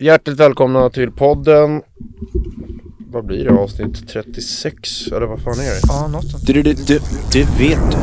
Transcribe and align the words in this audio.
Hjärtligt 0.00 0.40
välkomna 0.40 0.90
till 0.90 1.10
podden. 1.10 1.82
Vad 3.10 3.24
blir 3.26 3.44
det? 3.44 3.50
Avsnitt 3.50 4.08
36? 4.08 5.06
Eller 5.06 5.26
vad 5.26 5.40
fan 5.42 5.52
är 5.54 5.64
det? 5.64 5.80
Ja, 5.88 6.08
något 6.08 6.30
sånt. 6.30 6.46
Du, 6.46 6.52
du, 6.62 6.72
du, 6.74 6.98
det 7.32 7.44
vet 7.58 7.90
du. 7.90 7.96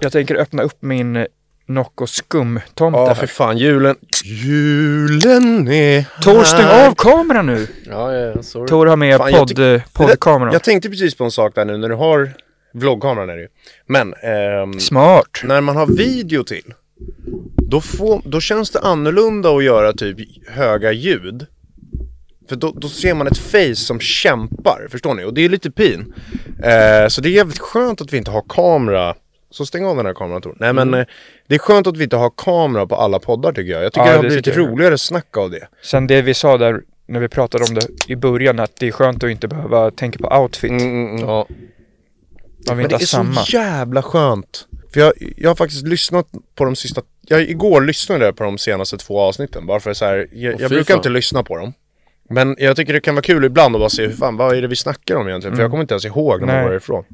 Jag 0.00 0.12
tänker 0.12 0.34
öppna 0.34 0.62
upp 0.62 0.76
min 0.82 1.26
Nocco 1.66 2.06
skumtomte 2.06 2.98
Ja, 2.98 3.06
här. 3.06 3.14
för 3.14 3.26
fan. 3.26 3.58
Julen. 3.58 3.96
Julen 4.24 5.68
är 5.68 6.04
Tor, 6.22 6.44
stäng 6.44 6.60
här. 6.64 6.88
av 6.88 6.94
kameran 6.94 7.46
nu! 7.46 7.66
Ja, 7.86 8.12
ja, 8.12 8.42
sorry. 8.42 8.66
Tor 8.68 8.86
har 8.86 8.96
med 8.96 9.16
Fan, 9.18 9.30
jag 9.30 9.48
podd, 9.48 9.82
poddkameran. 9.92 10.52
Jag 10.52 10.62
tänkte 10.62 10.88
precis 10.90 11.14
på 11.14 11.24
en 11.24 11.30
sak 11.30 11.54
där 11.54 11.64
nu 11.64 11.76
när 11.76 11.88
du 11.88 11.94
har 11.94 12.32
vloggkameran 12.74 13.30
är 13.30 13.34
det 13.36 13.42
ju. 13.42 13.48
Men 13.86 14.14
ehm, 14.14 14.80
Smart. 14.80 15.28
när 15.44 15.60
man 15.60 15.76
har 15.76 15.86
video 15.86 16.44
till 16.44 16.74
då, 17.70 17.80
får, 17.80 18.22
då 18.24 18.40
känns 18.40 18.70
det 18.70 18.80
annorlunda 18.80 19.50
att 19.50 19.64
göra 19.64 19.92
typ 19.92 20.48
höga 20.48 20.92
ljud. 20.92 21.46
För 22.48 22.56
då, 22.56 22.72
då 22.76 22.88
ser 22.88 23.14
man 23.14 23.26
ett 23.26 23.38
face 23.38 23.74
som 23.74 24.00
kämpar, 24.00 24.86
förstår 24.90 25.14
ni? 25.14 25.24
Och 25.24 25.34
det 25.34 25.44
är 25.44 25.48
lite 25.48 25.70
pin. 25.70 26.14
Eh, 26.62 27.08
så 27.08 27.20
det 27.20 27.28
är 27.28 27.30
jävligt 27.30 27.58
skönt 27.58 28.00
att 28.00 28.12
vi 28.12 28.16
inte 28.18 28.30
har 28.30 28.44
kamera. 28.48 29.14
Så 29.50 29.66
stäng 29.66 29.84
av 29.84 29.96
den 29.96 30.06
här 30.06 30.14
kameran 30.14 30.42
Tor. 30.42 30.56
Nej 30.60 30.72
men 30.72 30.94
eh, 30.94 31.06
det 31.46 31.54
är 31.54 31.58
skönt 31.58 31.86
att 31.86 31.96
vi 31.96 32.04
inte 32.04 32.16
har 32.16 32.30
kamera 32.36 32.86
på 32.86 32.96
alla 32.96 33.18
poddar 33.18 33.52
tycker 33.52 33.72
jag. 33.72 33.84
Jag 33.84 33.92
tycker 33.92 34.06
Ja, 34.06 34.12
det 34.12 34.16
har 34.18 34.24
blivit 34.24 34.56
roligare 34.56 34.98
snack 34.98 35.36
av 35.36 35.50
det. 35.50 35.68
Sen 35.82 36.06
det 36.06 36.22
vi 36.22 36.34
sa 36.34 36.58
där 36.58 36.80
när 37.06 37.20
vi 37.20 37.28
pratade 37.28 37.64
om 37.64 37.74
det 37.74 37.86
i 38.08 38.16
början 38.16 38.58
att 38.58 38.76
det 38.76 38.88
är 38.88 38.92
skönt 38.92 39.24
att 39.24 39.30
inte 39.30 39.48
behöva 39.48 39.90
tänka 39.90 40.18
på 40.18 40.40
outfit. 40.42 40.70
Mm, 40.70 40.82
mm, 40.82 41.08
mm. 41.10 41.28
Ja. 41.28 41.46
Man 42.68 42.76
vill 42.76 42.76
Men 42.76 42.80
inte 42.80 42.88
det 42.88 42.94
ha 42.96 43.02
är 43.02 43.06
samma. 43.06 43.34
så 43.40 43.56
jävla 43.56 44.02
skönt. 44.02 44.66
För 44.92 45.00
jag, 45.00 45.12
jag 45.36 45.50
har 45.50 45.54
faktiskt 45.54 45.86
lyssnat 45.86 46.26
på 46.54 46.64
de 46.64 46.76
sista, 46.76 47.02
jag, 47.26 47.42
igår 47.42 47.80
lyssnade 47.80 48.24
jag 48.24 48.36
på 48.36 48.44
de 48.44 48.58
senaste 48.58 48.96
två 48.96 49.20
avsnitten 49.20 49.66
bara 49.66 49.80
för 49.80 49.92
så 49.94 50.04
här, 50.04 50.26
jag, 50.32 50.60
jag 50.60 50.70
brukar 50.70 50.94
inte 50.96 51.08
lyssna 51.08 51.42
på 51.42 51.56
dem. 51.56 51.72
Men 52.32 52.56
jag 52.58 52.76
tycker 52.76 52.92
det 52.92 53.00
kan 53.00 53.14
vara 53.14 53.22
kul 53.22 53.44
ibland 53.44 53.76
att 53.76 53.80
bara 53.80 53.90
se 53.90 54.06
hur 54.06 54.12
fan, 54.16 54.36
vad 54.36 54.56
är 54.56 54.62
det 54.62 54.68
vi 54.68 54.76
snackar 54.76 55.16
om 55.16 55.28
egentligen? 55.28 55.56
För 55.56 55.62
jag 55.62 55.70
kommer 55.70 55.82
inte 55.82 55.94
ens 55.94 56.04
ihåg 56.04 56.40
när 56.40 56.46
man 56.54 56.64
var 56.64 56.76
ifrån. 56.76 57.04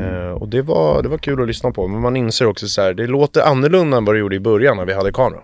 Eh, 0.00 0.30
och 0.30 0.48
det 0.48 0.62
var, 0.62 1.02
det 1.02 1.08
var 1.08 1.18
kul 1.18 1.40
att 1.42 1.46
lyssna 1.46 1.70
på, 1.70 1.88
men 1.88 2.00
man 2.00 2.16
inser 2.16 2.46
också 2.46 2.68
så 2.68 2.82
här, 2.82 2.94
det 2.94 3.06
låter 3.06 3.40
annorlunda 3.42 3.96
än 3.96 4.04
vad 4.04 4.14
det 4.14 4.18
gjorde 4.18 4.36
i 4.36 4.40
början 4.40 4.76
när 4.76 4.84
vi 4.84 4.92
hade 4.94 5.12
kamera. 5.12 5.42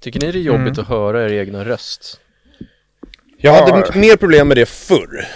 Tycker 0.00 0.20
ni 0.20 0.32
det 0.32 0.38
är 0.38 0.42
jobbigt 0.42 0.60
Mm. 0.78 0.80
att 0.80 0.88
höra 0.88 1.24
er 1.24 1.32
egna 1.32 1.64
röst? 1.64 2.20
Jag 3.36 3.56
Ja. 3.56 3.60
hade 3.76 3.98
mer 3.98 4.16
problem 4.16 4.48
med 4.48 4.56
det 4.56 4.66
förr. 4.68 5.26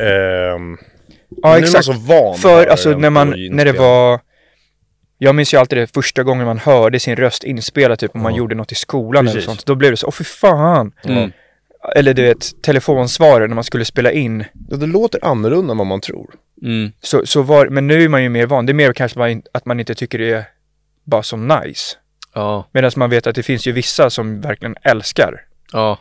Ehm, 0.00 0.78
Ja, 1.42 1.48
nu 1.48 1.48
är 1.48 1.52
man 1.52 1.62
exakt. 1.62 1.84
så 1.84 1.92
van 1.92 2.32
att 2.34 2.40
För 2.40 2.66
alltså 2.66 2.90
när 2.98 3.10
man, 3.10 3.34
när 3.50 3.64
det 3.64 3.72
var 3.72 4.20
jag 5.18 5.34
minns 5.34 5.54
ju 5.54 5.58
alltid 5.58 5.78
det 5.78 5.86
första 5.94 6.22
gången 6.22 6.46
man 6.46 6.58
hörde 6.58 7.00
sin 7.00 7.16
röst 7.16 7.44
inspelad, 7.44 7.98
typ 7.98 8.14
om 8.14 8.22
man 8.22 8.34
gjorde 8.34 8.54
något 8.54 8.72
i 8.72 8.74
skolan 8.74 9.24
eller 9.24 9.32
Precis. 9.32 9.46
sånt. 9.46 9.66
Då 9.66 9.74
blev 9.74 9.90
det 9.90 9.96
så, 9.96 10.06
åh 10.06 10.12
fy 10.12 10.24
fan! 10.24 10.92
Mm. 11.04 11.32
Eller 11.94 12.14
du 12.14 12.22
vet, 12.22 12.62
telefonsvarare 12.62 13.48
när 13.48 13.54
man 13.54 13.64
skulle 13.64 13.84
spela 13.84 14.12
in. 14.12 14.44
Ja, 14.70 14.76
det 14.76 14.86
låter 14.86 15.24
annorlunda 15.24 15.70
än 15.72 15.78
vad 15.78 15.86
man 15.86 16.00
tror. 16.00 16.34
Mm. 16.62 16.92
Så, 17.00 17.26
så 17.26 17.42
var, 17.42 17.66
men 17.66 17.86
nu 17.86 18.04
är 18.04 18.08
man 18.08 18.22
ju 18.22 18.28
mer 18.28 18.46
van. 18.46 18.66
Det 18.66 18.72
är 18.72 18.74
mer 18.74 18.92
kanske 18.92 19.18
man, 19.18 19.42
att 19.52 19.64
man 19.66 19.80
inte 19.80 19.94
tycker 19.94 20.18
det 20.18 20.30
är 20.30 20.44
bara 21.04 21.22
så 21.22 21.36
nice. 21.36 21.96
Ja, 22.34 22.68
Medan 22.72 22.90
man 22.96 23.10
vet 23.10 23.26
att 23.26 23.34
det 23.34 23.42
finns 23.42 23.66
ju 23.66 23.72
vissa 23.72 24.10
som 24.10 24.40
verkligen 24.40 24.76
älskar 24.82 25.40
ja. 25.72 25.98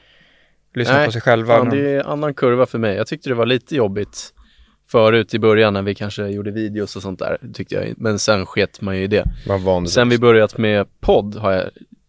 lyssna 0.73 0.95
Nej, 0.95 1.05
på 1.05 1.11
sig 1.11 1.22
själva. 1.22 1.57
Fan, 1.57 1.69
det 1.69 1.89
är 1.89 2.07
annan 2.07 2.34
kurva 2.34 2.66
för 2.66 2.78
mig. 2.78 2.95
Jag 2.95 3.07
tyckte 3.07 3.29
det 3.29 3.35
var 3.35 3.45
lite 3.45 3.75
jobbigt 3.75 4.34
förut 4.87 5.33
i 5.33 5.39
början 5.39 5.73
när 5.73 5.81
vi 5.81 5.95
kanske 5.95 6.27
gjorde 6.27 6.51
videos 6.51 6.95
och 6.95 7.01
sånt 7.01 7.19
där, 7.19 7.37
tyckte 7.53 7.75
jag. 7.75 7.93
Men 7.97 8.19
sen 8.19 8.45
sket 8.45 8.81
man 8.81 8.97
ju 8.97 9.03
i 9.03 9.07
det. 9.07 9.23
Man 9.47 9.63
van 9.63 9.87
Sen 9.87 10.09
vi 10.09 10.17
börjat 10.17 10.57
med 10.57 10.87
podd 10.99 11.35
har 11.35 11.51
jag 11.51 11.63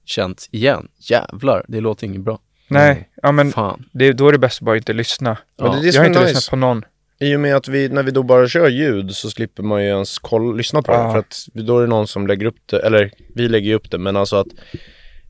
känt 0.05 0.49
igen, 0.51 0.89
jävlar, 0.99 1.65
det 1.69 1.81
låter 1.81 2.07
inget 2.07 2.21
bra. 2.21 2.39
Nej, 2.69 3.09
ja 3.23 3.33
men 3.33 3.53
Fan. 3.53 3.85
det, 3.93 4.13
då 4.13 4.29
är 4.29 4.33
det 4.33 4.39
bäst 4.39 4.63
att 4.63 4.67
bara 4.67 4.77
inte 4.77 4.93
lyssna. 4.93 5.37
Men 5.59 5.71
det 5.71 5.79
är 5.79 5.83
det 5.83 5.89
jag 5.89 6.01
har 6.01 6.07
inte 6.07 6.21
nice. 6.21 6.33
lyssnat 6.33 6.51
på 6.51 6.57
någon. 6.57 6.85
I 7.21 7.37
och 7.37 7.41
med 7.41 7.57
att 7.57 7.69
vi, 7.69 7.89
när 7.89 8.03
vi 8.03 8.11
då 8.11 8.23
bara 8.23 8.49
kör 8.49 8.69
ljud 8.69 9.15
så 9.17 9.31
slipper 9.31 9.63
man 9.63 9.83
ju 9.83 9.89
ens 9.89 10.19
kolla, 10.19 10.57
lyssna 10.57 10.83
på 10.83 10.93
Ja. 10.93 11.07
det. 11.07 11.13
För 11.13 11.19
att 11.19 11.47
då 11.53 11.79
är 11.79 11.83
det 11.83 11.87
någon 11.89 12.07
som 12.09 12.27
lägger 12.27 12.47
upp 12.47 12.57
det, 12.67 12.79
eller 12.87 13.11
vi 13.35 13.49
lägger 13.49 13.69
ju 13.69 13.75
upp 13.75 13.91
det, 13.91 13.99
men 13.99 14.17
alltså 14.17 14.37
att 14.37 14.49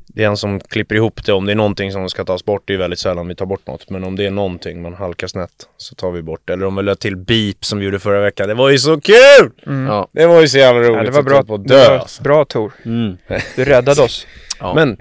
det 0.08 0.24
är 0.24 0.28
en 0.28 0.36
som 0.36 0.60
klipper 0.60 0.94
ihop 0.94 1.24
det. 1.24 1.32
Om 1.32 1.46
det 1.46 1.52
är 1.52 1.56
någonting 1.56 1.92
som 1.92 2.08
ska 2.08 2.24
tas 2.24 2.44
bort, 2.44 2.62
det 2.64 2.74
är 2.74 2.78
väldigt 2.78 2.98
sällan 2.98 3.28
vi 3.28 3.34
tar 3.34 3.46
bort 3.46 3.66
något. 3.66 3.90
Men 3.90 4.04
om 4.04 4.16
det 4.16 4.26
är 4.26 4.30
någonting 4.30 4.82
man 4.82 4.94
halkar 4.94 5.26
snett 5.26 5.68
så 5.76 5.94
tar 5.94 6.10
vi 6.10 6.22
bort 6.22 6.40
det. 6.44 6.52
Eller 6.52 6.66
om 6.66 6.76
vi 6.76 6.82
lade 6.82 7.00
till 7.00 7.16
beep 7.16 7.64
som 7.64 7.78
vi 7.78 7.84
gjorde 7.84 7.98
förra 7.98 8.20
veckan. 8.20 8.48
Det 8.48 8.54
var 8.54 8.70
ju 8.70 8.78
så 8.78 9.00
kul! 9.00 9.50
Ja. 9.64 10.08
Det 10.12 10.26
var 10.26 10.40
ju 10.40 10.48
så 10.48 10.58
jävla 10.58 10.80
roligt. 10.80 10.96
Ja, 10.96 11.02
det 11.02 11.10
var 11.10 11.18
att 11.18 11.26
bra, 11.26 11.42
på 11.42 11.54
att 11.54 11.68
det 11.68 11.74
dö. 11.74 11.88
var 11.88 11.98
alltså. 11.98 12.22
bra 12.22 12.44
Tor. 12.44 12.72
Mm. 12.84 13.16
Du 13.56 13.64
räddade 13.64 14.02
oss. 14.02 14.26
Ja. 14.60 14.74
Men 14.74 14.96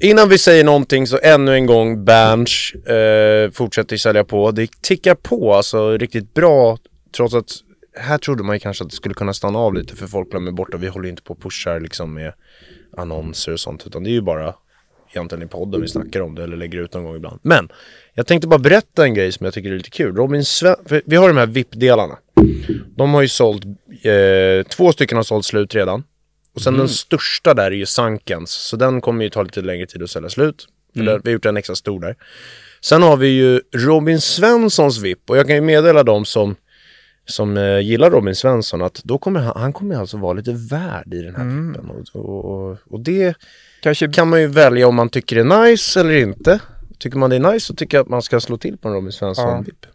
innan 0.00 0.28
vi 0.28 0.38
säger 0.38 0.64
någonting 0.64 1.06
så 1.06 1.18
ännu 1.22 1.54
en 1.54 1.66
gång 1.66 2.04
Berns 2.04 2.72
eh, 2.74 3.50
fortsätter 3.50 3.96
sälja 3.96 4.24
på. 4.24 4.50
Det 4.50 4.70
tickar 4.80 5.14
på 5.14 5.54
alltså 5.54 5.98
riktigt 5.98 6.34
bra 6.34 6.78
trots 7.16 7.34
att 7.34 7.46
här 8.00 8.18
trodde 8.18 8.42
man 8.42 8.56
ju 8.56 8.60
kanske 8.60 8.84
att 8.84 8.90
det 8.90 8.96
skulle 8.96 9.14
kunna 9.14 9.34
stanna 9.34 9.58
av 9.58 9.74
lite 9.74 9.96
för 9.96 10.06
folk 10.06 10.30
glömmer 10.30 10.52
bort 10.52 10.74
och 10.74 10.82
vi 10.82 10.88
håller 10.88 11.04
ju 11.04 11.10
inte 11.10 11.22
på 11.22 11.32
och 11.34 11.42
pushar 11.42 11.80
liksom 11.80 12.14
med 12.14 12.32
annonser 12.96 13.52
och 13.52 13.60
sånt 13.60 13.86
utan 13.86 14.04
det 14.04 14.10
är 14.10 14.12
ju 14.12 14.20
bara 14.20 14.54
egentligen 15.10 15.42
i 15.42 15.46
podden 15.46 15.80
vi 15.80 15.88
snackar 15.88 16.20
om 16.20 16.34
det 16.34 16.42
eller 16.42 16.56
lägger 16.56 16.78
ut 16.78 16.94
någon 16.94 17.04
gång 17.04 17.16
ibland. 17.16 17.40
Men 17.42 17.68
jag 18.14 18.26
tänkte 18.26 18.48
bara 18.48 18.58
berätta 18.58 19.04
en 19.04 19.14
grej 19.14 19.32
som 19.32 19.44
jag 19.44 19.54
tycker 19.54 19.70
är 19.70 19.76
lite 19.76 19.90
kul. 19.90 20.16
Robin 20.16 20.44
Sven, 20.44 20.76
vi 21.04 21.16
har 21.16 21.28
de 21.28 21.36
här 21.36 21.46
VIP-delarna. 21.46 22.18
De 22.96 23.14
har 23.14 23.22
ju 23.22 23.28
sålt, 23.28 23.64
eh, 24.02 24.66
två 24.68 24.92
stycken 24.92 25.16
har 25.16 25.22
sålt 25.22 25.44
slut 25.44 25.74
redan. 25.74 26.04
Och 26.54 26.62
sen 26.62 26.78
den 26.78 26.88
största 26.88 27.54
där 27.54 27.64
är 27.64 27.70
ju 27.70 27.86
Sankens, 27.86 28.50
så 28.50 28.76
den 28.76 29.00
kommer 29.00 29.24
ju 29.24 29.30
ta 29.30 29.42
lite 29.42 29.60
längre 29.62 29.86
tid 29.86 30.02
att 30.02 30.10
sälja 30.10 30.28
slut. 30.28 30.66
För 30.96 31.02
där, 31.02 31.20
vi 31.24 31.30
har 31.30 31.32
gjort 31.32 31.44
en 31.44 31.56
extra 31.56 31.76
stor 31.76 32.00
där. 32.00 32.16
Sen 32.80 33.02
har 33.02 33.16
vi 33.16 33.28
ju 33.28 33.60
Robin 33.74 34.20
Svenssons 34.20 34.98
VIP 34.98 35.30
och 35.30 35.36
jag 35.36 35.46
kan 35.46 35.56
ju 35.56 35.60
meddela 35.60 36.02
dem 36.02 36.24
som, 36.24 36.56
som 37.26 37.56
eh, 37.56 37.80
gillar 37.80 38.10
Robin 38.10 38.34
Svensson 38.34 38.82
att 38.82 39.04
då 39.04 39.18
kommer 39.18 39.40
han, 39.40 39.52
han 39.56 39.72
kommer 39.72 39.96
alltså 39.96 40.16
vara 40.16 40.32
lite 40.32 40.52
värd 40.52 41.14
i 41.14 41.22
den 41.22 41.36
här 41.36 41.44
VIPen. 41.44 41.90
Och, 41.90 42.24
och, 42.24 42.44
och, 42.44 42.78
och 42.90 43.00
det 43.00 43.36
Kanske 43.80 44.08
kan 44.08 44.28
man 44.28 44.40
ju 44.40 44.46
välja 44.46 44.88
om 44.88 44.94
man 44.94 45.08
tycker 45.08 45.36
det 45.36 45.42
är 45.42 45.70
nice 45.70 46.00
eller 46.00 46.16
inte. 46.16 46.60
Tycker 46.98 47.18
man 47.18 47.30
det 47.30 47.36
är 47.36 47.52
nice 47.52 47.66
så 47.66 47.74
tycker 47.74 47.96
jag 47.96 48.02
att 48.04 48.10
man 48.10 48.22
ska 48.22 48.40
slå 48.40 48.56
till 48.56 48.78
på 48.78 48.88
en 48.88 48.94
Robin 48.94 49.12
Svensson 49.12 49.64
Ja. 49.66 49.88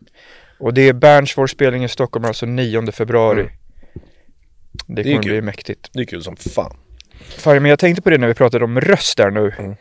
Och 0.60 0.74
det 0.74 0.82
är 0.82 0.94
Berns 0.94 1.38
vår 1.38 1.48
spelning 1.48 1.84
i 1.84 1.90
Stockholm 1.90 2.26
alltså 2.26 2.46
9 2.46 2.92
februari. 2.92 3.42
Mm. 3.42 3.52
Det 4.88 5.04
kommer 5.04 5.22
kul. 5.22 5.32
bli 5.32 5.42
mäktigt. 5.42 5.90
Det 5.94 6.00
är 6.00 6.06
kul 6.06 6.24
som 6.24 6.36
fan. 6.36 6.78
Fan, 7.38 7.62
men 7.62 7.70
jag 7.70 7.80
tänkte 7.80 8.02
på 8.02 8.10
det 8.10 8.18
när 8.18 8.28
vi 8.28 8.34
pratade 8.34 8.66
om 8.66 8.82
röst 8.82 9.18
där 9.18 9.32
nu. 9.32 9.54
Mm. 9.58 9.76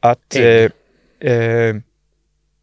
Att 0.00 0.36
eh, 0.36 1.32
eh, 1.32 1.76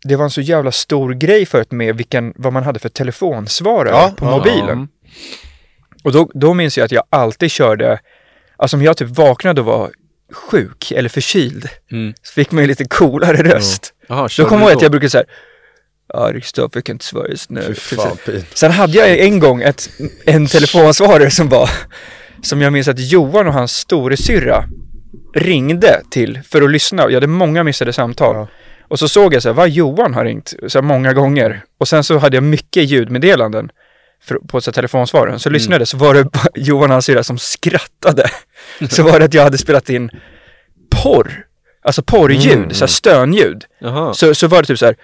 det 0.04 0.16
var 0.16 0.24
en 0.24 0.30
så 0.32 0.42
jävla 0.42 0.72
stor 0.72 1.14
grej 1.14 1.46
förut 1.46 1.72
med 1.72 1.96
vilken, 1.98 2.34
vad 2.36 2.54
man 2.54 2.64
hade 2.64 2.80
för 2.80 2.90
telefonsvarare 2.90 3.90
Ja, 3.90 4.14
på 4.18 4.26
ja, 4.26 4.32
mobilen. 4.38 4.88
Och 6.04 6.12
då, 6.12 6.30
då 6.34 6.54
minns 6.54 6.78
jag 6.78 6.86
att 6.86 6.92
jag 6.92 7.04
alltid 7.10 7.52
körde, 7.52 8.00
alltså 8.58 8.78
om 8.78 8.84
jag 8.84 8.98
typ 8.98 9.10
vaknade 9.10 9.62
och 9.62 9.68
var 9.68 9.92
sjuk 10.34 10.92
eller 10.92 11.10
förkyld, 11.10 11.70
Mm. 11.92 12.14
så 12.22 12.34
fick 12.34 12.52
man 12.52 12.64
ju 12.64 12.68
lite 12.68 12.86
coolare 12.86 13.44
röst. 13.44 13.94
Jaha, 14.08 14.22
Då 14.22 14.28
körde 14.30 14.50
kommer 14.50 14.62
jag 14.62 14.70
ihåg 14.70 14.76
att 14.76 14.80
då? 14.80 14.86
jag 14.86 14.92
brukade 14.92 15.10
säga 15.10 15.24
Ja, 16.14 16.32
Kristoffer, 16.32 16.78
jag 16.78 16.84
kan 16.84 16.96
inte 16.96 17.06
svara 17.06 17.28
just 17.28 17.50
nu. 17.50 17.74
Fan. 17.76 18.18
Sen 18.54 18.72
hade 18.72 18.98
jag 18.98 19.20
en 19.20 19.40
gång 19.40 19.62
ett, 19.62 19.90
en 20.26 20.48
telefonsvarare 20.48 21.30
som 21.32 21.50
var, 21.50 21.70
som 22.42 22.62
jag 22.62 22.74
minns 22.74 22.88
att 22.88 23.00
Johan 23.00 23.48
och 23.48 23.54
hans 23.54 23.76
storasyrra 23.78 24.66
ringde 25.36 26.02
till 26.12 26.40
för 26.50 26.62
att 26.62 26.72
lyssna. 26.72 27.04
Jag 27.04 27.14
hade 27.14 27.28
många 27.28 27.64
missade 27.64 27.94
samtal. 27.94 28.36
Ja. 28.36 28.48
Och 28.94 29.00
så 29.00 29.08
såg 29.08 29.34
jag 29.34 29.42
så 29.42 29.50
här, 29.50 29.54
vad 29.54 29.70
Johan 29.70 30.14
har 30.14 30.26
ringt 30.26 30.54
så 30.68 30.78
här, 30.78 30.84
många 30.84 31.14
gånger. 31.14 31.64
Och 31.78 31.88
sen 31.88 32.04
så 32.04 32.18
hade 32.18 32.38
jag 32.38 32.44
mycket 32.44 32.84
ljudmeddelanden 32.90 33.70
för, 34.24 34.36
på 34.36 34.62
så 34.62 34.72
här, 34.72 34.74
telefonsvararen. 34.74 35.40
Så 35.40 35.50
lyssnade 35.50 35.82
jag, 35.82 35.88
så 35.88 35.98
var 35.98 36.14
det 36.14 36.30
Johan 36.56 36.90
och 36.90 36.94
hans 36.94 37.06
syrra 37.06 37.24
som 37.24 37.38
skrattade. 37.38 38.30
så 38.90 39.04
var 39.04 39.20
det 39.20 39.26
att 39.26 39.34
jag 39.34 39.44
hade 39.44 39.58
spelat 39.58 39.90
in 39.90 40.10
porr. 40.92 41.46
Alltså 41.86 42.02
porrljud, 42.04 42.58
Mm. 42.58 42.74
så 42.74 42.80
här 42.80 42.88
stönljud. 42.88 43.66
Jaha. 43.80 44.14
Så, 44.14 44.36
så 44.36 44.48
var 44.48 44.62
det 44.62 44.68
typ 44.68 44.80
så 44.80 44.86
här, 44.86 44.96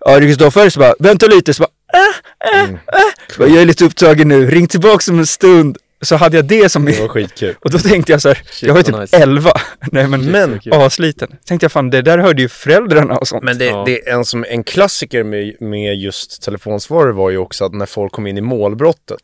ja 0.00 0.18
Kristoffer, 0.18 0.68
så 0.70 0.80
bara, 0.80 0.94
vänta 0.98 1.26
lite, 1.26 1.54
så 1.54 1.62
bara, 1.62 1.98
äh, 2.00 2.58
äh, 2.58 2.64
Mm. 2.64 2.74
äh. 2.74 3.32
Så 3.34 3.38
bara, 3.38 3.48
jag 3.48 3.62
är 3.62 3.66
lite 3.66 3.84
upptagen 3.84 4.28
nu, 4.28 4.50
ring 4.50 4.68
tillbaks 4.68 5.08
om 5.08 5.18
en 5.18 5.26
stund. 5.26 5.78
Så 6.02 6.16
hade 6.16 6.36
jag 6.36 6.44
det 6.44 6.68
som 6.68 6.84
Det 6.84 7.00
var 7.00 7.08
skitkul. 7.08 7.54
Och 7.60 7.70
då 7.70 7.78
tänkte 7.78 8.12
jag 8.12 8.22
så 8.22 8.28
här, 8.28 8.38
jag 8.62 8.74
var 8.74 8.82
typ 8.82 8.98
nice. 8.98 9.16
11. 9.16 9.50
Nej 9.92 10.06
men, 10.08 10.24
Men- 10.24 10.60
asliten. 10.72 11.28
Tänkte 11.46 11.64
jag 11.64 11.72
fan, 11.72 11.90
det 11.90 12.02
där 12.02 12.18
hörde 12.18 12.42
ju 12.42 12.48
föräldrarna 12.48 13.16
och 13.18 13.28
sånt. 13.28 13.42
Men 13.44 13.58
det, 13.58 13.64
Ja. 13.64 13.82
det 13.86 14.08
är 14.08 14.12
en, 14.14 14.24
som, 14.24 14.44
en 14.48 14.64
klassiker 14.64 15.24
med, 15.24 15.54
med 15.60 15.96
just 15.96 16.42
telefonsvarare 16.42 17.12
var 17.12 17.30
ju 17.30 17.38
också 17.38 17.64
att 17.64 17.72
när 17.74 17.86
folk 17.86 18.12
kom 18.12 18.26
in 18.26 18.38
i 18.38 18.40
målbrottet 18.40 19.20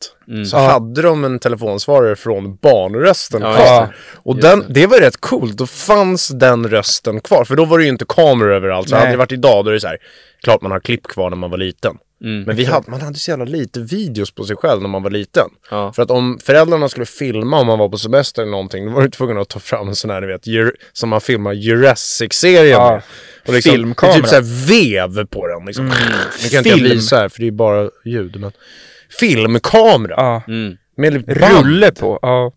så 0.50 0.56
Ja. 0.56 0.60
hade 0.70 1.02
de 1.02 1.24
en 1.24 1.38
telefonsvarare 1.38 2.16
från 2.16 2.56
barnrösten 2.56 3.42
Ja, 3.42 3.52
kvar. 3.54 3.94
Och 4.16 4.36
den, 4.36 4.58
det. 4.60 4.66
det 4.68 4.86
var 4.86 4.98
rätt 4.98 5.20
coolt, 5.20 5.56
då 5.56 5.66
fanns 5.66 6.28
den 6.28 6.68
rösten 6.68 7.20
kvar. 7.20 7.44
För 7.44 7.56
då 7.56 7.64
var 7.64 7.78
det 7.78 7.84
ju 7.84 7.90
inte 7.90 8.04
kameror 8.08 8.52
överallt. 8.52 8.88
Så 8.88 8.94
Nej. 8.94 9.00
hade 9.00 9.12
det 9.12 9.18
varit 9.18 9.32
idag 9.32 9.64
då 9.64 9.70
är 9.70 9.74
det 9.74 9.80
så 9.80 9.88
här, 9.88 9.98
klart 10.42 10.62
man 10.62 10.72
har 10.72 10.80
klipp 10.80 11.02
kvar 11.02 11.30
när 11.30 11.36
man 11.36 11.50
var 11.50 11.58
liten. 11.58 11.96
Mm. 12.24 12.42
Men 12.42 12.56
vi 12.56 12.64
hade, 12.64 12.90
man 12.90 13.00
hade 13.00 13.18
så 13.18 13.30
jävla 13.30 13.44
lite 13.44 13.80
videos 13.80 14.30
på 14.30 14.44
sig 14.44 14.56
själv 14.56 14.82
när 14.82 14.88
man 14.88 15.02
var 15.02 15.10
liten. 15.10 15.48
Ja. 15.70 15.92
För 15.92 16.02
att 16.02 16.10
om 16.10 16.38
föräldrarna 16.44 16.88
skulle 16.88 17.06
filma 17.06 17.60
om 17.60 17.66
man 17.66 17.78
var 17.78 17.88
på 17.88 17.98
semester 17.98 18.42
eller 18.42 18.50
någonting, 18.52 18.86
då 18.86 18.92
var 18.92 19.02
du 19.02 19.10
tvungen 19.10 19.38
att 19.38 19.48
ta 19.48 19.58
fram 19.60 19.88
en 19.88 19.96
sån 19.96 20.10
här, 20.10 20.20
du 20.20 20.26
vet, 20.26 20.74
som 20.92 21.08
man 21.08 21.20
filmar 21.20 21.52
Jurassic-serien 21.52 22.66
Ja, 22.80 22.90
med. 22.90 23.02
Och 23.46 23.54
liksom, 23.54 23.72
filmkamera. 23.72 24.14
det 24.14 24.18
är 24.18 24.22
Typ 24.22 24.28
såhär 24.30 24.66
vev 24.68 25.26
på 25.26 25.46
den 25.46 25.66
liksom. 25.66 25.86
Nu 25.86 26.48
kan 26.48 26.58
inte 26.58 26.68
jag 26.68 26.78
Film. 26.78 26.90
visa 26.90 27.16
här 27.16 27.28
för 27.28 27.40
det 27.40 27.46
är 27.46 27.50
bara 27.50 27.90
ljud, 28.04 28.40
men. 28.40 28.52
Filmkamera. 29.20 30.14
Ja, 30.16 30.42
Mm. 30.48 30.76
Med 30.96 31.24
band. 31.24 31.66
rulle 31.66 31.90
på. 31.92 32.18
Ja, 32.22 32.52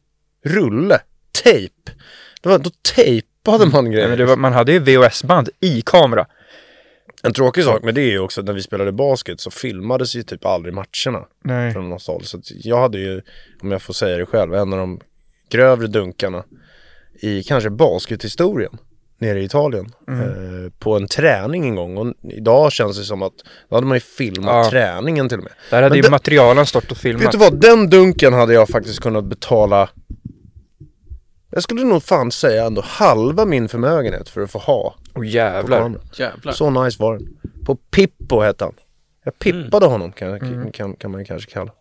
Rulle. 0.46 1.00
Tejp. 1.44 1.74
Det 2.42 2.50
var, 2.50 2.60
då 2.60 2.70
tejpade 2.96 3.66
man 3.66 3.92
grejer. 3.92 4.08
men 4.10 4.18
det 4.18 4.26
var, 4.26 4.36
man 4.36 4.54
hade 4.54 4.72
ju 4.72 4.80
VHS-band 4.80 5.50
i 5.60 5.82
kamera. 5.86 6.26
En 7.24 7.34
tråkig 7.34 7.64
sak 7.64 7.84
med 7.84 7.96
det 7.96 8.02
är 8.02 8.12
ju 8.12 8.20
också 8.20 8.42
att 8.42 8.46
när 8.48 8.54
vi 8.54 8.62
spelade 8.62 8.92
basket 8.92 9.40
så 9.40 9.52
filmades 9.52 10.16
ju 10.16 10.24
typ 10.24 10.46
aldrig 10.46 10.74
matcherna. 10.74 11.26
Nej. 11.44 11.74
från 11.74 11.90
något 11.90 12.08
håll. 12.08 12.24
Så 12.24 12.40
jag 12.46 12.82
hade 12.82 12.98
ju, 13.00 13.22
om 13.62 13.72
jag 13.72 13.82
får 13.82 13.94
säga 13.94 14.18
det 14.18 14.26
själv, 14.26 14.54
en 14.54 14.74
av 14.74 14.80
de 14.80 15.00
grövre 15.50 15.88
dunkarna 15.88 16.44
i 17.22 17.44
kanske 17.44 17.70
baskethistorien 17.70 18.78
nere 19.18 19.40
i 19.42 19.44
Italien. 19.44 19.86
Eh, 20.08 20.72
på 20.80 20.96
en 20.96 21.08
träning 21.08 21.68
en 21.68 21.76
gång 21.76 21.98
och 21.98 22.14
idag 22.24 22.72
känns 22.72 22.98
det 22.98 23.04
som 23.04 23.22
att 23.22 23.34
då 23.70 23.76
hade 23.76 23.88
man 23.88 23.96
ju 23.98 24.02
filmat 24.02 24.66
Ja. 24.66 24.70
träningen 24.72 25.30
till 25.30 25.38
och 25.38 25.44
med. 25.44 25.54
Där 25.70 25.78
hade 25.78 25.90
Men 25.90 25.96
ju 25.98 26.02
det- 26.02 26.10
materialen 26.10 26.66
stått 26.66 26.92
och 26.92 26.98
filmat. 26.98 27.24
Vet 27.26 27.32
du 27.32 27.38
vad, 27.38 27.62
den 27.62 27.90
dunken 27.90 28.34
hade 28.34 28.54
jag 28.54 28.70
faktiskt 28.70 29.00
kunnat 29.00 29.24
betala 29.26 29.90
jag 31.52 31.64
skulle 31.64 31.84
nog 31.84 32.04
fan 32.04 32.32
säga 32.32 32.66
ändå 32.66 32.82
halva 32.86 33.46
min 33.46 33.70
förmögenhet 33.70 34.30
för 34.30 34.42
att 34.42 34.52
få 34.52 34.60
ha 34.60 34.96
Åh 34.98 35.14
på 35.14 35.24
jävlar. 35.24 36.00
Jävlar. 36.14 36.54
Så 36.54 36.70
nice 36.70 37.04
var 37.04 37.18
den. 37.18 37.38
På 37.66 37.76
Pippo 37.76 38.42
hette 38.42 38.64
han. 38.64 38.74
Jag 39.24 39.40
pippade 39.40 39.86
honom 39.86 40.12
kan, 40.12 40.72
kan, 40.72 40.96
kan 40.96 41.12
man 41.12 41.20
ju 41.20 41.26
kanske 41.26 41.52
kalla. 41.52 41.72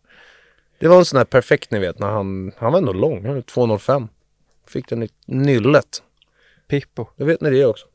Det 0.78 0.88
var 0.88 0.99
en 0.99 1.05
sån 1.05 1.17
här 1.17 1.25
perfekt 1.25 1.70
ni 1.70 1.78
vet 1.78 1.99
när 1.99 2.08
han, 2.08 2.52
han 2.58 2.72
var 2.72 2.78
ändå 2.78 2.93
lång, 2.93 3.25
han 3.25 3.34
var 3.34 3.43
2,05. 3.43 4.08
Fick 4.69 4.88
den 4.88 5.02
i 5.02 5.08
nyllet. 5.26 6.02
Pippo. 6.69 7.06
Det 7.17 7.25
vet 7.25 7.40
ni 7.40 7.50
det 7.50 7.64
också. 7.64 7.87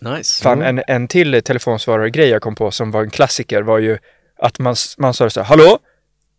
Nice. 0.00 0.42
Fan, 0.42 0.62
en, 0.62 0.82
en 0.86 1.08
till 1.08 1.42
telefonsvarare-grej 1.42 2.28
jag 2.28 2.42
kom 2.42 2.54
på 2.54 2.70
som 2.70 2.90
var 2.90 3.02
en 3.02 3.10
klassiker 3.10 3.62
var 3.62 3.78
ju 3.78 3.98
att 4.36 4.58
man, 4.58 4.74
man 4.98 5.14
sa 5.14 5.30
så 5.30 5.40
här, 5.40 5.46
hallå? 5.46 5.78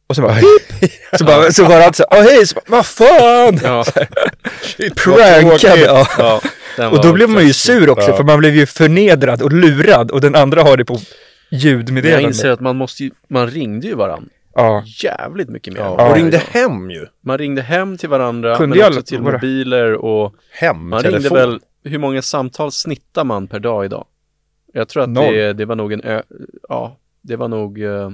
Och 0.07 0.15
så 0.15 0.21
bara, 0.21 0.33
pip! 0.35 0.91
Så, 1.19 1.25
bara, 1.25 1.51
så 1.51 1.63
var 1.65 1.75
alltid 1.79 1.95
så 1.95 2.05
åh 2.11 2.21
hej! 2.21 2.47
Så 2.47 2.55
bara, 2.55 2.63
vad 2.67 2.85
fan! 2.85 3.59
Ja. 3.63 3.83
Prankad! 4.95 5.77
Ja. 6.17 6.41
ja 6.77 6.89
Och 6.89 7.01
då 7.03 7.13
blev 7.13 7.29
man 7.29 7.47
ju 7.47 7.53
sur 7.53 7.89
också 7.89 8.09
Ja. 8.09 8.17
för 8.17 8.23
man 8.23 8.39
blev 8.39 8.55
ju 8.55 8.65
förnedrad 8.65 9.41
och 9.41 9.51
lurad 9.51 10.11
och 10.11 10.21
den 10.21 10.35
andra 10.35 10.63
har 10.63 10.77
det 10.77 10.85
på 10.85 10.97
Men 11.91 12.05
jag 12.09 12.21
inser 12.21 12.49
att 12.49 12.59
man 12.59 12.75
måste 12.75 13.03
ju, 13.03 13.11
man 13.27 13.47
ringde 13.47 13.87
ju 13.87 13.95
varann 13.95 14.29
Ja, 14.55 14.83
jävligt 15.03 15.49
mycket 15.49 15.73
mer. 15.73 15.81
Ja, 15.81 16.09
och 16.09 16.15
ringde 16.15 16.37
hem 16.37 16.91
ju. 16.91 17.05
Man 17.23 17.37
ringde 17.37 17.61
hem 17.61 17.97
till 17.97 18.09
varandra, 18.09 18.55
Kunde 18.57 18.77
men 18.77 18.87
också 18.87 19.01
till 19.01 19.19
våra- 19.19 19.31
mobiler 19.33 19.93
och 19.93 20.33
man 20.75 21.03
ringde 21.03 21.09
Hemtelefon. 21.11 21.37
väl, 21.37 21.59
hur 21.83 21.97
många 21.97 22.21
samtal 22.21 22.71
snittar 22.71 23.23
man 23.23 23.47
per 23.47 23.59
dag 23.59 23.85
idag? 23.85 24.05
Jag 24.73 24.87
tror 24.89 25.03
att 25.03 25.15
det, 25.15 25.53
det 25.53 25.65
var 25.65 25.75
nog 25.75 25.93
en, 25.93 26.01
ö, 26.03 26.21
ja, 26.69 26.97
det 27.21 27.35
var 27.35 27.47
nog 27.47 27.81
eh, 27.83 28.09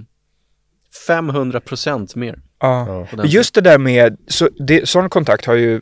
500 1.07 1.59
procent 1.59 2.15
mer. 2.15 2.39
ja. 2.59 3.07
Ja. 3.17 3.25
Just 3.25 3.55
det 3.55 3.61
där 3.61 3.77
med, 3.77 4.17
så 4.27 4.49
det, 4.67 4.89
sån 4.89 5.09
kontakt 5.09 5.45
har 5.45 5.53
ju, 5.55 5.81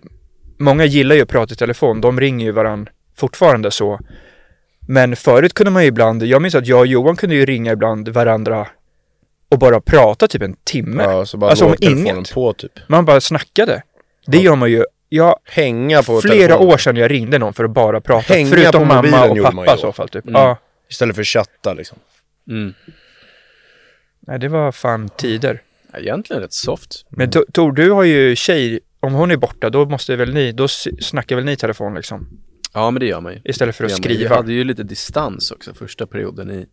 många 0.59 0.85
gillar 0.85 1.15
ju 1.15 1.21
att 1.21 1.29
prata 1.29 1.53
i 1.53 1.57
telefon, 1.57 2.01
de 2.01 2.19
ringer 2.19 2.45
ju 2.45 2.51
varann 2.51 2.89
fortfarande 3.17 3.71
så. 3.71 3.99
Men 4.87 5.15
förut 5.15 5.53
kunde 5.53 5.71
man 5.71 5.81
ju 5.83 5.87
ibland, 5.87 6.23
jag 6.23 6.41
minns 6.41 6.55
att 6.55 6.67
jag 6.67 6.79
och 6.79 6.87
Johan 6.87 7.15
kunde 7.15 7.35
ju 7.35 7.45
ringa 7.45 7.71
ibland 7.71 8.09
varandra 8.09 8.67
och 9.51 9.59
bara 9.59 9.81
prata 9.81 10.27
typ 10.27 10.41
en 10.41 10.55
timme. 10.63 11.03
Ja, 11.03 11.25
så 11.25 11.37
bara 11.37 11.49
Alltså, 11.49 11.65
om 11.65 11.75
inget. 11.79 12.33
på 12.33 12.53
typ. 12.53 12.71
Man 12.87 13.05
bara 13.05 13.21
snackade. 13.21 13.81
Det 14.27 14.37
gör 14.37 14.55
man 14.55 14.71
ju, 14.71 14.83
jag, 15.09 15.35
Hänga 15.43 16.03
på 16.03 16.21
flera 16.21 16.35
telefonen. 16.47 16.69
år 16.73 16.77
sedan 16.77 16.95
jag 16.95 17.11
ringde 17.11 17.39
någon 17.39 17.53
för 17.53 17.63
att 17.63 17.71
bara 17.71 18.01
prata. 18.01 18.33
Hänga 18.33 18.49
förutom 18.49 18.81
på 18.81 18.85
mamma 18.85 19.25
och 19.29 19.37
pappa 19.43 19.75
i 19.75 19.77
så 19.77 19.91
fall 19.91 20.09
typ. 20.09 20.27
Mm. 20.27 20.41
Ja, 20.41 20.57
Istället 20.89 21.15
för 21.15 21.23
chatta 21.23 21.73
liksom. 21.73 21.97
Mm. 22.49 22.73
Nej 24.27 24.39
det 24.39 24.47
var 24.47 24.71
fan 24.71 25.09
tider. 25.09 25.61
Ja, 25.93 25.99
Egentligen 25.99 26.41
rätt 26.41 26.53
soft. 26.53 27.05
Men 27.09 27.29
To- 27.29 27.51
Tor, 27.53 27.71
du 27.71 27.91
har 27.91 28.03
ju 28.03 28.35
tjej, 28.35 28.79
om 28.99 29.13
hon 29.13 29.31
är 29.31 29.37
borta 29.37 29.69
då 29.69 29.85
måste 29.85 30.15
väl 30.15 30.33
ni, 30.33 30.51
då 30.51 30.67
snackar 30.67 31.35
väl 31.35 31.45
ni 31.45 31.51
i 31.51 31.55
telefon 31.55 31.95
liksom? 31.95 32.27
Ja, 32.73 32.91
men 32.91 32.99
det 32.99 33.05
gör 33.05 33.21
man 33.21 33.33
ju. 33.33 33.41
Istället 33.43 33.75
för 33.75 33.83
att 33.83 33.91
ju. 33.91 33.95
Vi 33.95 34.01
skriva. 34.15 34.35
hade 34.35 34.53
ju 34.53 34.63
lite 34.63 34.83
distans 34.83 35.51
också 35.51 35.73
första 35.73 36.05
perioden 36.07 36.51
i, 36.51 36.65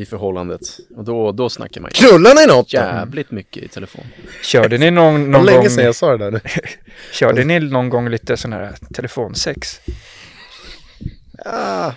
i 0.00 0.04
förhållandet. 0.04 0.60
Och 0.96 1.04
då, 1.04 1.32
då 1.32 1.48
snackar 1.50 1.80
man 1.80 1.90
ju 1.94 2.06
Knullar 2.08 2.34
ni 2.34 2.46
något? 2.46 2.70
då? 2.70 2.76
jävligt 2.78 3.30
mycket 3.30 3.62
i 3.62 3.68
telefon. 3.68 4.04
Körde 4.42 4.78
ni 4.78 4.90
någon, 4.90 5.30
någon 5.30 5.46
länge 5.46 5.58
gång, 5.58 5.70
sedan 5.70 5.84
jag 5.84 5.94
sa 5.94 6.16
det 6.16 6.24
där 6.24 6.30
nu. 6.30 6.40
körde 7.12 7.44
ni 7.44 7.60
någon 7.60 7.88
gång 7.88 8.08
lite 8.08 8.36
sån 8.36 8.52
här 8.52 8.74
telefonsex? 8.94 9.80
Ah, 11.44 11.92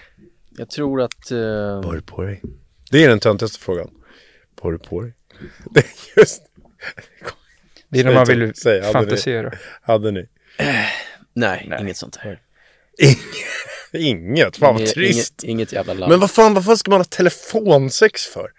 jag 0.58 0.70
tror 0.70 1.02
att... 1.02 1.32
eh, 1.32 1.38
Var 1.84 2.02
på 2.06 2.22
dig? 2.24 2.42
Det 2.92 3.04
är 3.04 3.10
den 3.10 3.20
töntigaste 3.20 3.60
frågan. 3.60 3.90
Var 4.66 4.72
du 4.72 4.78
på 4.80 5.02
dig? 5.02 5.14
Det 5.72 5.80
är 5.80 5.86
just, 6.20 6.42
Det 7.90 8.00
är 8.00 8.04
när 8.04 8.14
man 8.14 8.26
vill 8.26 8.54
säg, 8.56 8.82
hade 8.82 8.88
ni- 8.88 8.94
fantisera. 8.94 9.52
hade 9.82 10.12
ni? 10.12 10.28
nej, 11.34 11.66
Nej. 11.70 11.82
inget 11.82 11.98
sånt 11.98 12.16
här. 12.16 12.40
Inget, 13.94 14.58
fan 14.58 14.74
vad 14.74 14.82
Inget- 14.82 14.94
trist. 14.94 15.34
Inget, 15.44 15.52
inget 15.52 15.74
jävla 15.74 15.94
labb. 15.94 16.10
Men 16.10 16.20
vad 16.20 16.32
fan, 16.32 16.54
vad 16.54 16.66
fan 16.66 16.78
ska 16.78 16.92
man 16.92 17.00
ha 17.00 17.06
telefonsex 17.06 18.26
för? 18.26 18.50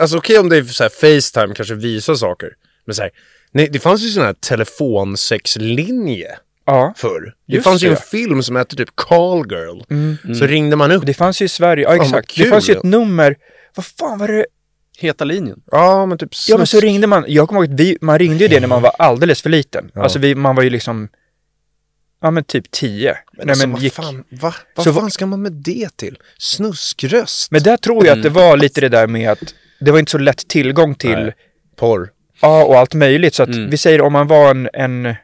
Alltså 0.00 0.18
okej 0.18 0.38
om 0.38 0.48
det 0.48 0.56
är 0.56 0.62
så 0.62 0.82
här 0.84 0.90
Facetime, 0.90 1.54
kanske 1.54 1.74
visa 1.74 2.16
saker. 2.16 2.50
Men 2.84 2.94
så 2.94 3.02
här, 3.02 3.10
nej, 3.52 3.68
det 3.72 3.78
fanns 3.78 4.00
ju 4.02 4.08
sån 4.08 4.24
här 4.24 4.32
telefonsexlinje 4.32 6.38
Ja, 6.64 6.94
förr. 6.96 7.34
Det 7.46 7.60
fanns 7.60 7.82
ju 7.82 7.88
det. 7.88 7.94
en 7.94 8.00
film 8.02 8.42
som 8.42 8.56
hette 8.56 8.76
typ 8.76 8.88
Call 8.94 9.52
Girl. 9.52 9.80
Mm. 9.90 10.34
Så 10.34 10.46
ringde 10.46 10.76
man 10.76 10.92
upp. 10.92 11.06
det 11.06 11.14
fanns 11.14 11.42
ju 11.42 11.44
i 11.44 11.48
Sverige, 11.48 11.82
ja 11.84 11.96
exakt. 12.04 12.36
Det 12.36 12.44
fanns 12.44 12.68
ju 12.70 12.74
ett 12.74 12.82
nummer, 12.82 13.36
vad 13.74 13.86
fan 13.86 14.18
var 14.18 14.28
det? 14.28 14.46
Heta 15.00 15.24
linjen. 15.24 15.60
Ja 15.70 16.06
men 16.06 16.18
typ 16.18 16.30
Ja 16.48 16.56
men 16.56 16.66
så 16.66 16.76
snus- 16.76 16.80
ringde 16.82 17.06
man, 17.06 17.24
jag 17.28 17.48
kommer 17.48 17.60
ihåg 17.64 17.72
att 17.74 17.80
vi, 17.80 17.98
man 18.00 18.18
ringde 18.18 18.44
ju 18.44 18.48
det 18.48 18.60
när 18.60 18.68
man 18.68 18.82
var 18.82 18.92
alldeles 18.98 19.42
för 19.42 19.50
liten. 19.50 19.90
Ja. 19.94 20.02
Alltså 20.02 20.18
vi, 20.18 20.34
man 20.34 20.56
var 20.56 20.62
ju 20.62 20.70
liksom, 20.70 21.08
ja 22.22 22.30
men 22.30 22.44
typ 22.44 22.70
tio. 22.70 23.16
Men, 23.32 23.46
Nej, 23.46 23.50
alltså, 23.52 23.66
men 23.66 23.72
vad 23.72 23.82
gick, 23.82 23.92
fan, 23.92 24.24
va? 24.28 24.54
vad 24.76 24.84
Så 24.84 24.92
fan 24.92 25.02
vad- 25.02 25.12
ska 25.12 25.26
man 25.26 25.42
med 25.42 25.52
det 25.52 25.96
till? 25.96 26.18
Snuskröst? 26.38 27.50
men 27.50 27.62
där 27.62 27.76
tror 27.76 28.06
jag 28.06 28.16
att 28.16 28.22
det 28.22 28.28
var 28.30 28.56
lite 28.56 28.80
det 28.80 28.88
där 28.88 29.06
med 29.06 29.30
att 29.30 29.54
det 29.80 29.90
var 29.90 29.98
inte 29.98 30.10
så 30.12 30.18
lätt 30.18 30.48
tillgång 30.48 30.94
till, 30.94 31.10
Nej. 31.18 31.34
Porr. 31.76 32.10
ja 32.42 32.64
och 32.64 32.78
allt 32.78 32.94
möjligt. 32.94 33.34
Så 33.34 33.42
att 33.42 33.48
Mm. 33.48 33.70
vi 33.70 33.76
säger 33.76 34.00
om 34.00 34.12
man 34.12 34.26
var 34.26 34.50
en, 34.50 34.68
en 34.72 35.14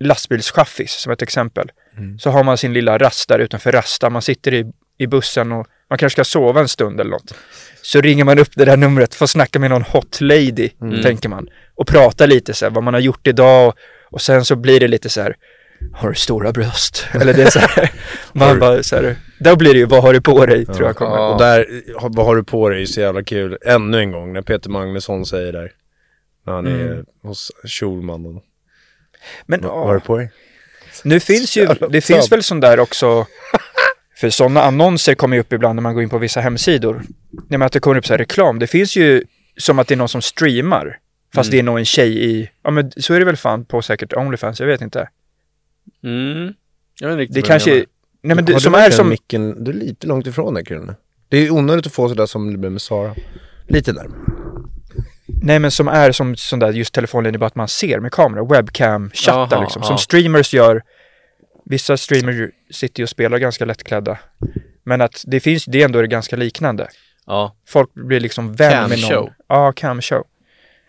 lastbilschaffis 0.00 0.92
som 0.92 1.12
ett 1.12 1.22
exempel. 1.22 1.70
Så 2.20 2.30
har 2.30 2.44
man 2.44 2.58
sin 2.58 2.72
lilla 2.72 2.98
rast 2.98 3.28
där 3.28 3.38
utanför 3.38 3.72
Rasta, 3.72 4.10
man 4.10 4.22
sitter 4.22 4.54
i, 4.54 4.72
i 4.98 5.06
bussen 5.06 5.52
och 5.52 5.66
man 5.90 5.98
kanske 5.98 6.14
ska 6.14 6.24
sova 6.24 6.60
en 6.60 6.68
stund 6.68 7.00
eller 7.00 7.10
något. 7.10 7.34
Så 7.82 8.00
ringer 8.00 8.24
man 8.24 8.38
upp 8.38 8.50
det 8.54 8.64
där 8.64 8.76
numret, 8.76 9.14
får 9.14 9.26
snacka 9.26 9.58
med 9.58 9.70
någon 9.70 9.82
hot 9.82 10.20
lady, 10.20 10.68
tänker 11.02 11.28
man. 11.28 11.48
Och 11.74 11.86
prata 11.86 12.26
lite 12.26 12.54
så 12.54 12.64
här, 12.64 12.70
vad 12.70 12.84
man 12.84 12.94
har 12.94 13.00
gjort 13.00 13.26
idag 13.26 13.68
och, 13.68 13.74
och 14.10 14.20
sen 14.20 14.44
så 14.44 14.56
blir 14.56 14.80
det 14.80 14.88
lite 14.88 15.08
så 15.08 15.20
här, 15.20 15.36
har 15.92 16.08
du 16.08 16.14
stora 16.14 16.52
bröst? 16.52 17.06
Eller 17.20 17.34
det 17.34 17.42
är 17.42 17.50
så 17.50 17.58
här, 17.58 17.90
man 18.32 18.58
bara 18.58 18.82
så 18.82 18.96
här, 18.96 19.16
då 19.38 19.56
blir 19.56 19.72
det 19.72 19.78
ju, 19.78 19.86
vad 19.86 20.02
har 20.02 20.12
du 20.12 20.20
på 20.20 20.46
dig? 20.46 20.66
Tror 20.66 20.86
jag 20.86 20.96
kommer. 20.96 21.16
Ja. 21.16 21.32
Och 21.32 21.38
där, 21.40 21.66
vad 22.16 22.26
har 22.26 22.36
du 22.36 22.44
på 22.44 22.68
dig? 22.68 22.86
Så 22.86 23.00
jävla 23.00 23.22
kul. 23.22 23.58
Ännu 23.66 23.98
en 23.98 24.12
gång 24.12 24.32
när 24.32 24.42
Peter 24.42 24.70
Magnusson 24.70 25.26
säger 25.26 25.52
där. 25.52 25.72
När 26.46 26.52
han 26.52 26.66
är 26.66 26.70
Mm. 26.92 27.04
hos 27.22 27.50
Schulmannen. 27.64 28.40
Men 29.46 29.60
Vad 29.60 29.70
vad 29.72 29.86
har 29.86 29.94
du 29.94 30.00
på 30.00 30.16
dig? 30.18 30.30
Nu 31.04 31.20
finns 31.20 31.56
ju, 31.56 31.68
det 31.90 32.00
finns 32.00 32.32
väl 32.32 32.42
sån 32.42 32.60
där 32.60 32.80
också, 32.80 33.26
för 34.20 34.30
sådana 34.30 34.62
annonser 34.62 35.14
kommer 35.14 35.36
ju 35.36 35.40
upp 35.40 35.52
ibland 35.52 35.74
när 35.74 35.82
man 35.82 35.94
går 35.94 36.02
in 36.02 36.08
på 36.08 36.18
vissa 36.18 36.40
hemsidor. 36.40 37.02
Nej 37.32 37.58
men 37.58 37.62
att 37.62 37.72
det 37.72 37.80
kommer 37.80 37.96
upp 37.96 38.06
så 38.06 38.12
här 38.12 38.18
reklam. 38.18 38.58
Det 38.58 38.66
finns 38.66 38.96
ju 38.96 39.24
som 39.56 39.78
att 39.78 39.88
det 39.88 39.94
är 39.94 39.96
någon 39.96 40.08
som 40.08 40.22
streamar. 40.22 40.98
Fast 41.34 41.50
det 41.50 41.58
är 41.58 41.62
nog 41.62 41.78
en 41.78 41.84
tjej 41.84 42.24
i, 42.30 42.50
ja 42.62 42.70
men 42.70 42.92
så 42.96 43.14
är 43.14 43.18
det 43.18 43.24
väl 43.24 43.36
fan 43.36 43.64
på 43.64 43.82
säkert 43.82 44.12
Onlyfans, 44.12 44.60
jag 44.60 44.66
vet 44.66 44.80
inte. 44.80 45.08
Mm. 46.04 46.54
Jag 47.00 47.08
vet 47.08 47.12
inte 47.12 47.22
riktigt 47.22 47.34
Det 47.34 47.42
kanske, 47.42 47.70
nej 48.22 48.36
men 48.36 48.44
det, 48.44 48.52
du 48.52 48.60
som 48.60 48.74
är 48.74 48.90
som, 48.90 49.08
Micken, 49.08 49.64
du 49.64 49.70
är 49.70 49.74
lite 49.74 50.06
långt 50.06 50.26
ifrån 50.26 50.54
där 50.54 50.62
killen. 50.62 50.94
Det 51.28 51.36
är 51.36 51.50
onödigt 51.50 51.86
att 51.86 51.92
få 51.92 52.08
sådär 52.08 52.26
som 52.26 52.52
det 52.52 52.58
blev 52.58 52.72
med 52.72 52.82
Sara. 52.82 53.14
Lite 53.68 53.92
närmare. 53.92 54.20
Nej 55.42 55.58
men 55.58 55.70
som 55.70 55.88
är 55.88 56.12
som 56.12 56.36
sån 56.36 56.58
där 56.58 56.72
just 56.72 56.94
telefonlinje 56.94 57.38
bara 57.38 57.46
att 57.46 57.54
man 57.54 57.68
ser 57.68 58.00
med 58.00 58.12
kamera, 58.12 58.44
webcam-chattar 58.44 59.60
liksom. 59.60 59.82
ja. 59.82 59.88
Som 59.88 59.98
streamers 59.98 60.54
gör. 60.54 60.82
Vissa 61.64 61.96
streamers 61.96 62.50
sitter 62.70 63.00
ju 63.00 63.04
och 63.04 63.08
spelar 63.08 63.38
ganska 63.38 63.64
lättklädda. 63.64 64.18
Men 64.84 65.00
att 65.00 65.24
det 65.26 65.40
finns, 65.40 65.64
det 65.64 65.80
är 65.80 65.84
ändå 65.84 66.02
ganska 66.02 66.36
liknande. 66.36 66.88
Ja, 67.30 67.56
Folk 67.68 67.94
blir 67.94 68.20
liksom 68.20 68.52
vän 68.54 68.72
Cam 68.72 68.90
med 68.90 68.98
någon. 69.00 69.10
show. 69.10 69.30
Ja, 69.48 69.72
cam 69.72 70.00
show. 70.02 70.24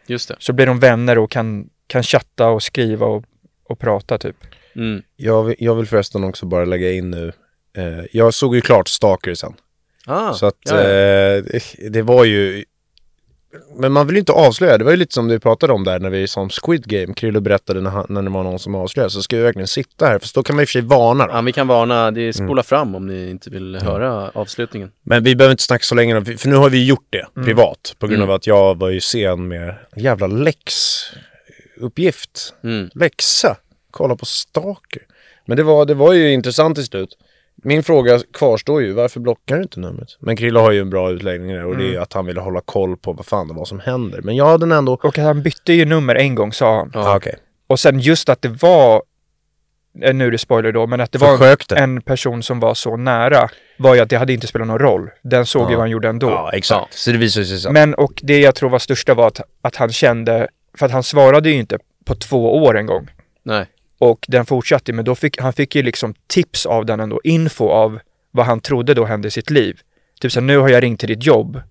just 0.07 0.27
det. 0.27 0.35
Så 0.39 0.53
blir 0.53 0.65
de 0.65 0.79
vänner 0.79 1.17
och 1.17 1.31
kan, 1.31 1.69
kan 1.87 2.03
chatta 2.03 2.47
och 2.47 2.63
skriva 2.63 3.05
och, 3.05 3.23
och 3.69 3.79
prata 3.79 4.17
typ. 4.17 4.35
Mm. 4.75 5.01
Jag, 5.15 5.43
vill- 5.43 5.55
jag 5.59 5.75
vill 5.75 5.85
förresten 5.87 6.23
också 6.23 6.45
bara 6.45 6.65
lägga 6.65 6.91
in 6.91 7.09
nu. 7.11 7.31
Eh, 7.77 8.05
jag 8.11 8.33
såg 8.33 8.55
ju 8.55 8.61
klart 8.61 8.87
Stalker 8.87 9.33
sen. 9.33 9.53
Ah, 10.05 10.33
så 10.33 10.45
att 10.45 10.57
ja, 10.63 10.81
ja. 10.83 10.89
Eh, 10.89 11.43
det 11.91 12.01
var 12.01 12.23
ju... 12.25 12.65
Men 13.75 13.91
man 13.91 14.07
vill 14.07 14.15
ju 14.15 14.19
inte 14.19 14.31
avslöja. 14.31 14.77
Det 14.77 14.83
var 14.83 14.91
ju 14.91 14.97
lite 14.97 15.13
som 15.13 15.27
vi 15.27 15.39
pratade 15.39 15.73
om 15.73 15.83
där 15.83 15.99
när 15.99 16.09
vi 16.09 16.27
sa 16.27 16.41
om 16.41 16.49
Squid 16.49 16.85
Game. 16.87 17.13
Krille 17.13 17.41
berättade 17.41 17.81
när, 17.81 17.89
han, 17.89 18.05
när 18.09 18.21
det 18.21 18.29
var 18.29 18.43
någon 18.43 18.59
som 18.59 18.75
avslöjade. 18.75 19.09
Så 19.11 19.21
ska 19.21 19.35
vi 19.37 19.43
verkligen 19.43 19.67
sitta 19.67 20.05
här. 20.05 20.19
För 20.19 20.29
då 20.33 20.43
kan 20.43 20.55
man 20.55 20.63
i 20.63 20.65
och 20.65 20.69
för 20.69 20.73
sig 20.73 20.81
varna 20.81 21.27
då. 21.27 21.33
Ja, 21.33 21.41
vi 21.41 21.51
kan 21.51 21.67
varna, 21.67 22.11
det 22.11 22.21
är 22.21 22.39
Mm. 22.39 22.47
spola 22.47 22.63
fram 22.63 22.95
om 22.95 23.07
ni 23.07 23.29
inte 23.29 23.49
vill 23.49 23.75
höra 23.75 24.29
avslutningen. 24.33 24.91
Men 25.03 25.23
vi 25.23 25.35
behöver 25.35 25.51
inte 25.51 25.63
snacka 25.63 25.83
så 25.83 25.95
länge 25.95 26.25
för 26.25 26.49
nu 26.49 26.55
har 26.55 26.69
vi 26.69 26.85
gjort 26.85 27.07
det 27.09 27.25
privat. 27.43 27.95
På 27.99 28.07
grund 28.07 28.21
Mm. 28.21 28.29
av 28.29 28.35
att 28.35 28.47
jag 28.47 28.77
var 28.79 28.89
ju 28.89 29.01
sen 29.01 29.47
med 29.47 29.75
jävla 29.95 30.27
läxuppgift. 30.27 32.53
Mm. 32.63 32.89
Läxa. 32.95 33.57
Kolla 33.91 34.15
på 34.15 34.25
Stalker. 34.25 35.01
Men 35.45 35.57
det 35.57 35.63
var, 35.63 35.85
det 35.85 35.93
var 35.93 36.13
ju 36.13 36.31
intressant 36.33 36.75
till 36.75 36.85
slut. 36.85 37.17
Min 37.63 37.83
fråga 37.83 38.19
kvarstår 38.33 38.81
ju, 38.81 38.93
varför 38.93 39.19
blockar 39.19 39.55
du 39.55 39.61
inte 39.61 39.79
numret? 39.79 40.07
Men 40.19 40.35
Krille 40.35 40.59
har 40.59 40.71
ju 40.71 40.79
en 40.81 40.89
bra 40.89 41.11
utläggning 41.11 41.55
där 41.55 41.65
och 41.65 41.77
det 41.77 41.95
är 41.95 41.99
att 41.99 42.13
han 42.13 42.25
ville 42.25 42.39
hålla 42.41 42.61
koll 42.61 42.97
på 42.97 43.13
vad 43.13 43.25
fan 43.25 43.47
det 43.47 43.53
var 43.53 43.65
som 43.65 43.79
händer. 43.79 44.21
Men 44.23 44.35
jag 44.35 44.45
hade 44.45 44.65
den 44.65 44.71
ändå... 44.71 44.93
Och 44.93 45.05
att 45.05 45.17
han 45.17 45.41
bytte 45.43 45.73
ju 45.73 45.85
nummer 45.85 46.15
en 46.15 46.35
gång 46.35 46.53
sa 46.53 46.75
han. 46.77 46.91
Ja, 46.93 47.15
okej. 47.15 47.35
Och 47.67 47.79
sen 47.79 47.99
just 47.99 48.29
att 48.29 48.41
det 48.41 48.49
var, 48.49 49.01
eh, 50.03 50.13
nu 50.13 50.27
är 50.27 50.31
det 50.31 50.37
spoiler 50.37 50.71
då, 50.71 50.87
men 50.87 51.01
att 51.01 51.11
det 51.11 51.17
var 51.17 51.37
Försökte. 51.37 51.75
en 51.75 52.01
person 52.01 52.43
som 52.43 52.59
var 52.59 52.73
så 52.73 52.97
nära 52.97 53.49
var 53.79 53.95
ju 53.95 54.01
att 54.01 54.09
det 54.09 54.15
hade 54.17 54.33
inte 54.33 54.47
spelat 54.47 54.67
någon 54.67 54.79
roll. 54.79 55.09
Den 55.23 55.45
såg 55.45 55.61
ju 55.61 55.71
Ja. 55.71 55.77
vad 55.77 55.79
han 55.79 55.89
gjorde 55.89 56.09
ändå. 56.09 56.29
Ja, 56.29 56.51
exakt. 56.53 56.93
Så 56.93 57.11
det 57.11 57.17
visade 57.17 57.45
sig 57.45 57.57
så. 57.57 57.71
Men 57.71 57.93
och 57.93 58.13
det 58.23 58.39
jag 58.39 58.55
tror 58.55 58.69
var 58.69 58.79
största 58.79 59.13
var 59.13 59.27
att, 59.27 59.41
att 59.61 59.75
han 59.75 59.89
kände, 59.91 60.47
för 60.77 60.85
att 60.85 60.91
han 60.91 61.03
svarade 61.03 61.49
ju 61.49 61.55
inte 61.55 61.77
på 62.05 62.15
två 62.15 62.63
år 62.63 62.77
en 62.77 62.85
gång. 62.85 63.07
Nej. 63.43 63.65
Och 64.01 64.25
den 64.27 64.45
fortsatte, 64.45 64.93
men 64.93 65.05
då 65.05 65.15
fick 65.15 65.41
han 65.41 65.53
fick 65.53 65.75
ju 65.75 65.83
liksom 65.83 66.13
tips 66.27 66.65
av 66.65 66.85
den 66.85 66.99
ändå, 66.99 67.21
info 67.23 67.67
av 67.69 67.99
vad 68.31 68.45
han 68.45 68.59
trodde 68.59 68.93
då 68.93 69.05
hände 69.05 69.27
i 69.27 69.31
sitt 69.31 69.49
liv. 69.49 69.79
Typ 70.21 70.31
så 70.31 70.39
här, 70.39 70.45
nu 70.47 70.57
har 70.57 70.69
jag 70.69 70.83
ringt 70.83 70.99
till 70.99 71.09
ditt 71.09 71.25
jobb. 71.25 71.61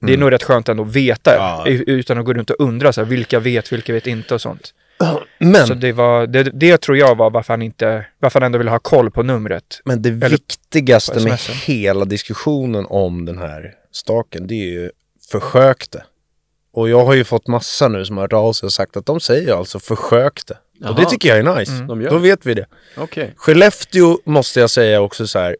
Det 0.00 0.12
är 0.12 0.18
nog 0.18 0.32
rätt 0.32 0.42
skönt 0.42 0.68
ändå 0.68 0.82
att 0.82 0.96
veta, 0.96 1.34
Ja. 1.36 1.64
utan 1.66 2.18
att 2.18 2.24
gå 2.24 2.32
runt 2.32 2.50
och 2.50 2.56
undra 2.60 2.92
så 2.92 3.00
här, 3.00 3.08
vilka 3.08 3.40
vet, 3.40 3.72
vilka 3.72 3.92
vet 3.92 4.06
inte 4.06 4.34
och 4.34 4.40
sånt. 4.40 4.74
Men, 5.38 5.66
Så 5.66 5.74
det 5.74 5.92
var, 5.92 6.26
det, 6.26 6.42
det 6.42 6.78
tror 6.80 6.96
jag 6.96 7.14
var 7.16 7.30
varför 7.30 7.52
han 7.52 7.62
inte, 7.62 8.06
varför 8.18 8.40
han 8.40 8.46
ändå 8.46 8.58
ville 8.58 8.70
ha 8.70 8.78
koll 8.78 9.10
på 9.10 9.22
numret. 9.22 9.80
men 9.84 10.02
det 10.02 10.08
Eller 10.08 10.28
viktigaste 10.28 11.20
med 11.20 11.38
hela 11.66 12.04
diskussionen 12.04 12.86
om 12.88 13.24
den 13.24 13.38
här 13.38 13.74
staken, 13.92 14.46
det 14.46 14.54
är 14.54 14.70
ju 14.70 14.90
försökte. 15.30 16.04
Och 16.72 16.88
jag 16.88 17.04
har 17.04 17.14
ju 17.14 17.24
fått 17.24 17.46
massa 17.46 17.88
nu 17.88 18.04
som 18.04 18.16
har 18.16 18.24
hört 18.24 18.32
av 18.32 18.52
sig 18.52 18.66
och 18.66 18.72
sagt 18.72 18.96
att 18.96 19.06
de 19.06 19.20
säger 19.20 19.54
alltså 19.54 19.78
försökte. 19.80 20.56
Och 20.88 20.94
det 20.94 21.02
Jaha. 21.02 21.10
tycker 21.10 21.28
jag 21.28 21.38
är 21.38 21.58
nice. 21.58 21.72
Mm. 21.72 22.04
Då 22.04 22.18
vet 22.18 22.46
vi 22.46 22.54
det. 22.54 22.66
Okej. 22.96 23.32
Skellefteå 23.36 24.18
måste 24.24 24.60
jag 24.60 24.70
säga 24.70 25.00
också 25.00 25.26
så 25.26 25.38
här. 25.38 25.56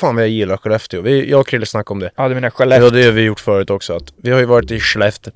Fan 0.00 0.14
vad 0.14 0.24
jag 0.24 0.30
gillar 0.30 0.56
Skellefteå. 0.56 1.00
Vi, 1.00 1.30
jag 1.30 1.40
och 1.40 1.46
Krille 1.48 1.66
snackade 1.66 1.92
om 1.92 2.00
det. 2.00 2.10
Ja, 2.16 2.28
du 2.28 2.34
menar 2.34 2.46
Ja, 2.46 2.50
Skellefteå? 2.50 2.90
det 2.90 3.04
har 3.04 3.12
vi 3.12 3.22
gjort 3.22 3.40
förut 3.40 3.70
också. 3.70 3.96
Att 3.96 4.12
vi 4.16 4.30
har 4.30 4.38
ju 4.38 4.44
varit 4.44 4.70
i 4.70 4.80
Skellefteå 4.80 5.32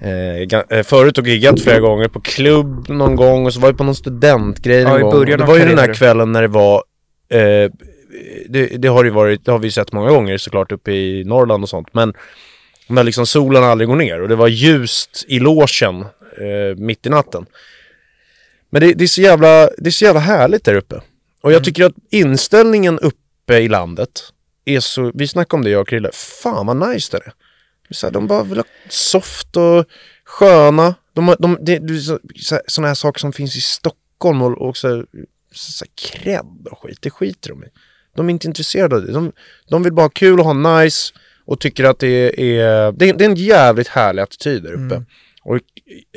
eh, 0.00 0.58
eh, 0.78 0.82
förut 0.82 1.18
och 1.18 1.26
giggat 1.26 1.60
flera 1.60 1.80
gånger 1.80 2.08
på 2.08 2.20
klubb 2.20 2.88
någon 2.88 3.16
gång 3.16 3.46
och 3.46 3.54
så 3.54 3.60
var 3.60 3.68
vi 3.72 3.78
på 3.78 3.84
någon 3.84 3.94
studentgrej 3.94 4.84
någon 4.84 4.92
Ja, 4.92 4.98
i 4.98 5.02
gång. 5.02 5.24
det 5.24 5.36
var 5.44 5.58
ju 5.58 5.64
den 5.64 5.78
här 5.78 5.94
kvällen 5.94 6.32
när 6.32 6.42
det 6.42 6.48
var 6.48 6.82
eh, 7.28 7.70
det, 8.48 8.66
det 8.66 8.88
har 8.88 9.04
ju 9.04 9.10
varit, 9.10 9.44
det 9.44 9.50
har 9.52 9.58
vi 9.58 9.70
sett 9.70 9.92
många 9.92 10.10
gånger 10.10 10.38
såklart 10.38 10.72
uppe 10.72 10.92
i 10.92 11.24
Norrland 11.24 11.62
och 11.64 11.68
sånt. 11.68 11.88
Men 11.94 12.14
när 12.88 13.04
liksom 13.04 13.26
solen 13.26 13.64
aldrig 13.64 13.88
går 13.88 13.96
ner 13.96 14.20
och 14.22 14.28
det 14.28 14.36
var 14.36 14.48
ljust 14.48 15.24
i 15.28 15.38
logen 15.38 16.00
eh, 16.00 16.76
mitt 16.76 17.06
i 17.06 17.08
natten. 17.08 17.46
Men 18.70 18.80
det, 18.80 18.94
det, 18.94 19.04
är 19.04 19.08
så 19.08 19.20
jävla, 19.20 19.70
det 19.78 19.86
är 19.86 19.90
så 19.90 20.04
jävla 20.04 20.20
härligt 20.20 20.64
där 20.64 20.74
uppe. 20.74 20.96
Och 21.40 21.52
jag 21.52 21.56
Mm. 21.56 21.64
tycker 21.64 21.84
att 21.84 21.94
inställningen 22.10 22.98
uppe 22.98 23.58
i 23.58 23.68
landet 23.68 24.10
är 24.64 24.80
så, 24.80 25.12
vi 25.14 25.28
snackade 25.28 25.58
om 25.58 25.64
det 25.64 25.70
jag 25.70 25.80
och 25.80 25.88
Krille, 25.88 26.10
fan 26.12 26.66
vad 26.66 26.90
nice 26.90 27.16
det 27.16 27.24
är. 27.26 27.32
Så 27.90 28.06
här, 28.06 28.12
de 28.12 28.26
bara 28.26 28.42
vill 28.42 28.58
ha 28.58 28.64
soft 28.88 29.56
och 29.56 29.84
sköna. 30.24 30.94
De, 31.12 31.34
de, 31.38 31.58
det, 31.60 31.78
det 31.78 31.98
så, 31.98 32.18
så, 32.36 32.60
såna 32.66 32.86
här 32.86 32.94
saker 32.94 33.20
som 33.20 33.32
finns 33.32 33.56
i 33.56 33.60
Stockholm 33.60 34.42
och, 34.42 34.68
och 34.68 34.76
så, 34.76 35.04
så, 35.52 35.72
så 35.72 35.84
här 35.84 36.20
cred 36.22 36.66
och 36.70 36.78
skit, 36.78 36.98
det 37.00 37.10
skiter 37.10 37.50
de 37.50 37.64
i. 37.64 37.66
De 38.16 38.28
är 38.28 38.30
inte 38.30 38.46
intresserade 38.46 38.96
av 38.96 39.06
det. 39.06 39.12
De, 39.12 39.32
de 39.68 39.82
vill 39.82 39.92
bara 39.92 40.02
ha 40.02 40.10
kul 40.10 40.40
och 40.40 40.46
ha 40.46 40.80
nice 40.80 41.12
och 41.44 41.60
tycker 41.60 41.84
att 41.84 41.98
det 41.98 42.08
är, 42.08 42.92
det 42.92 43.08
är, 43.08 43.12
det 43.14 43.24
är 43.24 43.28
en 43.28 43.36
jävligt 43.36 43.88
härlig 43.88 44.22
attityd 44.22 44.62
där 44.62 44.72
uppe. 44.72 44.94
Mm. 44.94 45.06
Och 45.42 45.56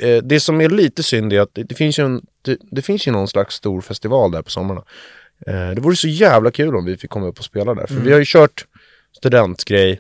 eh, 0.04 0.24
det 0.24 0.40
som 0.40 0.62
är 0.62 0.70
lite 0.70 1.04
synd 1.04 1.34
är 1.34 1.40
att 1.40 1.54
det, 1.54 1.64
det, 1.64 1.76
finns 1.76 2.00
ju 2.00 2.06
en, 2.06 2.22
det, 2.42 2.58
det 2.72 2.82
finns 2.82 3.08
ju 3.08 3.12
någon 3.12 3.28
slags 3.28 3.56
stor 3.56 3.82
festival 3.82 4.32
där 4.32 4.42
på 4.42 4.50
sommarna. 4.50 4.84
Eh, 5.48 5.70
det 5.70 5.82
vore 5.82 5.96
så 5.96 6.08
jävla 6.08 6.52
kul 6.52 6.76
om 6.76 6.86
vi 6.86 6.98
fick 6.98 7.10
komma 7.10 7.28
upp 7.28 7.40
och 7.40 7.46
spela 7.46 7.74
där. 7.74 7.88
För 7.88 7.94
Mm. 7.94 8.06
vi 8.06 8.12
har 8.12 8.20
ju 8.20 8.26
kört 8.28 8.66
studentgrej 9.18 10.00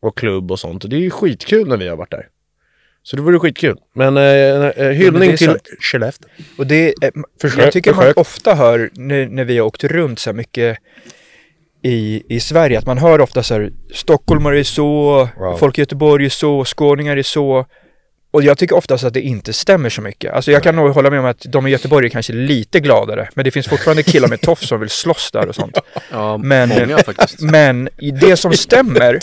och 0.00 0.16
klubb 0.18 0.50
och 0.50 0.60
sånt. 0.60 0.84
Och 0.84 0.90
det 0.90 0.96
är 0.96 1.00
ju 1.00 1.10
skitkul 1.10 1.68
när 1.68 1.76
vi 1.76 1.88
har 1.88 1.96
varit 1.96 2.10
där. 2.10 2.28
Så 3.02 3.16
det 3.16 3.22
vore 3.22 3.38
skitkul. 3.38 3.76
Men 3.94 4.16
eh, 4.16 4.22
eh, 4.24 4.88
hyllning 4.90 5.30
är 5.30 5.36
till. 5.36 5.56
Skellefteå. 5.80 6.28
Och 6.58 6.66
det, 6.66 6.88
är- 6.88 7.12
Försök- 7.40 7.64
jag 7.64 7.72
tycker 7.72 7.92
man 7.92 8.00
försök. 8.02 8.16
ofta 8.18 8.54
hör 8.54 8.90
när, 8.94 9.26
när 9.26 9.44
vi 9.44 9.58
har 9.58 9.66
åkt 9.66 9.84
runt 9.84 10.18
så 10.18 10.30
här 10.30 10.34
mycket 10.34 10.78
i, 11.82 12.22
i 12.36 12.40
Sverige, 12.40 12.78
att 12.78 12.86
man 12.86 12.98
hör 12.98 13.20
ofta 13.20 13.42
så 13.42 13.54
här 13.54 13.72
stockholmare 13.94 14.58
är 14.58 14.62
så, 14.62 15.28
Wow. 15.38 15.56
folk 15.56 15.78
i 15.78 15.80
Göteborg 15.80 16.24
är 16.24 16.28
så, 16.28 16.64
skåningar 16.64 17.16
är 17.16 17.22
så. 17.22 17.66
Och 18.36 18.42
jag 18.42 18.58
tycker 18.58 18.76
oftast 18.76 19.04
att 19.04 19.14
det 19.14 19.20
inte 19.20 19.52
stämmer 19.52 19.88
så 19.90 20.02
mycket. 20.02 20.32
Alltså 20.32 20.52
jag 20.52 20.62
kan 20.62 20.76
nog 20.76 20.90
hålla 20.94 21.10
med 21.10 21.18
om 21.20 21.24
att 21.26 21.40
de 21.48 21.66
i 21.66 21.70
Göteborg 21.70 22.06
är 22.06 22.10
kanske 22.10 22.32
lite 22.32 22.80
gladare, 22.80 23.28
men 23.34 23.44
det 23.44 23.50
finns 23.50 23.68
fortfarande 23.68 24.02
killar 24.02 24.28
med 24.28 24.40
tofs 24.42 24.68
som 24.68 24.80
vill 24.80 24.88
slåss 24.90 25.30
där 25.32 25.48
och 25.48 25.54
sånt. 25.54 25.78
Ja, 26.10 26.36
Men- 26.38 26.68
många 26.68 26.98
faktiskt. 26.98 27.40
Men 27.40 27.88
det 28.20 28.36
som 28.36 28.52
stämmer, 28.56 29.18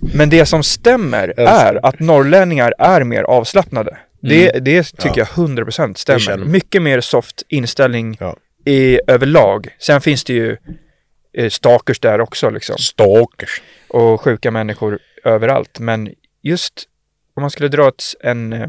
men 0.00 0.30
det 0.30 0.46
som 0.46 0.62
stämmer 0.62 1.34
är 1.40 1.86
att 1.86 2.00
norrlänningar 2.00 2.74
är 2.78 3.04
mer 3.04 3.22
avslappnade. 3.22 3.96
Det, 4.22 4.50
det 4.50 4.82
tycker 4.82 5.20
Ja. 5.20 5.26
jag 5.36 5.48
100% 5.48 6.06
Det 6.06 6.20
stämmer. 6.20 6.44
Mycket 6.46 6.82
mer 6.82 7.00
soft 7.00 7.42
inställning 7.48 8.16
Ja. 8.20 8.36
i, 8.64 8.98
överlag. 9.06 9.68
Sen 9.78 10.00
finns 10.00 10.24
det 10.24 10.32
ju 10.32 10.56
eh, 11.38 11.48
stalkers 11.50 12.00
där 12.00 12.20
också 12.20 12.50
liksom. 12.50 12.78
Stalkers. 12.78 13.62
Och 13.88 14.20
sjuka 14.20 14.50
människor 14.50 14.98
överallt. 15.24 15.78
Men 15.78 16.10
just 16.42 16.72
om 17.34 17.40
man 17.40 17.50
skulle 17.50 17.68
dra 17.68 17.88
ett, 17.88 18.02
en, 18.20 18.52
eh, 18.52 18.68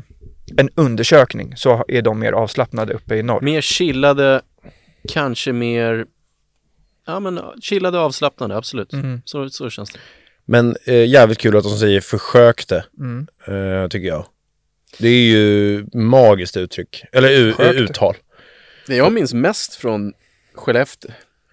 en 0.58 0.70
undersökning 0.76 1.54
så 1.58 1.86
är 1.88 2.02
de 2.02 2.20
mer 2.20 2.32
avslappnade 2.34 2.94
uppe 2.94 3.16
i 3.16 3.24
norr. 3.24 3.42
Mer 3.42 3.62
chillade, 3.62 4.42
kanske 5.10 5.54
mer, 5.54 6.06
ja 7.08 7.20
men 7.20 7.40
chillade 7.62 7.98
och 7.98 8.04
avslappnade, 8.04 8.56
absolut. 8.58 8.94
Mm. 8.94 9.22
Så, 9.26 9.50
så 9.50 9.70
känns 9.70 9.90
det. 9.92 10.00
Men 10.46 10.76
eh, 10.86 11.06
jävligt 11.10 11.38
kul 11.38 11.58
att 11.58 11.64
de 11.64 11.78
säger 11.78 12.02
försökte, 12.02 12.86
Mm. 13.00 13.28
eh, 13.48 13.88
tycker 13.88 14.08
jag. 14.08 14.26
Det 15.00 15.08
är 15.08 15.22
ju 15.32 15.86
magiskt 15.94 16.58
uttryck. 16.58 17.04
Eller 17.12 17.30
u- 17.30 17.54
uttal. 17.74 18.16
Det 18.88 18.96
jag 18.96 19.14
minns 19.14 19.34
mest 19.34 19.76
från 19.76 20.14
Skellefteå, 20.54 21.12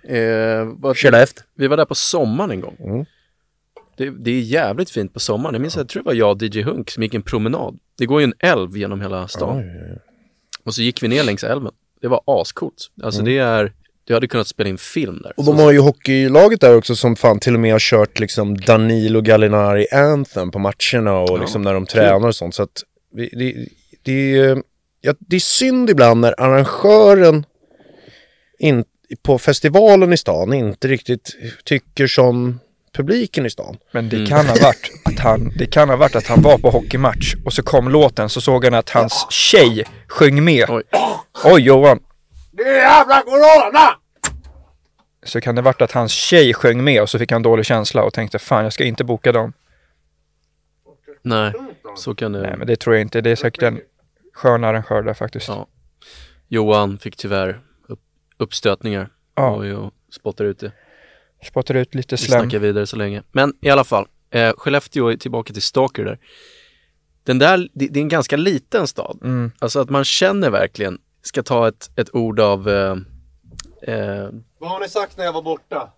eh, 0.09 0.93
Skellefteå. 0.95 1.45
vi 1.57 1.67
var 1.67 1.77
där 1.77 1.85
på 1.85 1.95
sommaren 1.95 2.51
en 2.51 2.61
gång. 2.61 2.77
Mm. 2.81 3.05
Det, 4.05 4.11
det 4.11 4.31
är 4.31 4.41
jävligt 4.41 4.91
fint 4.91 5.13
på 5.15 5.21
sommaren. 5.21 5.55
Jag 5.55 5.61
minns 5.61 5.77
att 5.77 5.81
jag 5.81 5.89
tror 5.89 6.03
det 6.03 6.07
var 6.07 6.15
jag 6.15 6.31
och 6.31 6.43
DJ 6.43 6.63
Hunk 6.63 6.91
som 6.91 7.03
gick 7.03 7.15
en 7.15 7.23
promenad. 7.23 7.79
Det 7.99 8.07
går 8.07 8.21
ju 8.21 8.25
en 8.25 8.35
älv 8.39 8.77
genom 8.77 9.01
hela 9.01 9.29
stan. 9.29 9.59
Oj, 9.59 9.65
oj, 9.83 9.89
oj. 9.93 9.99
Och 10.65 10.75
så 10.75 10.83
gick 10.83 11.03
vi 11.03 11.09
ner 11.09 11.25
längs 11.25 11.45
älven. 11.45 11.73
Det 12.01 12.09
var 12.09 12.21
ascoolt. 12.27 12.91
Alltså 13.03 13.23
det 13.23 13.39
är, 13.39 13.73
du 14.05 14.15
hade 14.15 14.27
kunnat 14.29 14.47
spela 14.47 14.69
in 14.69 14.79
film 14.79 15.21
där. 15.23 15.33
Och 15.37 15.45
de 15.45 15.59
har 15.59 15.73
ju 15.73 15.79
hockeylaget 15.79 16.61
där 16.61 16.77
också 16.77 16.97
som 16.97 17.17
fan 17.17 17.39
till 17.41 17.55
och 17.55 17.61
med 17.61 17.73
har 17.73 17.79
kört 17.79 18.21
liksom 18.21 18.57
Danilo 18.57 19.21
Gallinari 19.21 19.87
Anthem 19.93 20.51
på 20.51 20.59
matcherna 20.59 21.19
och 21.19 21.31
Ja, 21.31 21.37
liksom 21.41 21.63
när 21.63 21.75
de 21.75 21.87
tränar 21.87 22.29
och 22.29 22.37
sånt. 22.37 22.55
Så 22.55 22.63
att 22.63 22.83
det, 23.13 23.29
det, 23.33 23.69
det, 24.03 24.39
är- 24.39 24.63
ja, 25.01 25.15
det 25.19 25.37
är 25.37 25.41
synd 25.41 25.91
ibland 25.91 26.21
när 26.21 26.41
arrangören 26.41 27.45
in, 28.59 28.85
på 29.23 29.39
festivalen 29.39 30.13
i 30.13 30.17
stan 30.17 30.53
inte 30.53 30.89
riktigt 30.89 31.37
tycker 31.65 32.07
som 32.07 32.61
publiken 32.93 33.47
i 33.47 33.51
stan. 33.51 33.77
Men 33.93 34.09
det 34.09 34.17
Mm. 34.17 34.29
kan 34.29 34.47
ha 34.47 34.55
varit 34.63 34.91
att 35.05 35.19
han, 35.19 35.53
det 35.57 35.67
kan 35.67 35.89
ha 35.89 35.97
varit 35.97 36.17
att 36.17 36.27
han 36.27 36.43
var 36.43 36.59
på 36.59 36.71
hockeymatch 36.71 37.35
och 37.45 37.53
så 37.53 37.63
kom 37.63 37.89
låten 37.89 38.29
så 38.29 38.41
såg 38.41 38.65
han 38.65 38.75
att 38.75 38.91
hans 38.91 39.27
tjej 39.31 39.85
sjöng 40.09 40.45
med. 40.45 40.71
Oj. 40.71 40.83
Oj 41.45 41.63
Johan! 41.63 41.99
Det 42.53 42.63
är 42.63 42.75
jävla 42.77 43.23
corona! 43.23 43.97
Så 45.23 45.41
kan 45.41 45.55
det 45.55 45.63
varit 45.63 45.83
att 45.83 45.93
hans 45.93 46.13
tjej 46.13 46.55
sjöng 46.55 46.85
med 46.85 47.03
och 47.03 47.11
så 47.11 47.19
fick 47.19 47.33
han 47.33 47.43
dålig 47.43 47.67
känsla 47.67 48.03
och 48.03 48.13
tänkte 48.15 48.39
fan 48.39 48.65
jag 48.65 48.73
ska 48.73 48.85
inte 48.85 49.05
boka 49.05 49.33
dem. 49.33 49.53
Nej, 51.23 51.53
så 51.97 52.15
kan 52.15 52.33
det... 52.33 52.41
Nej, 52.41 52.55
men 52.57 52.67
det 52.67 52.77
tror 52.77 52.95
jag 52.97 53.01
inte. 53.03 53.21
Det 53.21 53.31
är 53.31 53.37
säkert 53.37 53.63
en 53.63 53.81
skön 54.35 54.65
arrangör 54.65 55.03
där 55.03 55.15
faktiskt. 55.15 55.49
Ja. 55.49 55.67
Johan 56.49 56.99
fick 56.99 57.17
tyvärr 57.17 57.61
upp, 57.89 58.01
uppstötningar 58.39 59.09
Ja. 59.35 59.51
och 59.51 59.67
jag 59.67 59.91
spottar 60.13 60.45
ut 60.45 60.59
det. 60.59 60.73
Spottar 61.45 61.75
ut 61.75 61.95
lite 61.95 62.15
Vi 62.15 62.19
slem. 62.19 62.41
snackar 62.41 62.59
vidare 62.59 62.87
så 62.87 62.97
länge. 62.97 63.23
Men 63.33 63.53
i 63.61 63.71
alla 63.71 63.85
fall, 63.85 64.07
eh, 64.31 64.53
Skellefteå 64.57 65.09
är 65.09 65.17
tillbaka 65.17 65.53
till 65.53 65.63
Stalker 65.63 66.05
där. 66.05 66.19
Den 67.25 67.39
där, 67.39 67.69
det, 67.73 67.89
det 67.89 68.01
är 68.01 68.03
en 68.03 68.09
ganska 68.09 68.37
liten 68.37 68.87
stad. 68.87 69.19
Mm. 69.23 69.53
Alltså 69.59 69.81
att 69.81 69.91
man 69.91 70.05
känner 70.05 70.51
verkligen, 70.51 70.99
ska 71.23 71.43
ta 71.43 71.69
ett, 71.69 71.91
ett 71.97 72.15
ord 72.15 72.41
av 72.41 72.69
eh, 72.69 72.97
eh, 73.95 74.29
Vad 74.59 74.71
har 74.71 74.81
ni 74.81 74.89
sagt 74.89 75.17
när 75.19 75.25
jag 75.25 75.33
var 75.33 75.43
borta? 75.43 75.89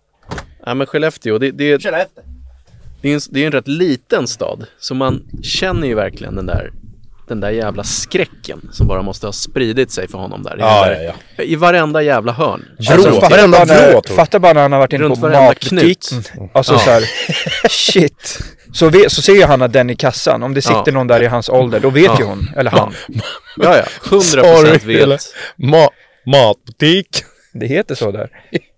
Ja 0.65 0.73
men 0.73 0.87
Skellefteå, 0.87 1.37
det, 1.37 1.51
det, 1.51 1.81
Känna 1.81 1.97
efter. 1.97 2.23
det, 3.01 3.09
är 3.09 3.13
en, 3.13 3.19
det 3.29 3.41
är 3.41 3.45
en 3.45 3.51
rätt 3.51 3.67
liten 3.67 4.27
stad. 4.27 4.65
Så 4.79 4.95
man 4.95 5.23
känner 5.43 5.87
ju 5.87 5.95
verkligen 5.95 6.35
den 6.35 6.45
där, 6.45 6.71
den 7.27 7.39
där 7.39 7.49
jävla 7.49 7.83
skräcken 7.83 8.69
som 8.73 8.87
bara 8.87 9.01
måste 9.01 9.25
ha 9.27 9.33
spridit 9.33 9.91
sig 9.91 10.07
för 10.07 10.17
honom 10.17 10.43
där. 10.43 10.57
I, 10.57 10.59
Ja, 10.59 10.85
där, 10.85 11.03
ja, 11.03 11.13
ja. 11.37 11.43
I 11.43 11.55
varenda 11.55 12.01
jävla 12.01 12.31
hörn. 12.31 12.65
Vrå, 12.89 13.03
fatta 13.21 13.29
varenda 13.29 13.57
bara 13.57 13.65
när- 13.65 13.91
vrå. 13.91 14.01
Fatta 14.15 14.39
bara 14.39 14.53
när 14.53 14.61
han 14.61 14.71
har 14.71 14.79
varit 14.79 14.93
inne 14.93 15.09
på 15.09 15.15
varenda 15.15 15.41
matbutiken. 15.41 16.23
Alltså 16.53 16.73
Ja. 16.73 16.79
så 16.79 16.89
här, 16.89 17.03
shit. 17.69 18.39
Så, 18.73 18.89
vet, 18.89 19.11
så 19.11 19.21
ser 19.21 19.33
ju 19.33 19.43
han 19.43 19.61
att 19.61 19.73
den 19.73 19.89
i 19.89 19.95
kassan, 19.95 20.43
om 20.43 20.53
det 20.53 20.61
sitter 20.61 20.83
Ja. 20.85 20.91
någon 20.91 21.07
där 21.07 21.23
i 21.23 21.25
hans 21.25 21.49
ålder, 21.49 21.79
då 21.79 21.89
vet 21.89 22.03
Ja. 22.05 22.15
ju 22.19 22.25
hon, 22.25 22.49
eller 22.57 22.71
han. 22.71 22.93
Ja, 23.57 23.77
ja. 23.77 23.83
100% 24.03 24.21
Sorry, 24.21 24.95
eller- 24.97 25.07
vet. 25.07 25.21
Ma 25.57 25.89
matbutik. 26.25 27.23
Det 27.53 27.67
heter 27.67 27.95
så 27.95 28.11
där. 28.11 28.29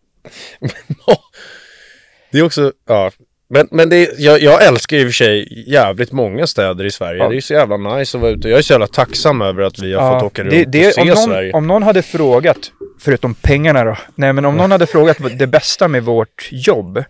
Det 2.31 2.37
är 2.39 2.43
också, 2.43 2.71
ja. 2.87 3.11
Men, 3.47 3.67
men 3.71 3.89
det 3.89 4.09
jag, 4.17 4.41
jag 4.41 4.65
älskar 4.65 4.97
i 4.97 5.03
och 5.03 5.07
för 5.07 5.13
sig 5.13 5.63
jävligt 5.71 6.11
många 6.11 6.47
städer 6.47 6.85
i 6.85 6.91
Sverige. 6.91 7.23
Ja. 7.23 7.29
Det 7.29 7.37
är 7.37 7.41
så 7.41 7.53
jävla 7.53 7.77
nice 7.77 8.17
att 8.17 8.21
vara 8.21 8.31
ute. 8.31 8.49
Jag 8.49 8.57
är 8.57 8.61
så 8.61 8.73
jävla 8.73 8.87
tacksam 8.87 9.41
över 9.41 9.63
att 9.63 9.79
vi 9.79 9.93
har 9.93 10.13
fått 10.13 10.23
åka 10.23 10.43
runt 10.43 10.51
det, 10.51 10.65
det, 10.65 10.87
och 10.87 10.93
se 10.93 11.01
om, 11.01 11.07
någon, 11.07 11.17
Sverige. 11.17 11.53
om 11.53 11.67
någon 11.67 11.83
hade 11.83 12.01
frågat, 12.01 12.71
förutom 12.99 13.33
pengarna 13.33 13.83
då, 13.83 13.97
nej 14.15 14.33
men 14.33 14.45
om 14.45 14.57
någon 14.57 14.71
hade 14.71 14.87
frågat 14.87 15.19
vad 15.19 15.37
det 15.37 15.47
bästa 15.47 15.87
med 15.87 16.03
vårt 16.03 16.49
jobb, 16.51 17.03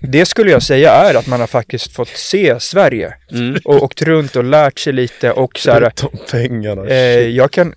det 0.00 0.26
skulle 0.26 0.50
jag 0.50 0.62
säga 0.62 0.92
är 0.92 1.14
att 1.14 1.26
man 1.26 1.40
har 1.40 1.46
faktiskt 1.46 1.92
fått 1.92 2.08
se 2.08 2.60
Sverige. 2.60 3.14
Mm. 3.32 3.60
Och 3.64 3.82
åkt 3.82 4.02
runt 4.02 4.36
och 4.36 4.44
lärt 4.44 4.78
sig 4.78 4.92
lite 4.92 5.32
och 5.32 5.58
så 5.58 5.70
här, 5.70 5.80
Förutom 5.80 6.18
pengarna. 6.30 6.86
Eh, 6.86 7.28
jag 7.28 7.50
kan 7.50 7.74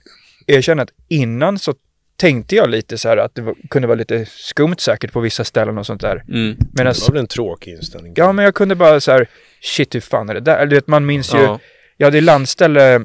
erkänna 0.48 0.84
att 0.84 0.89
innan 1.10 1.60
så 1.60 1.74
tänkte 2.19 2.55
jag 2.55 2.69
lite 2.69 2.97
så 2.97 3.09
här 3.09 3.17
att 3.17 3.35
det 3.35 3.41
var, 3.41 3.55
kunde 3.69 3.88
vara 3.88 3.95
lite 3.95 4.25
skumt 4.25 4.75
säkert 4.79 5.11
på 5.11 5.19
vissa 5.19 5.43
ställen 5.43 5.77
och 5.77 5.85
sånt 5.85 6.01
där. 6.01 6.23
Mm. 6.29 6.57
Men 6.73 6.85
det 6.85 7.01
var 7.01 7.11
väl 7.11 7.19
en 7.19 7.27
tråkig 7.27 7.71
inställning. 7.71 8.13
ja, 8.15 8.31
men 8.31 8.45
jag 8.45 8.55
kunde 8.55 8.75
bara 8.75 8.99
så 8.99 9.11
här, 9.11 9.27
shit 9.61 9.95
hur 9.95 9.99
fan 9.99 10.29
är 10.29 10.33
det 10.33 10.39
där? 10.39 10.57
Eller, 10.57 10.65
Du 10.67 10.75
vet, 10.75 10.88
man 10.88 11.05
minns 11.05 11.33
ju, 11.33 11.38
Ja. 11.38 11.59
jag 11.97 12.07
hade 12.07 12.21
landställe 12.21 12.93
eh, 12.95 13.01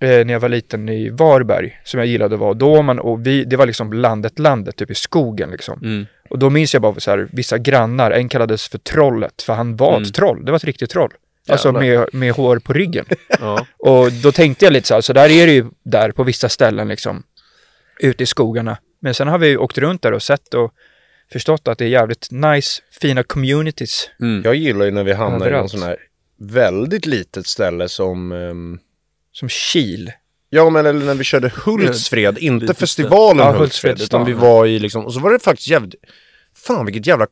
när 0.00 0.32
jag 0.32 0.40
var 0.40 0.48
liten 0.48 0.88
i 0.88 1.10
Varberg 1.10 1.80
som 1.84 1.98
jag 2.00 2.06
gillade 2.06 2.34
att 2.34 2.40
vara. 2.40 2.54
Då 2.54 2.74
var 2.74 2.82
man, 2.82 2.98
och 2.98 3.26
vi, 3.26 3.44
det 3.44 3.56
var 3.56 3.66
liksom 3.66 3.92
landet, 3.92 4.38
landet, 4.38 4.76
typ 4.76 4.90
i 4.90 4.94
skogen 4.94 5.50
liksom. 5.50 5.78
Mm. 5.82 6.06
Och 6.30 6.38
då 6.38 6.50
minns 6.50 6.72
jag 6.74 6.82
bara 6.82 7.00
så 7.00 7.10
här, 7.10 7.28
vissa 7.32 7.58
grannar, 7.58 8.10
en 8.10 8.28
kallades 8.28 8.68
för 8.68 8.78
trollet, 8.78 9.42
för 9.42 9.52
han 9.52 9.76
var 9.76 9.90
Mm. 9.96 10.02
ett 10.02 10.14
troll, 10.14 10.44
det 10.44 10.50
var 10.52 10.56
ett 10.56 10.64
riktigt 10.64 10.90
troll. 10.90 11.10
Alltså 11.50 11.72
med, 11.72 12.08
med 12.12 12.32
hår 12.32 12.58
på 12.58 12.72
ryggen. 12.72 13.04
Ja. 13.40 13.66
Och 13.78 14.12
då 14.12 14.32
tänkte 14.32 14.64
jag 14.64 14.72
lite 14.72 14.86
så 14.88 14.94
här, 14.94 15.00
så 15.00 15.12
där 15.12 15.30
är 15.30 15.46
det 15.46 15.52
ju 15.52 15.64
där 15.82 16.10
på 16.12 16.22
vissa 16.22 16.48
ställen 16.48 16.88
liksom. 16.88 17.22
Ute 18.00 18.22
i 18.22 18.26
skogarna. 18.26 18.78
Men 19.00 19.14
sen 19.14 19.28
har 19.28 19.38
vi 19.38 19.48
ju 19.48 19.56
åkt 19.56 19.78
runt 19.78 20.02
där 20.02 20.12
och 20.12 20.22
sett 20.22 20.54
och 20.54 20.72
förstått 21.32 21.68
att 21.68 21.78
det 21.78 21.84
är 21.84 21.88
jävligt 21.88 22.28
nice, 22.30 22.82
fina 23.00 23.22
communities. 23.22 24.10
Mm. 24.20 24.42
Jag 24.44 24.54
gillar 24.54 24.84
ju 24.84 24.90
när 24.90 25.04
vi 25.04 25.12
hamnar 25.12 25.36
i 25.36 25.38
någon 25.38 25.46
Överallt. 25.46 25.70
sån 25.70 25.82
här 25.82 25.96
väldigt 26.40 27.06
litet 27.06 27.46
ställe 27.46 27.88
som 27.88 28.32
ehm, 28.32 28.78
Som 29.32 29.48
Kil. 29.48 30.12
Ja 30.50 30.70
men 30.70 30.86
eller 30.86 31.06
när 31.06 31.14
vi 31.14 31.24
körde 31.24 31.52
Hultsfred, 31.64 32.38
inte 32.38 32.64
Litet 32.64 32.78
festivalen 32.78 33.46
Ja, 33.46 33.52
Hultsfred, 33.52 34.00
utan 34.00 34.24
vi 34.24 34.32
var 34.32 34.66
i 34.66 34.78
liksom, 34.78 35.06
och 35.06 35.14
så 35.14 35.20
var 35.20 35.32
det 35.32 35.38
faktiskt 35.38 35.68
jävligt, 35.68 35.94
fan 36.54 36.86
vilket 36.86 37.06
jävla 37.06 37.26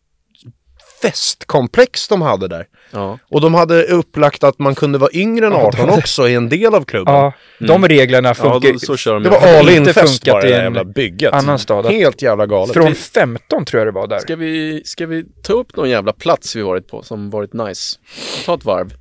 festkomplex 1.03 2.09
de 2.09 2.23
hade 2.23 2.49
där. 2.49 2.67
Ja. 2.91 3.19
Och 3.29 3.41
de 3.41 3.55
hade 3.55 3.83
upplagt 3.85 4.45
att 4.45 4.59
man 4.59 4.75
kunde 4.75 4.99
vara 4.99 5.11
yngre 5.13 5.47
än 5.47 5.53
Ja, 5.53 5.59
18 5.67 5.87
de- 5.87 5.99
också 5.99 6.29
i 6.29 6.35
en 6.35 6.49
del 6.49 6.75
av 6.75 6.85
klubben. 6.85 7.15
Ja, 7.15 7.33
de 7.59 7.89
reglerna 7.89 8.29
ja, 8.29 8.35
funkar 8.35 8.73
då, 8.73 8.79
så 8.79 8.97
kör 8.97 9.15
de 9.15 9.23
Det 9.23 9.31
var 9.31 9.59
all 9.59 9.69
in 9.71 9.77
inte 9.77 9.93
fest 9.93 10.13
funkat 10.25 10.33
bara, 10.35 10.43
i 10.43 10.51
det 10.51 10.57
där 10.57 10.63
jävla 10.63 10.85
bygget. 10.85 11.33
annan 11.33 11.59
stad. 11.59 11.87
Helt 11.87 12.23
jävla 12.23 12.47
galet. 12.47 12.73
Från 12.73 12.95
15 12.95 13.65
tror 13.65 13.81
jag 13.81 13.87
det 13.87 13.93
var 14.01 14.07
där. 14.07 14.19
Ska 14.19 14.37
vi, 14.37 14.83
ska 14.85 15.07
vi 15.07 15.25
ta 15.43 15.53
upp 15.53 15.77
någon 15.77 15.91
jävla 15.91 16.13
plats 16.13 16.57
vi 16.57 16.63
varit 16.63 16.89
på 16.89 17.03
som 17.03 17.31
varit 17.31 17.53
nice? 17.53 17.99
Ta 18.47 18.55
ett 18.55 18.65
varv. 18.65 18.95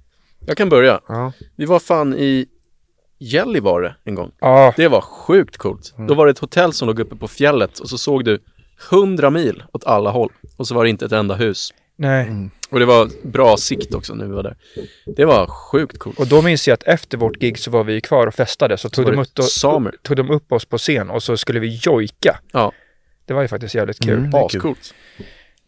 Jag 0.47 0.57
kan 0.57 0.69
börja. 0.69 0.99
Ja. 1.07 1.31
Vi 1.55 1.65
var 1.65 1.79
fan 1.79 2.13
i 2.13 2.45
Gällivare 3.19 3.95
en 4.05 4.15
gång. 4.15 4.31
Ja, 4.39 4.73
Det 4.77 4.87
var 4.87 5.01
sjukt 5.01 5.57
coolt. 5.57 5.93
Mm. 5.97 6.07
Då 6.07 6.13
var 6.13 6.25
det 6.25 6.31
ett 6.31 6.39
hotell 6.39 6.73
som 6.73 6.87
låg 6.87 6.99
uppe 6.99 7.15
på 7.15 7.27
fjället 7.27 7.79
och 7.79 7.89
så 7.89 7.97
såg 7.97 8.25
du 8.25 8.39
100 8.91 9.29
mil 9.29 9.63
åt 9.73 9.85
alla 9.85 10.09
håll. 10.11 10.29
Och 10.57 10.67
så 10.67 10.75
var 10.75 10.83
det 10.83 10.89
inte 10.89 11.05
ett 11.05 11.11
enda 11.11 11.35
hus. 11.35 11.73
nej. 11.97 12.21
Mm. 12.27 12.49
Och 12.69 12.79
det 12.79 12.85
var 12.85 13.09
bra 13.27 13.57
sikt 13.57 13.93
också 13.93 14.13
när 14.13 14.25
vi 14.25 14.31
var 14.31 14.43
där. 14.43 14.55
Det 15.15 15.25
var 15.25 15.47
sjukt 15.47 15.97
coolt. 15.97 16.19
Och 16.19 16.27
då 16.27 16.41
minns 16.41 16.67
jag 16.67 16.73
att 16.73 16.83
efter 16.83 17.17
vårt 17.17 17.39
gig 17.39 17.59
så 17.59 17.71
var 17.71 17.83
vi 17.83 18.01
kvar 18.01 18.27
och 18.27 18.33
festade. 18.35 18.77
Så 18.77 18.89
tog, 18.89 19.05
var 19.05 19.11
de 19.11 19.19
upp, 19.21 19.39
Samer. 19.43 19.95
tog 20.03 20.17
de 20.17 20.29
upp 20.31 20.51
oss 20.51 20.65
på 20.65 20.77
scen 20.77 21.09
och 21.09 21.23
så 21.23 21.37
skulle 21.37 21.59
vi 21.59 21.79
jojka. 21.81 22.39
Ja, 22.51 22.71
Det 23.25 23.33
var 23.33 23.41
ju 23.41 23.47
faktiskt 23.47 23.75
jävligt 23.75 23.99
kul. 23.99 24.17
Mm. 24.17 24.31
det 24.31 24.37
är 24.37 24.49
kul. 24.49 24.57
ascoolt. 24.59 24.93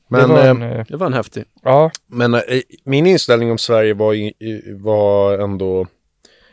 Men, 0.09 0.21
det 0.21 0.27
var 0.27 0.39
eh, 0.43 0.49
en, 0.49 0.61
eh, 0.61 0.85
Det 0.89 0.97
var 0.97 1.07
en 1.07 1.13
häftig. 1.13 1.43
ja, 1.63 1.91
men 2.07 2.33
eh, 2.33 2.41
min 2.83 3.07
inställning 3.07 3.51
om 3.51 3.57
Sverige 3.57 3.93
var, 3.93 4.13
i- 4.13 4.63
var 4.79 5.39
ändå 5.39 5.87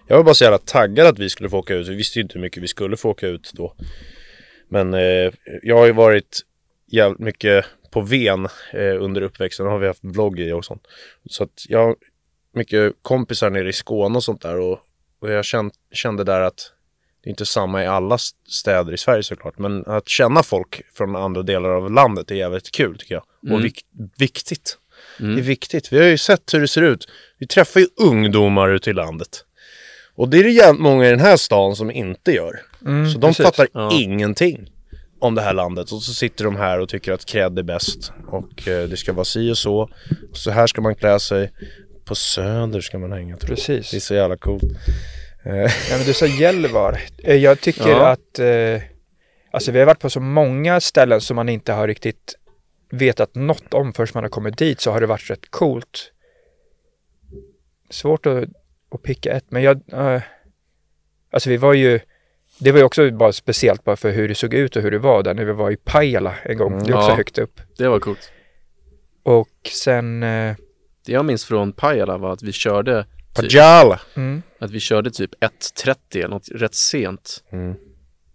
Jag 0.09 0.17
var 0.17 0.25
bara 0.25 0.35
så 0.35 0.45
jävla 0.45 0.59
taggad 0.59 1.07
att 1.07 1.19
vi 1.19 1.31
skulle 1.31 1.49
få 1.51 1.59
åka 1.59 1.75
ut. 1.75 1.89
Vi 1.89 1.95
visste 1.95 2.19
ju 2.19 2.23
inte 2.23 2.35
hur 2.35 2.41
mycket 2.41 2.63
vi 2.63 2.69
skulle 2.69 2.97
få 2.97 3.11
åka 3.11 3.27
ut 3.29 3.51
då. 3.55 3.75
Men 4.69 4.95
eh, 4.95 5.33
jag 5.63 5.77
har 5.79 5.87
ju 5.87 5.93
varit 5.93 6.41
jävligt 6.91 7.19
mycket 7.21 7.65
på 7.95 8.01
Ven 8.01 8.45
eh, 8.73 9.03
under 9.03 9.23
uppväxten. 9.23 9.67
Har 9.67 9.79
vi 9.79 9.87
haft 9.87 10.05
vlogg 10.05 10.41
i 10.41 10.53
och 10.53 10.65
sånt. 10.65 10.87
Så 11.31 11.45
att 11.45 11.65
jag 11.69 11.79
har 11.87 11.97
mycket 12.55 12.93
kompisar 13.03 13.51
nere 13.51 13.69
i 13.69 13.73
Skåne 13.73 14.17
och 14.17 14.25
sånt 14.25 14.43
där. 14.43 14.59
Och, 14.59 14.79
och 15.21 15.31
jag 15.31 15.45
känd, 15.45 15.73
kände 15.93 16.25
där 16.25 16.41
att 16.41 16.73
det 17.23 17.29
är 17.29 17.31
inte 17.31 17.47
samma 17.47 17.85
i 17.85 17.87
alla 17.87 18.15
st- 18.15 18.39
städer 18.49 18.93
i 18.93 18.99
Sverige 18.99 19.23
såklart. 19.23 19.59
Men 19.59 19.85
att 19.87 20.09
känna 20.09 20.43
folk 20.43 20.83
från 20.95 21.17
andra 21.17 21.43
delar 21.43 21.69
av 21.71 21.91
landet 21.93 22.31
är 22.31 22.35
jävligt 22.35 22.71
kul 22.71 22.99
tycker 22.99 23.15
jag. 23.15 23.25
Och 23.43 23.49
Mm. 23.49 23.63
vik- 23.63 23.85
viktigt. 24.19 24.79
Mm. 25.21 25.35
Det 25.35 25.41
är 25.41 25.45
viktigt. 25.45 25.93
Vi 25.93 25.99
har 25.99 26.07
ju 26.07 26.19
sett 26.19 26.55
hur 26.55 26.61
det 26.61 26.69
ser 26.69 26.83
ut. 26.83 27.09
Vi 27.39 27.47
träffar 27.47 27.81
ju 27.81 27.87
ungdomar 28.01 28.69
ute 28.71 28.91
i 28.91 28.93
landet. 28.93 29.45
Och 30.17 30.29
det 30.29 30.39
är 30.39 30.45
det 30.45 30.51
jävligt 30.51 30.83
många 30.83 31.07
i 31.07 31.11
den 31.11 31.21
här 31.21 31.37
stan 31.37 31.77
som 31.77 31.91
inte 31.91 32.33
gör. 32.33 32.61
mm, 32.87 33.11
Så 33.11 33.19
de 33.19 33.27
precis. 33.29 33.45
fattar 33.45 33.69
Ja. 33.73 33.91
ingenting 33.93 34.71
om 35.25 35.35
det 35.35 35.43
här 35.43 35.55
landet. 35.55 35.93
Och 35.93 36.03
så 36.03 36.15
sitter 36.15 36.45
de 36.45 36.57
här 36.57 36.81
och 36.81 36.89
tycker 36.89 37.13
att 37.13 37.25
cred 37.25 37.59
är 37.59 37.63
bäst. 37.63 38.13
Och 38.27 38.69
eh, 38.69 38.89
det 38.89 38.97
ska 38.97 39.13
vara 39.13 39.25
si 39.25 39.51
och 39.53 39.59
så. 39.59 39.91
Så 40.33 40.51
här 40.51 40.67
ska 40.67 40.81
man 40.81 40.95
klä 40.95 41.21
sig. 41.21 41.53
På 42.05 42.15
Söder 42.15 42.81
ska 42.81 42.99
man 42.99 43.13
hänga 43.13 43.37
tror 43.37 43.51
jag. 43.51 43.57
Precis. 43.59 43.91
Det 43.91 43.97
är 43.97 44.01
så 44.01 44.15
jävla 44.15 44.37
coolt. 44.37 44.63
Eh, 45.45 45.55
Ja, 45.91 45.97
men 45.97 46.07
du 46.07 46.15
sa 46.15 46.27
Gällivare. 46.27 46.99
Eh, 47.19 47.37
Jag 47.37 47.61
tycker 47.61 47.89
Ja. 47.91 48.09
att, 48.09 48.39
eh, 48.39 48.83
alltså 49.51 49.73
vi 49.73 49.79
har 49.79 49.87
varit 49.87 50.01
på 50.01 50.11
så 50.11 50.21
många 50.21 50.81
ställen 50.81 51.21
som 51.21 51.37
man 51.37 51.49
inte 51.49 51.73
har 51.73 51.89
riktigt 51.89 52.35
vetat 52.91 53.35
något 53.35 53.75
om 53.75 53.93
förrän 53.93 54.09
man 54.15 54.25
har 54.25 54.31
kommit 54.31 54.59
dit 54.59 54.81
så 54.81 54.91
har 54.91 55.01
det 55.01 55.07
varit 55.07 55.31
rätt 55.31 55.51
coolt. 55.51 56.11
Svårt 57.91 58.27
att, 58.27 58.45
att 58.91 59.03
picka 59.03 59.33
ett, 59.33 59.45
men 59.49 59.63
jag, 59.63 59.81
eh, 59.93 60.23
alltså 61.33 61.51
vi 61.51 61.57
var 61.57 61.73
ju, 61.75 62.01
det 62.59 62.73
var 62.73 62.79
ju 62.79 62.85
också 62.85 63.11
bara 63.11 63.33
speciellt 63.33 63.85
bara 63.85 63.97
för 63.97 64.11
hur 64.11 64.29
det 64.29 64.35
såg 64.35 64.55
ut 64.55 64.77
och 64.77 64.83
hur 64.83 64.91
det 64.91 64.99
var 64.99 65.23
där 65.23 65.35
när 65.35 65.45
vi 65.45 65.53
var 65.53 65.71
i 65.71 65.77
Pajala 65.77 66.35
en 66.43 66.57
gång. 66.59 66.73
Mm. 66.73 66.85
Det 66.85 66.93
är 66.93 66.97
också 66.97 67.09
Ja. 67.11 67.15
högt 67.17 67.39
upp. 67.39 67.61
Det 67.79 67.89
var 67.89 68.01
coolt. 68.01 68.31
Och 69.23 69.49
sen, 69.73 70.23
eh, 70.23 70.57
Det 71.07 71.13
jag 71.13 71.25
minns 71.25 71.45
från 71.45 71.73
Pajala 71.73 72.19
var 72.19 72.33
att 72.33 72.43
vi 72.43 72.53
körde 72.53 73.07
typ, 73.35 73.35
Pajala! 73.53 74.01
mm, 74.17 74.43
att 74.59 74.71
vi 74.71 74.81
körde 74.81 75.11
typ 75.11 75.31
1.30 75.41 76.19
eller 76.19 76.29
något 76.29 76.49
rätt 76.49 76.75
sent. 76.75 77.45
Mm, 77.53 77.75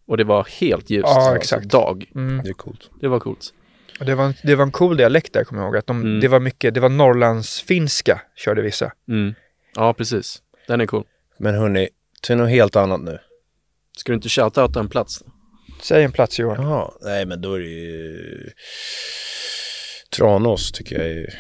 Och 0.08 0.18
det 0.18 0.24
var 0.24 0.48
helt 0.60 0.90
ljust. 0.90 1.04
Ja, 1.08 1.16
alltså 1.16 1.36
exakt. 1.36 1.66
Dag. 1.72 2.12
mm. 2.16 2.42
det 2.44 2.50
är 2.50 2.54
coolt. 2.54 2.90
Det 3.02 3.08
var 3.08 3.20
coolt. 3.20 3.54
Och 4.00 4.06
det 4.06 4.16
var, 4.16 4.26
en, 4.26 4.34
det 4.44 4.56
var 4.56 4.64
en 4.64 4.72
cool 4.72 4.98
dialekt 4.98 5.34
där 5.34 5.44
kommer 5.44 5.62
jag 5.62 5.68
ihåg. 5.68 5.78
Att 5.78 5.88
de, 5.88 6.02
Mm. 6.02 6.20
Det 6.20 6.28
var 6.28 6.40
mycket, 6.40 6.74
det 6.74 6.80
var 6.80 6.90
Norrlandsfinska 6.90 8.22
körde 8.36 8.62
vissa. 8.62 8.92
Mm. 9.10 9.34
Ja, 9.76 9.94
precis. 9.94 10.42
Den 10.68 10.82
är 10.82 10.86
cool. 10.86 11.04
Men 11.38 11.56
hörni, 11.56 11.90
till 12.22 12.38
något 12.38 12.50
helt 12.50 12.76
annat 12.76 13.02
nu. 13.02 13.20
Ska 14.00 14.12
du 14.12 14.16
inte 14.16 14.30
shoutouta 14.30 14.80
en 14.80 14.90
plats? 14.90 15.24
Säg 15.82 16.04
en 16.04 16.12
plats 16.12 16.40
Johan. 16.40 16.64
Jaha, 16.66 16.92
nej 17.02 17.26
men 17.26 17.42
då 17.42 17.54
är 17.54 17.60
det 17.60 17.66
ju... 17.66 18.50
Tranås 20.18 20.72
tycker 20.72 21.00
jag 21.00 21.08
är... 21.12 21.34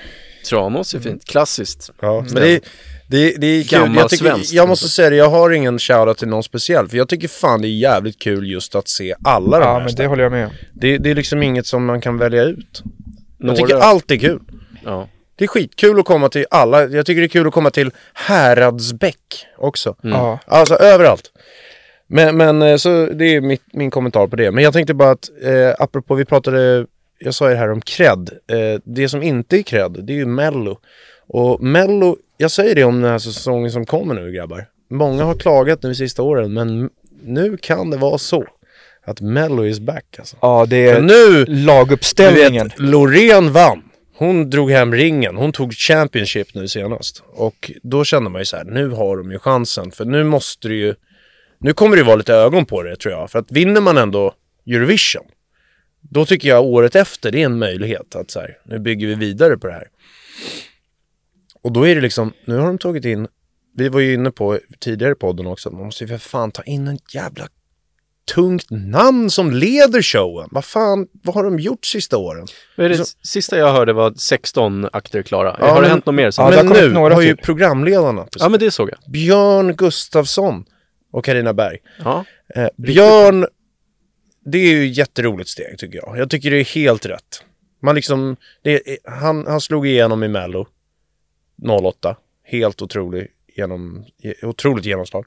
Tranås 0.49 0.93
är 0.93 0.99
fint. 0.99 1.25
Klassiskt. 1.25 1.89
Ja, 2.01 2.21
men 2.21 2.35
det, 2.43 2.59
det, 3.07 3.35
det 3.37 3.47
är 3.47 3.63
kul. 3.63 3.95
Jag, 3.97 4.09
tycker, 4.09 4.55
jag 4.55 4.67
måste 4.67 4.87
säga 4.87 5.09
det, 5.09 5.15
jag 5.15 5.29
har 5.29 5.49
ingen 5.51 5.79
shoutout 5.79 6.17
till 6.17 6.27
någon 6.27 6.43
speciell. 6.43 6.87
För 6.87 6.97
jag 6.97 7.09
tycker 7.09 7.27
fan 7.27 7.61
det 7.61 7.67
är 7.67 7.77
jävligt 7.77 8.19
kul 8.21 8.51
just 8.51 8.75
att 8.75 8.87
se 8.87 9.15
alla 9.23 9.59
de 9.59 9.65
Ja, 9.65 9.73
här 9.73 9.85
men 9.85 9.95
det 9.95 10.07
håller 10.07 10.23
jag 10.23 10.31
med 10.31 10.45
om. 10.47 10.51
det, 10.73 10.97
det 10.97 11.09
är 11.11 11.15
liksom 11.15 11.43
inget 11.43 11.65
som 11.67 11.85
man 11.85 12.01
kan 12.01 12.17
välja 12.17 12.43
ut. 12.43 12.83
Jag 13.37 13.45
Några- 13.47 13.57
tycker 13.57 13.75
allt 13.75 14.11
är 14.11 14.17
kul. 14.17 14.39
Ja. 14.85 15.09
Det 15.35 15.43
är 15.45 15.47
skitkul 15.47 15.99
att 15.99 16.05
komma 16.05 16.29
till 16.29 16.45
alla, 16.51 16.83
jag 16.87 17.05
tycker 17.05 17.21
det 17.21 17.25
är 17.25 17.29
kul 17.29 17.47
att 17.47 17.53
komma 17.53 17.71
till 17.71 17.91
Häradsbäck 18.13 19.45
också. 19.57 19.95
Ja. 20.01 20.39
Alltså 20.47 20.75
överallt. 20.75 21.31
Men, 22.11 22.37
men 22.37 22.61
eh, 22.61 22.75
så 22.75 23.05
det 23.05 23.35
är 23.35 23.41
mitt, 23.41 23.63
min 23.73 23.91
kommentar 23.91 24.27
på 24.27 24.35
det. 24.35 24.51
Men 24.51 24.63
jag 24.63 24.73
tänkte 24.73 24.93
bara 24.93 25.11
att, 25.11 25.29
eh, 25.41 25.73
apropå 25.79 26.15
vi 26.15 26.25
pratade, 26.25 26.85
jag 27.19 27.33
sa 27.33 27.47
ju 27.47 27.53
det 27.53 27.59
här 27.59 27.71
om 27.71 27.81
cred. 27.81 28.29
Eh, 28.47 28.81
det 28.83 29.09
som 29.09 29.23
inte 29.23 29.57
är 29.57 29.61
cred, 29.61 29.97
det 30.03 30.13
är 30.13 30.17
ju 30.17 30.25
mello. 30.25 30.79
Och 31.27 31.63
mello, 31.63 32.17
jag 32.37 32.51
säger 32.51 32.75
det 32.75 32.83
om 32.83 33.01
den 33.01 33.11
här 33.11 33.19
säsongen 33.19 33.71
som 33.71 33.85
kommer 33.85 34.13
nu 34.13 34.31
grabbar. 34.31 34.65
Många 34.89 35.23
har 35.23 35.35
klagat 35.35 35.83
nu 35.83 35.89
de 35.89 35.95
sista 35.95 36.21
åren, 36.21 36.53
men 36.53 36.89
nu 37.23 37.57
kan 37.57 37.89
det 37.89 37.97
vara 37.97 38.17
så. 38.17 38.45
Att 39.05 39.21
mello 39.21 39.65
is 39.65 39.79
back 39.79 40.15
alltså. 40.19 40.37
Ja, 40.41 40.65
det 40.69 40.87
är 40.87 41.01
nu, 41.01 41.45
laguppställningen. 41.45 42.67
vet, 42.67 42.79
Loreen 42.79 43.51
vann. 43.51 43.83
Hon 44.15 44.49
drog 44.49 44.71
hem 44.71 44.93
ringen. 44.93 45.37
Hon 45.37 45.51
tog 45.51 45.73
Championship 45.73 46.53
nu 46.53 46.67
senast. 46.67 47.23
Och 47.33 47.71
då 47.83 48.03
kände 48.03 48.29
man 48.29 48.41
ju 48.41 48.45
så 48.45 48.57
här, 48.57 48.63
nu 48.63 48.89
har 48.89 49.17
de 49.17 49.31
ju 49.31 49.39
chansen. 49.39 49.91
För 49.91 50.05
nu 50.05 50.23
måste 50.23 50.67
det 50.67 50.75
ju, 50.75 50.95
nu 51.59 51.73
kommer 51.73 51.95
det 51.95 51.99
ju 51.99 52.05
vara 52.05 52.15
lite 52.15 52.33
ögon 52.33 52.65
på 52.65 52.83
det 52.83 52.95
tror 52.95 53.13
jag. 53.13 53.31
För 53.31 53.39
att 53.39 53.51
vinner 53.51 53.81
man 53.81 53.97
ändå 53.97 54.33
Eurovision, 54.67 55.25
då 56.01 56.25
tycker 56.25 56.49
jag 56.49 56.65
året 56.65 56.95
efter 56.95 57.31
det 57.31 57.41
är 57.41 57.45
en 57.45 57.59
möjlighet 57.59 58.15
att 58.15 58.31
så 58.31 58.39
här, 58.39 58.57
nu 58.65 58.79
bygger 58.79 59.07
vi 59.07 59.15
vidare 59.15 59.57
på 59.57 59.67
det 59.67 59.73
här. 59.73 59.87
Och 61.61 61.71
då 61.71 61.87
är 61.87 61.95
det 61.95 62.01
liksom, 62.01 62.33
nu 62.45 62.57
har 62.57 62.67
de 62.67 62.77
tagit 62.77 63.05
in, 63.05 63.27
vi 63.77 63.89
var 63.89 63.99
ju 63.99 64.13
inne 64.13 64.31
på 64.31 64.59
tidigare 64.79 65.11
i 65.11 65.15
podden 65.15 65.47
också, 65.47 65.71
man 65.71 65.85
måste 65.85 66.03
ju 66.03 66.07
för 66.07 66.17
fan 66.17 66.51
ta 66.51 66.63
in 66.63 66.87
en 66.87 66.99
jävla 67.13 67.47
tungt 68.35 68.65
namn 68.69 69.29
som 69.29 69.51
leder 69.51 70.01
showen. 70.01 70.49
Vad 70.51 70.65
fan, 70.65 71.07
vad 71.23 71.35
har 71.35 71.43
de 71.43 71.59
gjort 71.59 71.85
sista 71.85 72.17
åren? 72.17 72.47
Det 72.75 73.05
sista 73.23 73.57
jag 73.57 73.73
hörde 73.73 73.93
var 73.93 74.13
16 74.17 74.87
akter 74.91 75.21
klara. 75.21 75.57
Ja, 75.59 75.67
har 75.67 75.75
det 75.75 75.81
men- 75.81 75.89
hänt 75.91 76.05
något 76.05 76.15
mer? 76.15 76.31
sen 76.31 76.45
Ja, 76.45 76.51
det 76.51 76.57
har 76.57 76.63
men 76.63 76.73
nu 76.73 76.89
några 76.89 77.13
har 77.15 77.21
ju 77.21 77.35
programledarna, 77.35 78.27
ja, 78.39 78.49
men 78.49 78.59
det 78.59 78.71
såg 78.71 78.89
jag. 78.89 79.11
Björn 79.11 79.75
Gustafsson 79.75 80.65
och 81.11 81.25
Karina 81.25 81.53
Berg. 81.53 81.77
Ja. 82.03 82.25
Eh, 82.55 82.67
Björn, 82.77 83.47
det 84.45 84.57
är 84.57 84.71
ju 84.71 84.89
ett 84.89 84.97
jätteroligt 84.97 85.49
steg 85.49 85.77
tycker 85.77 85.97
jag. 86.05 86.17
Jag 86.17 86.29
tycker 86.29 86.51
det 86.51 86.57
är 86.57 86.75
helt 86.75 87.05
rätt. 87.05 87.43
Man 87.81 87.95
liksom, 87.95 88.35
det 88.61 88.81
han, 89.03 89.47
han 89.47 89.61
slog 89.61 89.87
igenom 89.87 90.23
i 90.23 90.27
Mello 90.27 90.67
08. 91.81 92.15
Helt 92.43 92.81
otrolig 92.81 93.27
genom, 93.55 94.05
otroligt 94.41 94.85
genomslag. 94.85 95.25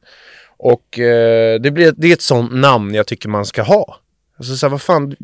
Och 0.56 0.98
eh, 0.98 1.60
det, 1.60 1.70
blir, 1.70 1.94
det 1.96 2.08
är 2.08 2.12
ett 2.12 2.22
sånt 2.22 2.52
namn 2.52 2.94
jag 2.94 3.06
tycker 3.06 3.28
man 3.28 3.46
ska 3.46 3.62
ha. 3.62 3.96
Alltså 4.36 4.56
så 4.56 4.66
här, 4.66 4.70
vad 4.70 4.82
fan, 4.82 5.16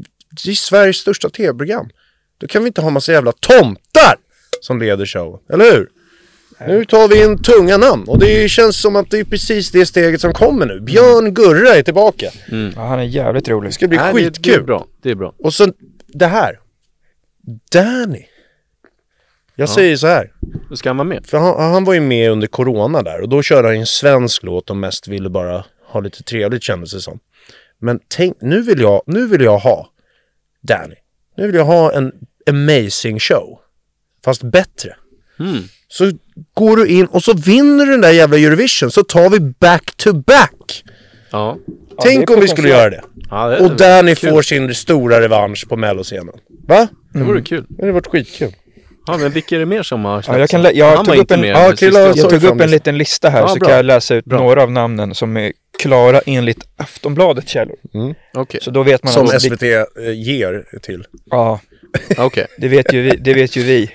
det 0.45 0.51
är 0.51 0.55
Sveriges 0.55 0.97
största 0.97 1.31
tv-program. 1.31 1.91
Då 2.39 2.47
kan 2.47 2.63
vi 2.63 2.67
inte 2.67 2.81
ha 2.81 2.91
massa 2.91 3.13
jävla 3.13 3.33
tomtar 3.33 4.17
som 4.61 4.81
leder 4.81 5.07
showen, 5.07 5.41
eller 5.53 5.65
hur? 5.73 5.89
Nu 6.67 6.85
tar 6.85 7.09
vi 7.09 7.25
in 7.25 7.43
tunga 7.43 7.77
namn 7.77 8.05
och 8.09 8.19
det 8.19 8.49
känns 8.49 8.81
som 8.81 8.97
att 8.97 9.11
det 9.11 9.19
är 9.19 9.25
precis 9.25 9.71
det 9.71 9.87
steget 9.87 10.21
som 10.21 10.33
kommer 10.33 10.67
nu. 10.67 10.81
Björn 10.81 11.35
Gurra 11.35 11.75
är 11.75 11.83
tillbaka. 11.83 12.31
Ja, 12.77 12.81
han 12.87 12.99
är 12.99 13.03
jävligt 13.05 13.49
rolig. 13.49 13.69
Det 13.69 13.75
ska 13.75 13.89
bli 13.89 13.99
Nej, 13.99 14.13
det, 14.15 14.21
skitkul. 14.21 14.53
det 14.53 14.59
är 14.59 14.63
bra. 14.63 14.87
Det 15.03 15.11
är 15.11 15.15
bra. 15.15 15.35
Och 15.39 15.55
så 15.55 15.73
det 16.07 16.27
här. 16.27 16.61
Danny. 17.73 18.25
Jag 19.55 19.69
säger 19.69 19.97
så 19.97 20.07
här. 20.07 20.33
Då 20.71 20.77
ska 20.77 20.89
han 20.89 20.97
vara 20.97 21.09
med. 21.09 21.27
För 21.27 21.39
han, 21.39 21.73
han 21.73 21.85
var 21.85 21.95
ju 21.95 22.01
med 22.01 22.31
under 22.31 22.47
corona 22.47 23.03
där 23.03 23.21
och 23.21 23.29
då 23.29 23.43
körde 23.43 23.69
han 23.69 23.77
en 23.77 23.87
svensk 23.87 24.43
låt 24.43 24.71
och 24.71 24.77
mest 24.77 25.09
ville 25.09 25.29
bara 25.31 25.65
ha 25.87 26.01
lite 26.01 26.23
trevligt 26.23 26.63
kändes 26.63 26.93
det 26.93 27.01
som. 27.01 27.19
Men 27.79 28.01
tänk, 28.09 28.37
nu 28.41 28.63
vill 28.63 28.81
jag, 28.81 29.03
nu 29.07 29.27
vill 29.27 29.41
jag 29.41 29.59
ha 29.59 29.89
Danny. 30.61 30.95
Nu 31.37 31.47
vill 31.47 31.55
jag 31.55 31.65
ha 31.65 31.93
en 31.93 32.13
amazing 32.51 33.19
show. 33.19 33.59
Fast 34.25 34.43
bättre. 34.43 34.97
Mm. 35.41 35.63
Så 35.89 36.11
går 36.55 36.77
du 36.77 36.87
in 36.89 37.07
och 37.07 37.23
så 37.25 37.33
vinner 37.35 37.85
du 37.87 37.91
den 37.93 38.01
där 38.01 38.11
jävla 38.13 38.39
Eurovision 38.39 38.91
så 38.91 39.03
tar 39.05 39.31
vi 39.31 39.41
back 39.41 39.95
to 39.97 40.13
back. 40.13 40.85
Ja. 41.31 41.57
Tänk 42.03 42.31
är 42.31 42.35
om 42.35 42.41
vi 42.41 42.49
skulle 42.49 42.69
göra 42.69 42.91
det. 42.91 43.03
ja 43.31 43.49
det, 43.49 43.59
Och 43.59 43.77
Danny 43.77 44.15
kul. 44.15 44.31
får 44.31 44.43
sin 44.43 44.75
stora 44.75 45.21
revansch 45.21 45.69
på 45.69 45.77
melloscenen. 45.77 46.35
Va? 46.69 46.89
Det 47.13 47.23
vore 47.23 47.43
kul. 47.43 47.65
Det 47.69 47.83
hade 47.83 47.93
varit 47.93 48.07
skitkul. 48.07 48.53
Ja, 49.07 49.17
men 49.19 49.31
vilka 49.33 49.55
är 49.55 49.59
det 49.59 49.67
mer 49.67 49.83
som 49.83 50.05
har 50.05 50.25
Ja, 50.29 50.39
jag, 50.39 50.49
kan 50.49 50.71
jag 50.75 51.05
tog 51.05 51.17
upp 51.17 51.31
en, 51.31 51.45
Ja, 51.45 51.73
Krilla 51.77 52.01
jag 52.01 52.31
tog 52.31 52.45
upp 52.45 52.61
en 52.61 52.71
liten 52.71 52.99
lista 52.99 53.29
här 53.29 53.41
Ja, 53.41 53.49
så 53.49 53.57
bra. 53.59 53.69
kan 53.69 53.77
jag 53.77 53.85
läsa 53.85 54.15
ut 54.15 54.25
Bra. 54.25 54.39
några 54.39 54.63
av 54.63 54.71
namnen 54.73 55.15
som 55.15 55.37
är 55.37 55.53
klara 55.79 56.21
enligt 56.27 56.59
Aftonbladet 56.77 57.49
källor. 57.49 57.77
Okej, 58.35 58.61
Så 58.63 58.71
då 58.71 58.83
vet 58.83 59.05
man 59.05 59.13
Som 59.13 59.27
SVT 59.29 59.63
eh, 59.63 59.79
ger 60.15 60.65
till. 60.83 61.05
Ja, 61.31 61.61
okej. 62.19 62.47
det 62.59 62.69
vet 62.69 62.93
ju 62.93 63.03
vi, 63.03 63.11
det 63.11 63.35
vet 63.35 63.57
ju 63.57 63.63
vi 63.63 63.91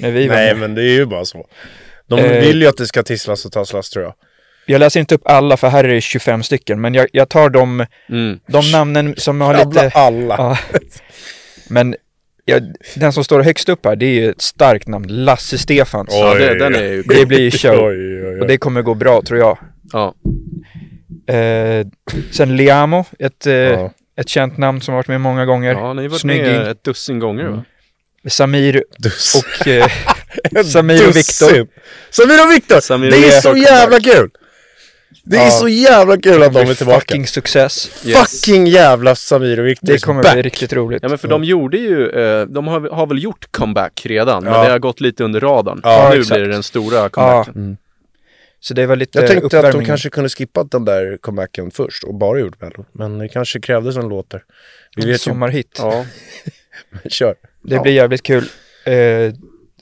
när 0.00 0.10
vi 0.10 0.28
Nej 0.28 0.54
men 0.54 0.74
det 0.74 0.82
är 0.82 0.92
ju 0.94 1.06
bara 1.06 1.24
så. 1.24 1.46
De 2.08 2.18
Eh. 2.18 2.40
vill 2.40 2.62
ju 2.62 2.68
att 2.68 2.76
det 2.76 2.86
ska 2.86 3.02
tisslas 3.02 3.44
och 3.44 3.52
tasslas 3.52 3.90
tror 3.90 4.04
jag. 4.04 4.14
Jag 4.66 4.78
läser 4.78 5.00
inte 5.00 5.14
upp 5.14 5.22
alla 5.24 5.56
för 5.56 5.68
här 5.68 5.84
är 5.84 5.88
det 5.94 6.00
25 6.00 6.42
stycken, 6.42 6.80
men 6.80 6.94
jag, 6.94 7.06
jag 7.12 7.28
tar 7.28 7.50
de, 7.50 7.86
Mm. 8.08 8.38
de 8.46 8.70
namnen 8.72 9.14
som 9.16 9.40
har 9.40 9.54
Jävla 9.54 9.82
lite... 9.84 9.98
alla. 9.98 10.34
Ja. 10.38 10.58
Men 11.68 11.96
ja, 12.44 12.58
den 12.96 13.12
som 13.12 13.24
står 13.24 13.40
högst 13.42 13.68
upp 13.68 13.86
här, 13.86 13.96
det 13.96 14.06
är 14.06 14.10
ju 14.10 14.30
ett 14.30 14.42
starkt 14.42 14.88
namn. 14.88 15.06
Lasse 15.24 15.58
Stefans. 15.58 16.08
Ja, 16.12 16.32
Oj. 16.34 16.40
det, 16.40 16.58
den 16.58 16.74
är 16.74 16.82
ju 16.82 17.02
Det 17.02 17.26
blir 17.26 17.50
show. 17.50 17.84
Oj, 17.86 18.24
oj, 18.26 18.40
Och 18.40 18.46
det 18.46 18.58
kommer 18.58 18.82
gå 18.82 18.94
bra 18.94 19.22
tror 19.22 19.38
jag. 19.40 19.58
Ja. 19.92 20.14
Eh, 21.34 21.86
sen 22.30 22.56
Liamo, 22.56 23.04
ett, 23.18 23.46
eh, 23.46 23.52
Ja. 23.54 23.92
Ett 24.16 24.28
känt 24.28 24.58
namn 24.58 24.80
som 24.80 24.92
har 24.94 24.98
varit 24.98 25.08
med 25.08 25.20
många 25.20 25.44
gånger. 25.44 25.72
ja, 25.72 25.92
ni 25.92 26.02
har 26.02 26.08
varit 26.08 26.20
Snygging. 26.20 26.44
med 26.44 26.68
ett 26.68 26.84
dussin 26.84 27.18
gånger 27.18 27.44
va? 27.48 27.64
Samir 28.28 28.84
Dus. 28.98 29.34
och 29.34 29.66
eh, 29.68 29.86
Samir 30.64 31.08
och. 31.08 31.16
Viktor. 31.16 31.66
Samir 32.10 32.44
och 32.46 32.50
Viktor! 32.52 33.10
Det 33.10 33.26
är 33.36 33.40
så 33.40 33.56
jävla 33.56 34.00
kul! 34.00 34.30
Det 35.24 35.36
är 35.36 35.44
Ja. 35.44 35.50
så 35.50 35.68
jävla 35.68 36.16
kul 36.20 36.42
att 36.42 36.52
de 36.54 36.60
är 36.70 36.74
tillbaka. 36.74 37.00
Fucking 37.00 37.26
success. 37.26 37.90
Yes. 38.06 38.18
Fucking 38.42 38.66
jävla 38.66 39.14
Samir 39.14 39.60
och 39.60 39.66
Viktor 39.66 39.86
Det 39.86 40.04
kommer 40.04 40.22
back. 40.22 40.32
bli 40.32 40.42
riktigt 40.42 40.72
roligt. 40.72 40.98
Ja 41.02 41.08
men 41.08 41.18
för 41.18 41.28
de 41.28 41.44
gjorde 41.44 41.76
ju, 41.76 42.08
eh, 42.10 42.46
de 42.46 42.66
har, 42.66 42.90
har 42.90 43.06
väl 43.06 43.22
gjort 43.22 43.46
comeback 43.52 44.02
redan, 44.04 44.44
men 44.44 44.52
Ja. 44.52 44.64
det 44.64 44.70
har 44.70 44.78
gått 44.78 45.00
lite 45.00 45.24
under 45.24 45.40
radarn. 45.40 45.80
Ja, 45.82 46.08
nu 46.12 46.16
exakt. 46.20 46.34
blir 46.34 46.44
det 46.48 46.52
den 46.52 46.62
stora 46.62 47.08
comebacken. 47.08 47.54
Mm. 47.54 47.76
Så 48.68 48.74
det 48.74 48.86
var 48.86 48.96
lite 48.96 49.18
Jag 49.18 49.26
tänkte 49.28 49.46
att 49.46 49.50
de 49.50 49.56
uppvärmning. 49.58 49.86
kanske 49.86 50.10
kunde 50.10 50.28
skippa 50.28 50.64
den 50.64 50.84
där 50.84 51.16
comebacken 51.20 51.70
först 51.70 52.04
och 52.04 52.14
bara 52.14 52.38
gjort 52.38 52.60
Mello. 52.60 52.84
Men 52.92 53.18
det 53.18 53.28
kanske 53.28 53.60
krävdes 53.60 53.96
en 53.96 54.08
låt 54.08 54.30
där. 54.30 54.42
Vi 54.96 55.02
vet 55.02 55.14
ju. 55.14 55.18
Sommarhit. 55.18 55.76
Ja. 55.78 56.04
Kör. 57.08 57.34
Det 57.62 57.74
Ja. 57.74 57.82
blir 57.82 57.92
jävligt 57.92 58.22
kul. 58.22 58.44
Eh, 58.84 59.32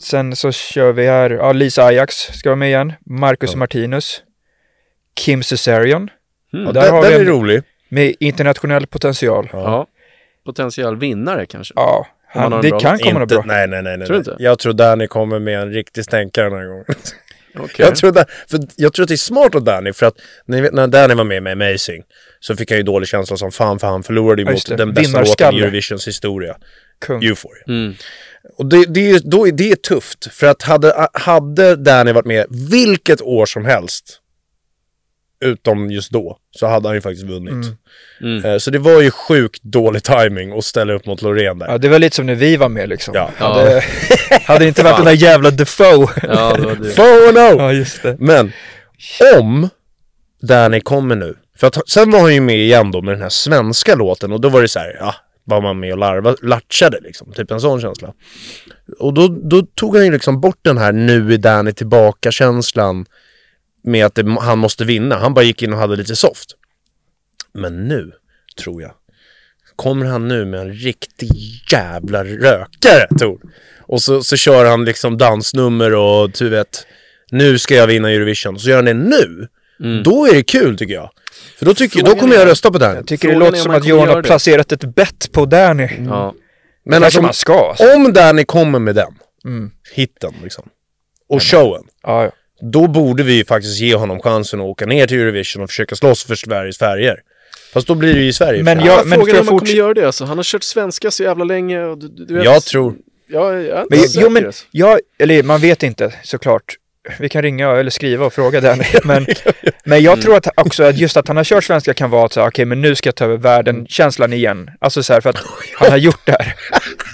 sen 0.00 0.36
så 0.36 0.52
kör 0.52 0.92
vi 0.92 1.06
här, 1.06 1.30
ja 1.30 1.52
Lisa 1.52 1.84
Ajax 1.84 2.14
ska 2.16 2.48
vara 2.48 2.56
med 2.56 2.68
igen. 2.68 2.92
Marcus 3.06 3.50
Ja. 3.52 3.56
Martinus. 3.58 4.22
Kim 5.16 5.42
Cesarion. 5.42 6.10
Mm. 6.52 6.66
Ja, 6.66 6.72
där 6.72 6.82
den 6.82 6.90
har 6.94 7.02
vi 7.02 7.08
den 7.08 7.16
är 7.16 7.20
en- 7.20 7.26
rolig. 7.26 7.62
Med 7.88 8.14
internationell 8.20 8.86
potential. 8.86 9.48
Ja, 9.52 9.58
ja. 9.62 9.86
Potentiell 10.44 10.96
vinnare 10.96 11.46
kanske. 11.46 11.74
han, 11.76 12.52
har 12.52 12.58
en 12.58 12.62
det 12.62 12.80
kan 12.80 12.98
komma 12.98 13.18
något 13.18 13.22
Inte, 13.22 13.34
bra. 13.34 13.44
nej, 13.46 13.68
nej, 13.68 13.82
nej. 13.82 13.96
nej. 13.98 14.06
Tror 14.06 14.14
du 14.14 14.18
inte? 14.18 14.36
Jag 14.38 14.58
tror 14.58 14.72
Danny 14.72 15.06
kommer 15.06 15.38
med 15.38 15.58
en 15.62 15.72
riktig 15.72 16.04
stänkare 16.04 16.48
den 16.50 16.58
här 16.58 16.66
gången. 16.66 16.84
Okej. 17.56 17.86
Jag, 17.86 17.96
tror 17.96 18.12
där, 18.12 18.24
för 18.48 18.60
jag 18.76 18.92
tror 18.92 19.02
att 19.02 19.08
det 19.08 19.14
är 19.14 19.16
smart 19.16 19.54
av 19.54 19.64
Danny 19.64 19.92
för 19.92 20.06
att 20.06 20.14
ni 20.46 20.60
vet, 20.60 20.72
när 20.72 20.86
Danny 20.86 21.14
var 21.14 21.24
med 21.24 21.42
med 21.42 21.52
Amazing 21.52 22.02
så 22.40 22.56
fick 22.56 22.70
han 22.70 22.78
ju 22.78 22.82
dålig 22.82 23.08
känsla 23.08 23.36
som 23.36 23.52
fan 23.52 23.78
för 23.78 23.86
han 23.86 24.02
förlorade 24.02 24.42
ju 24.42 24.50
mot 24.50 24.66
den 24.78 24.94
bästa 24.94 25.20
låten 25.20 25.54
i. 25.54 25.60
Eurovisions 25.60 26.08
historia. 26.08 26.56
Kung. 27.06 27.24
Euphoria. 27.24 27.62
Mm. 27.68 27.94
Och 28.56 28.66
det, 28.66 28.84
det, 28.84 29.10
är, 29.10 29.20
då 29.24 29.48
är, 29.48 29.52
det 29.52 29.70
är 29.70 29.76
tufft 29.76 30.34
för 30.34 30.46
att 30.46 30.62
hade, 30.62 31.08
hade 31.12 31.76
Danny 31.76 32.12
varit 32.12 32.26
med 32.26 32.46
vilket 32.70 33.22
år 33.22 33.46
som 33.46 33.64
helst 33.64 34.20
utom 35.40 35.90
just 35.90 36.10
då 36.10 36.38
så 36.50 36.66
hade 36.66 36.88
han 36.88 36.94
ju 36.94 37.00
faktiskt 37.00 37.26
vunnit. 37.26 37.66
Mm. 38.20 38.44
Eh, 38.44 38.58
Så 38.58 38.70
det 38.70 38.78
var 38.78 39.00
ju 39.02 39.10
sjukt 39.10 39.62
dålig 39.62 40.02
timing 40.02 40.58
att 40.58 40.64
ställa 40.64 40.92
upp 40.92 41.06
mot 41.06 41.22
Loreen 41.22 41.58
där. 41.58 41.66
Ja, 41.68 41.78
det 41.78 41.88
var 41.88 41.98
lite 41.98 42.16
som 42.16 42.26
när 42.26 42.34
vi 42.34 42.56
var 42.56 42.68
med 42.68 42.88
liksom. 42.88 43.14
Ja. 43.14 43.30
Hade, 43.36 43.84
hade 44.46 44.58
det 44.64 44.68
inte 44.68 44.82
varit 44.82 44.96
den 44.96 45.04
där 45.06 45.12
jävla 45.12 45.50
Defoe. 45.50 46.08
Ja, 46.22 46.54
det 46.56 46.62
var 46.62 46.74
det. 46.74 46.90
For 46.90 47.32
no! 47.32 47.60
ja, 47.62 47.72
just 47.72 48.02
det. 48.02 48.16
Men 48.18 48.52
om 49.36 49.68
Danny 50.42 50.80
kommer 50.80 51.16
nu, 51.16 51.34
för 51.56 51.66
att 51.66 51.88
sen 51.88 52.10
var 52.10 52.20
han 52.20 52.34
ju 52.34 52.40
med 52.40 52.58
igen 52.58 52.90
då 52.90 53.02
med 53.02 53.14
den 53.14 53.22
här 53.22 53.28
svenska 53.28 53.94
låten 53.94 54.32
och 54.32 54.40
då 54.40 54.48
var 54.48 54.62
det 54.62 54.68
så 54.68 54.78
här, 54.78 54.96
ja, 55.00 55.14
var 55.44 55.60
man 55.60 55.80
med 55.80 55.92
och 55.92 55.98
larva, 55.98 56.36
latchade 56.42 57.00
liksom, 57.00 57.32
typ 57.32 57.50
en 57.50 57.60
sån 57.60 57.80
känsla. 57.80 58.12
Och 58.98 59.14
då, 59.14 59.28
då 59.28 59.62
tog 59.62 59.96
han 59.96 60.04
ju 60.04 60.12
liksom 60.12 60.40
bort 60.40 60.58
den 60.62 60.78
här 60.78 60.92
nu 60.92 61.34
är 61.34 61.38
Danny 61.38 61.72
tillbaka-känslan 61.72 63.06
med 63.84 64.06
att 64.06 64.14
det, 64.14 64.36
han 64.40 64.58
måste 64.58 64.84
vinna. 64.84 65.16
Han 65.18 65.34
bara 65.34 65.44
gick 65.44 65.62
in 65.62 65.72
och 65.72 65.78
hade 65.78 65.96
lite 65.96 66.16
soft. 66.16 66.50
Men 67.54 67.88
nu, 67.88 68.12
tror 68.62 68.82
jag, 68.82 68.92
kommer 69.76 70.06
han 70.06 70.28
nu 70.28 70.44
med 70.44 70.60
en 70.60 70.72
riktig 70.72 71.30
jävla 71.72 72.24
rökare, 72.24 73.08
Tor. 73.18 73.40
Och 73.80 74.02
så, 74.02 74.22
så 74.22 74.36
kör 74.36 74.64
han 74.64 74.84
liksom 74.84 75.18
dansnummer 75.18 75.94
och 75.94 76.30
du 76.30 76.48
vet, 76.48 76.86
nu 77.30 77.58
ska 77.58 77.74
jag 77.74 77.86
vinna 77.86 78.10
Eurovision. 78.10 78.58
Så 78.58 78.68
gör 78.68 78.76
han 78.76 78.84
det 78.84 78.94
nu. 78.94 79.48
Då 80.04 80.26
är 80.26 80.34
det 80.34 80.42
kul 80.42 80.78
tycker 80.78 80.94
jag. 80.94 81.10
För 81.58 81.66
då, 81.66 81.74
tycker, 81.74 82.02
då 82.02 82.14
kommer 82.14 82.34
jag 82.36 82.46
rösta 82.48 82.70
på 82.70 82.78
den. 82.78 82.96
Jag 82.96 83.06
tycker 83.06 83.28
det 83.28 83.34
Frågan 83.34 83.46
låter 83.52 83.56
är 83.56 83.60
om 83.60 83.64
som 83.64 83.74
att 83.82 83.86
Johan 83.86 84.08
har 84.08 84.16
det. 84.16 84.22
placerat 84.22 84.72
ett 84.72 84.94
bett 84.94 85.32
på 85.32 85.44
Danny. 85.46 85.88
Ja. 86.06 86.34
Men 86.84 87.04
alltså, 87.04 87.22
man 87.22 87.32
ska. 87.34 87.68
Alltså. 87.68 87.94
om 87.96 88.12
Danny 88.12 88.44
kommer 88.44 88.78
med 88.78 88.94
den, 88.94 89.14
Mm. 89.44 89.70
hitten 89.92 90.32
liksom. 90.42 90.68
Och 91.28 91.42
showen. 91.42 91.82
Ja, 92.02 92.24
ja. 92.24 92.30
Då 92.72 92.86
borde 92.86 93.22
vi 93.22 93.32
ju 93.34 93.44
faktiskt 93.44 93.80
ge 93.80 93.94
honom 93.94 94.20
chansen 94.20 94.60
att 94.60 94.66
åka 94.66 94.86
ner 94.86 95.06
till 95.06 95.20
Eurovision 95.20 95.62
och 95.62 95.68
försöka 95.70 95.96
slåss 95.96 96.24
för 96.24 96.34
Sveriges 96.34 96.78
färger. 96.78 97.16
Fast 97.72 97.86
då 97.86 97.94
blir 97.94 98.14
det 98.14 98.20
ju 98.20 98.28
i 98.28 98.32
Sverige. 98.32 98.62
Men 98.62 98.84
jag- 98.84 98.98
fan. 98.98 99.08
men 99.08 99.18
Frågan 99.18 99.36
om 99.40 99.46
man 99.46 99.54
forts- 99.54 99.58
kommer 99.66 99.78
göra 99.78 99.94
det 99.94 100.04
alltså. 100.06 100.24
Han 100.24 100.36
har 100.38 100.44
kört 100.44 100.62
svenska 100.62 101.10
så 101.10 101.22
jävla 101.22 101.44
länge 101.44 101.84
och 101.84 101.98
du, 101.98 102.08
du 102.08 102.34
vet. 102.34 102.44
jag 102.44 102.62
tror... 102.64 102.94
Ja, 103.26 103.52
jag 103.52 103.78
är 103.78 103.82
inte 103.82 103.86
Men, 103.96 104.08
säker, 104.08 104.22
jo, 104.24 104.30
men 104.30 104.52
jag, 104.70 105.00
eller 105.18 105.42
man 105.42 105.60
vet 105.60 105.82
inte 105.82 106.14
såklart. 106.22 106.76
Vi 107.18 107.28
kan 107.28 107.42
ringa 107.42 107.70
eller 107.70 107.90
skriva 107.90 108.26
och 108.26 108.32
fråga 108.32 108.60
Danny. 108.60 108.84
Men, 109.04 109.26
men 109.84 110.02
jag 110.02 110.22
tror 110.22 110.36
att 110.36 110.48
också 110.56 110.82
att 110.82 110.96
just 110.98 111.16
att 111.16 111.28
han 111.28 111.36
har 111.36 111.44
kört 111.44 111.64
svenska 111.64 111.94
kan 111.94 112.10
vara 112.10 112.26
att 112.26 112.32
säga, 112.32 112.46
okej 112.46 112.64
men 112.64 112.80
nu 112.80 112.94
ska 112.94 113.08
jag 113.08 113.14
ta 113.14 113.24
över 113.24 113.36
världen-känslan 113.36 114.32
igen. 114.32 114.70
Alltså 114.78 115.02
så 115.02 115.12
här 115.12 115.20
för 115.20 115.30
att 115.30 115.36
han 115.74 115.90
har 115.90 115.96
gjort 115.96 116.26
det 116.26 116.32
här. 116.32 116.54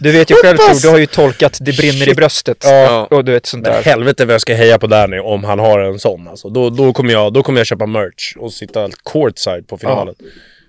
Du 0.01 0.13
vet 0.13 0.31
ju 0.31 0.35
själv 0.35 0.57
Tor, 0.57 0.83
du 0.83 0.89
har 0.89 0.99
ju 0.99 1.07
tolkat 1.07 1.59
det 1.61 1.77
brinner 1.77 2.09
i 2.09 2.15
bröstet. 2.15 2.65
Ja. 2.65 3.07
Och 3.11 3.25
du 3.25 3.33
vet 3.33 3.47
sånt 3.47 3.63
Men 3.63 3.73
där. 3.73 3.83
helvete 3.83 4.25
vad 4.25 4.35
jag 4.35 4.41
ska 4.41 4.55
heja 4.55 4.79
på 4.79 4.87
Danny 4.87 5.19
om 5.19 5.45
han 5.45 5.59
har 5.59 5.81
en 5.81 5.99
sån 5.99 6.29
alltså. 6.29 6.49
Då, 6.49 6.71
då, 6.71 6.93
kommer, 6.93 7.13
jag, 7.13 7.33
då 7.33 7.43
kommer 7.43 7.61
jag 7.61 7.67
köpa 7.67 7.87
merch 7.87 8.37
och 8.37 8.53
sitta 8.53 8.89
courtside 9.13 9.69
på 9.69 9.79
finalen. 9.79 10.15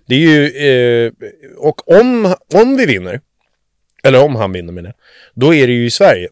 Det 0.08 0.16
är 0.16 0.20
ju... 0.20 1.06
Eh, 1.06 1.12
och 1.58 1.92
om, 1.92 2.36
om 2.54 2.78
vi 2.78 2.86
vinner, 2.86 3.20
eller 4.04 4.24
om 4.24 4.36
han 4.36 4.52
vinner 4.52 4.74
med 4.74 4.84
det, 4.84 4.94
då 5.34 5.54
är 5.54 5.68
det 5.68 5.74
ju 5.74 5.86
i 5.86 5.92
Sverige. 5.92 6.28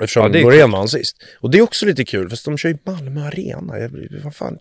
Eftersom 0.00 0.22
Ja, 0.22 0.28
det 0.28 0.38
är 0.38 0.42
Loreen 0.42 0.70
vann 0.70 0.88
sist. 0.88 1.16
Och 1.40 1.50
det 1.50 1.58
är 1.58 1.62
också 1.62 1.86
lite 1.86 2.04
kul, 2.04 2.30
fast 2.30 2.44
de 2.44 2.58
kör 2.58 2.68
ju 2.68 2.78
Malmö 2.86 3.26
Arena. 3.26 3.78
Jag, 3.78 3.90
vad 4.24 4.34
fan, 4.34 4.58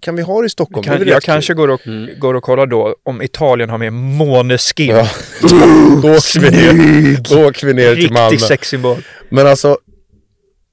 kan 0.00 0.16
vi 0.16 0.22
ha 0.22 0.40
det 0.40 0.46
i 0.46 0.50
Stockholm? 0.50 0.82
Det 0.82 0.88
Kan, 0.88 0.98
väl 0.98 1.08
jag 1.08 1.22
kanske 1.22 1.54
går 1.54 1.68
och, 1.68 1.80
går 2.18 2.34
och 2.34 2.42
kollar 2.42 2.66
då 2.66 2.96
om 3.02 3.22
Italien 3.22 3.70
har 3.70 3.78
med 3.78 3.92
Måneskin. 3.92 4.88
Ja. 4.88 5.08
då, 5.42 5.46
åker 6.16 6.40
vi 6.40 6.50
ner, 6.50 7.16
då 7.34 7.48
åker 7.48 7.66
vi 7.66 7.74
ner 7.74 7.94
till 7.94 8.12
Malmö. 8.12 8.30
Riktig 8.30 8.40
sexsymbol. 8.48 8.96
Men 9.30 9.46
alltså, 9.46 9.78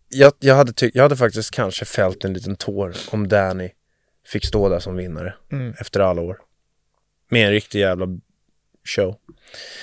jag, 0.09 0.33
jag, 0.39 0.55
hade 0.55 0.73
ty- 0.73 0.91
jag 0.93 1.03
hade 1.03 1.17
faktiskt 1.17 1.51
kanske 1.51 1.85
fällt 1.85 2.25
en 2.25 2.33
liten 2.33 2.55
tår 2.55 2.93
om 3.11 3.27
Danny 3.27 3.69
fick 4.27 4.45
stå 4.45 4.69
där 4.69 4.79
som 4.79 4.95
vinnare 4.95 5.33
Mm. 5.51 5.73
efter 5.79 5.99
alla 5.99 6.21
år. 6.21 6.37
Med 7.31 7.45
en 7.45 7.51
riktig 7.51 7.79
jävla 7.79 8.05
show. 8.95 9.15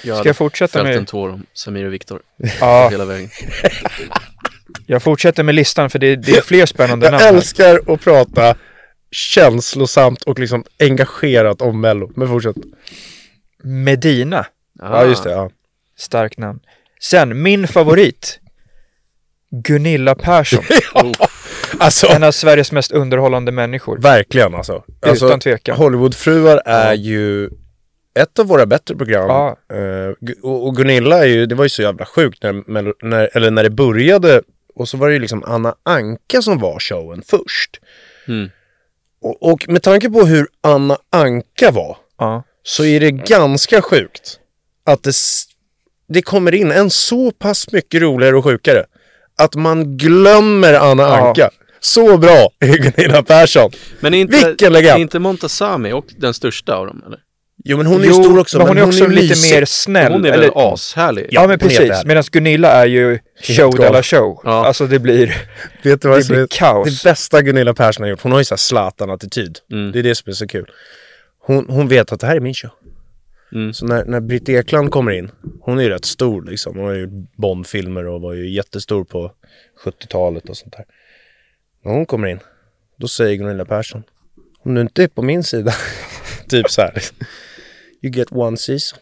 Jag 0.05 0.19
Ska 0.19 0.29
jag 0.29 0.37
fortsätta 0.37 0.73
fällt 0.73 0.89
en 0.89 0.95
med... 0.97 1.07
tår 1.09 1.29
om 1.29 1.47
Samir 1.53 1.85
och 1.87 1.93
Viktor 1.93 2.23
Ja, 2.61 2.89
hela 2.89 3.05
vägen. 3.05 3.31
jag 4.87 5.03
fortsätter 5.03 5.43
med 5.43 5.55
listan 5.55 5.91
för 5.91 5.99
det, 5.99 6.17
det 6.17 6.33
är 6.37 6.41
fler 6.41 6.67
spännande 6.67 7.07
namn 7.11 7.25
Jag 7.25 7.35
älskar 7.35 7.81
att 7.93 8.01
prata 8.01 8.57
känslosamt 9.11 10.23
och 10.23 10.39
liksom 10.39 10.65
engagerat 10.81 11.63
om 11.63 11.81
Mello. 11.81 12.13
Men 12.17 12.29
fortsätt. 12.29 12.57
Medina. 13.63 14.47
Ja, 14.79 15.05
just 15.05 15.25
det. 15.25 15.31
Ja. 15.31 15.51
Starkt 15.99 16.39
namn. 16.39 16.61
Sen, 17.01 17.43
min 17.43 17.69
favorit. 17.69 18.41
Gunilla 19.51 20.15
Persson. 20.15 20.65
Alltså, 21.79 22.07
En 22.07 22.23
av 22.23 22.33
Sveriges 22.33 22.73
mest 22.73 22.93
underhållande 22.93 23.53
människor. 23.53 23.99
verkligen 23.99 24.55
alltså. 24.55 24.85
alltså 25.03 25.27
Utan 25.27 25.41
tvekan. 25.41 25.77
Hollywoodfruar 25.77 26.63
är 26.65 26.95
ju 26.95 27.51
ett 28.15 28.39
av 28.39 28.47
våra 28.47 28.67
bättre 28.67 28.97
program. 28.97 29.29
Ja. 29.29 29.57
Eh, 29.77 30.31
och, 30.43 30.67
och 30.67 30.77
Gunilla 30.77 31.19
är 31.19 31.25
ju, 31.29 31.47
det 31.47 31.55
var 31.55 31.65
ju 31.65 31.69
så 31.69 31.83
jävla 31.83 32.05
sjukt 32.07 32.43
när, 32.43 33.05
när, 33.07 33.37
eller 33.37 33.51
när 33.51 33.63
det 33.63 33.71
började. 33.71 34.43
Och 34.75 34.89
så 34.89 34.97
var 34.97 35.09
det 35.09 35.15
ju 35.15 35.21
liksom 35.21 35.45
Anna 35.45 35.75
Anka 35.83 36.43
som 36.43 36.59
var 36.59 36.81
showen 36.81 37.23
först. 37.27 37.81
Mm. 38.29 38.51
Och, 39.23 39.53
och 39.53 39.69
med 39.69 39.83
tanke 39.83 40.11
på 40.11 40.21
hur 40.25 40.47
Anna 40.61 40.99
Anka 41.13 41.71
var 41.71 41.97
Ja. 42.19 42.43
så 42.63 42.85
är 42.85 43.01
det 43.01 43.11
ganska 43.11 43.83
sjukt 43.83 44.39
att 44.87 45.03
det, 45.03 45.13
det 46.09 46.23
kommer 46.23 46.55
in 46.55 46.71
en 46.73 46.91
så 46.91 47.31
pass 47.31 47.73
mycket 47.73 48.03
roligare 48.03 48.37
och 48.37 48.45
sjukare 48.45 48.85
att 49.39 49.55
man 49.55 49.97
glömmer 49.97 50.75
Anna 50.75 51.03
Ja. 51.03 51.29
Anka. 51.29 51.51
Så 51.81 52.19
bra 52.19 52.51
är 52.61 52.77
Gunilla 52.79 53.23
Persson. 53.23 53.71
Men 54.01 54.15
är 54.15 54.19
inte, 54.19 54.47
Vilken 54.47 54.73
legend! 54.73 54.97
är 54.99 55.03
inte 55.03 55.19
Montazami 55.19 55.93
och 55.93 56.07
den 56.17 56.35
största 56.35 56.75
av 56.77 56.87
dem 56.87 57.03
eller? 57.07 57.19
Jo 57.65 57.77
men 57.77 57.87
hon 57.87 58.01
är 58.01 58.07
Jo, 58.07 58.17
ju 58.17 58.23
stor 58.25 58.39
också. 58.39 58.59
men 58.59 58.67
hon 58.69 58.79
är 58.79 58.87
också 58.87 59.07
lite 59.07 59.29
mysig. 59.29 59.55
mer 59.57 59.65
snäll. 59.65 60.13
Hon 60.13 60.25
är 60.25 60.31
väl 60.31 60.41
eller, 60.41 60.75
ashärlig? 60.75 61.27
Ja, 61.31 61.41
men 61.41 61.51
hon 61.51 61.55
är 61.55 61.59
precis. 61.59 62.05
Medan 62.05 62.25
Gunilla 62.33 62.69
är 62.71 62.87
ju 62.87 63.19
show 63.43 63.71
de 63.77 63.93
la 63.93 64.03
show. 64.03 64.41
Ja. 64.45 64.67
Alltså 64.67 64.87
det 64.87 64.99
blir, 64.99 65.27
Vet 65.83 66.03
du 66.03 66.09
vad 66.09 66.19
det 66.21 66.29
blir 66.29 66.39
är 66.43 66.47
kaos. 66.51 67.03
det 67.03 67.09
bästa 67.11 67.43
Gunilla 67.43 67.75
Persson 67.75 68.03
har 68.03 68.11
gjort? 68.11 68.21
Hon 68.23 68.33
har 68.33 68.39
ju 68.39 68.45
såhär 68.45 68.57
Zlatan-attityd. 68.57 69.59
Mm. 69.73 69.93
Det 69.93 69.99
är 69.99 70.03
det 70.03 70.15
som 70.15 70.31
är 70.31 70.35
så 70.35 70.47
kul. 70.47 70.71
Hon, 71.47 71.67
hon 71.69 71.89
vet 71.89 72.13
att 72.13 72.21
det 72.21 72.27
här 72.27 72.37
är 72.37 72.41
min 72.41 72.55
show. 72.55 72.71
Mm. 73.53 73.73
Så 73.75 73.87
när, 73.87 74.05
när 74.05 74.21
Britt 74.21 74.49
Ekland 74.49 74.91
kommer 74.91 75.13
in, 75.13 75.31
hon 75.61 75.79
är 75.79 75.83
ju 75.83 75.89
rätt 75.89 76.05
stor 76.05 76.43
liksom. 76.43 76.77
Hon 76.77 76.85
har 76.85 76.93
ju 76.93 77.09
Bond-filmer 77.37 78.07
och 78.07 78.21
var 78.21 78.33
ju 78.33 78.51
jättestor 78.51 79.05
på 79.05 79.33
70-talet 79.85 80.49
och 80.49 80.57
sånt 80.57 80.73
där. 80.77 80.85
När 81.85 81.93
hon 81.93 82.07
kommer 82.07 82.29
in, 82.29 82.39
då 82.99 83.09
säger 83.09 83.37
Gunilla 83.37 83.65
Persson, 83.65 84.03
om 84.65 84.75
du 84.75 84.81
inte 84.81 85.03
är 85.03 85.09
på 85.09 85.23
min 85.23 85.45
sida, 85.45 85.75
typ 86.49 86.71
så 86.71 86.83
här. 86.83 87.03
You 88.03 88.13
get 88.13 88.29
one 88.33 88.57
season. 88.57 88.99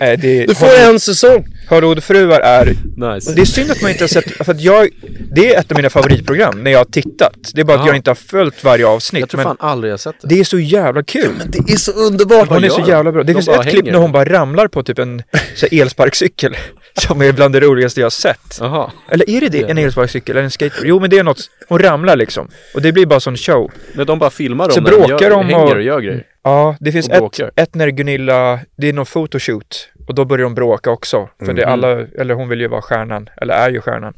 eh, 0.00 0.18
det, 0.20 0.46
Du 0.46 0.54
får 0.54 0.74
en 0.90 1.00
säsong! 1.00 1.46
Hollywoodfruar 1.76 2.40
är 2.40 2.66
Nice. 3.14 3.32
Det 3.34 3.40
är 3.40 3.44
synd 3.44 3.70
att 3.70 3.82
man 3.82 3.90
inte 3.90 4.02
har 4.04 4.08
sett, 4.08 4.30
för 4.46 4.50
att 4.52 4.60
jag, 4.60 4.88
det 5.34 5.54
är 5.54 5.60
ett 5.60 5.70
av 5.70 5.76
mina 5.76 5.90
favoritprogram 5.90 6.62
när 6.64 6.70
jag 6.70 6.78
har 6.78 6.84
tittat. 6.84 7.34
Det 7.54 7.60
är 7.60 7.64
bara 7.64 7.74
att 7.78 7.80
Ja. 7.84 7.86
jag 7.88 7.96
inte 7.96 8.10
har 8.10 8.14
följt 8.14 8.64
varje 8.64 8.86
avsnitt. 8.86 9.20
jag 9.20 9.28
tror 9.28 9.38
men 9.38 9.44
fan 9.46 9.56
aldrig 9.60 9.92
jag 9.92 10.00
sett 10.00 10.14
det. 10.22 10.28
det 10.28 10.40
är 10.40 10.44
så 10.44 10.58
jävla 10.58 11.02
kul. 11.02 11.32
Det 11.46 11.72
är 11.72 11.76
så 11.76 11.92
underbart! 11.92 12.48
Hon 12.48 12.64
är 12.64 12.68
så 12.68 12.84
jävla 12.88 13.12
bra. 13.12 13.22
Det 13.22 13.32
De 13.32 13.34
finns 13.42 13.48
ett 13.48 13.68
klipp 13.70 13.84
när 13.84 13.98
hon 13.98 14.12
bara 14.12 14.24
ramlar 14.24 14.68
på 14.68 14.82
typ 14.82 14.98
en 14.98 15.22
så 15.54 15.66
här, 15.70 15.80
elsparkcykel. 15.82 16.56
Som 16.98 17.22
är 17.22 17.32
bland 17.32 17.54
det 17.54 17.60
roligaste 17.60 18.00
jag 18.00 18.04
har 18.04 18.10
sett. 18.10 18.56
Jaha. 18.60 18.90
Eller 19.10 19.30
är 19.30 19.40
det 19.40 19.48
det? 19.48 19.70
En 19.70 19.78
elsparkcykel 19.78 20.36
eller 20.36 20.44
en 20.44 20.50
skateboard? 20.50 20.86
Jo 20.86 21.00
men 21.00 21.10
det 21.10 21.18
är 21.18 21.22
något, 21.22 21.38
hon 21.68 21.78
ramlar 21.78 22.16
liksom. 22.16 22.48
Och 22.74 22.82
det 22.82 22.92
blir 22.92 23.06
bara 23.06 23.20
sån 23.20 23.36
show. 23.36 23.70
Men 23.94 24.06
de 24.06 24.18
bara 24.18 24.30
filmar 24.30 24.68
Så 24.68 24.74
dem 24.74 24.84
när 24.84 24.90
de 24.90 24.96
bråkar 25.08 25.24
gör, 25.26 25.30
de 25.30 25.44
hänger 25.46 25.64
och- 25.64 25.72
och 25.72 25.82
gör 25.82 26.00
grejer. 26.00 26.24
Ja, 26.44 26.76
det 26.80 26.92
finns 26.92 27.08
ett, 27.08 27.18
bråkar. 27.18 27.50
ett 27.56 27.74
när 27.74 27.88
Gunilla, 27.88 28.60
det 28.76 28.88
är 28.88 28.92
någon 28.92 29.06
photoshoot. 29.06 29.88
Och 30.08 30.14
då 30.14 30.24
börjar 30.24 30.42
de 30.44 30.54
bråka 30.54 30.90
också. 30.90 31.28
För 31.44 31.52
det 31.52 31.62
är 31.62 31.66
Mm. 31.66 31.72
alla, 31.72 32.06
eller 32.18 32.34
hon 32.34 32.48
vill 32.48 32.60
ju 32.60 32.68
vara 32.68 32.82
stjärnan, 32.82 33.28
eller 33.36 33.54
är 33.54 33.70
ju 33.70 33.80
stjärnan. 33.80 34.14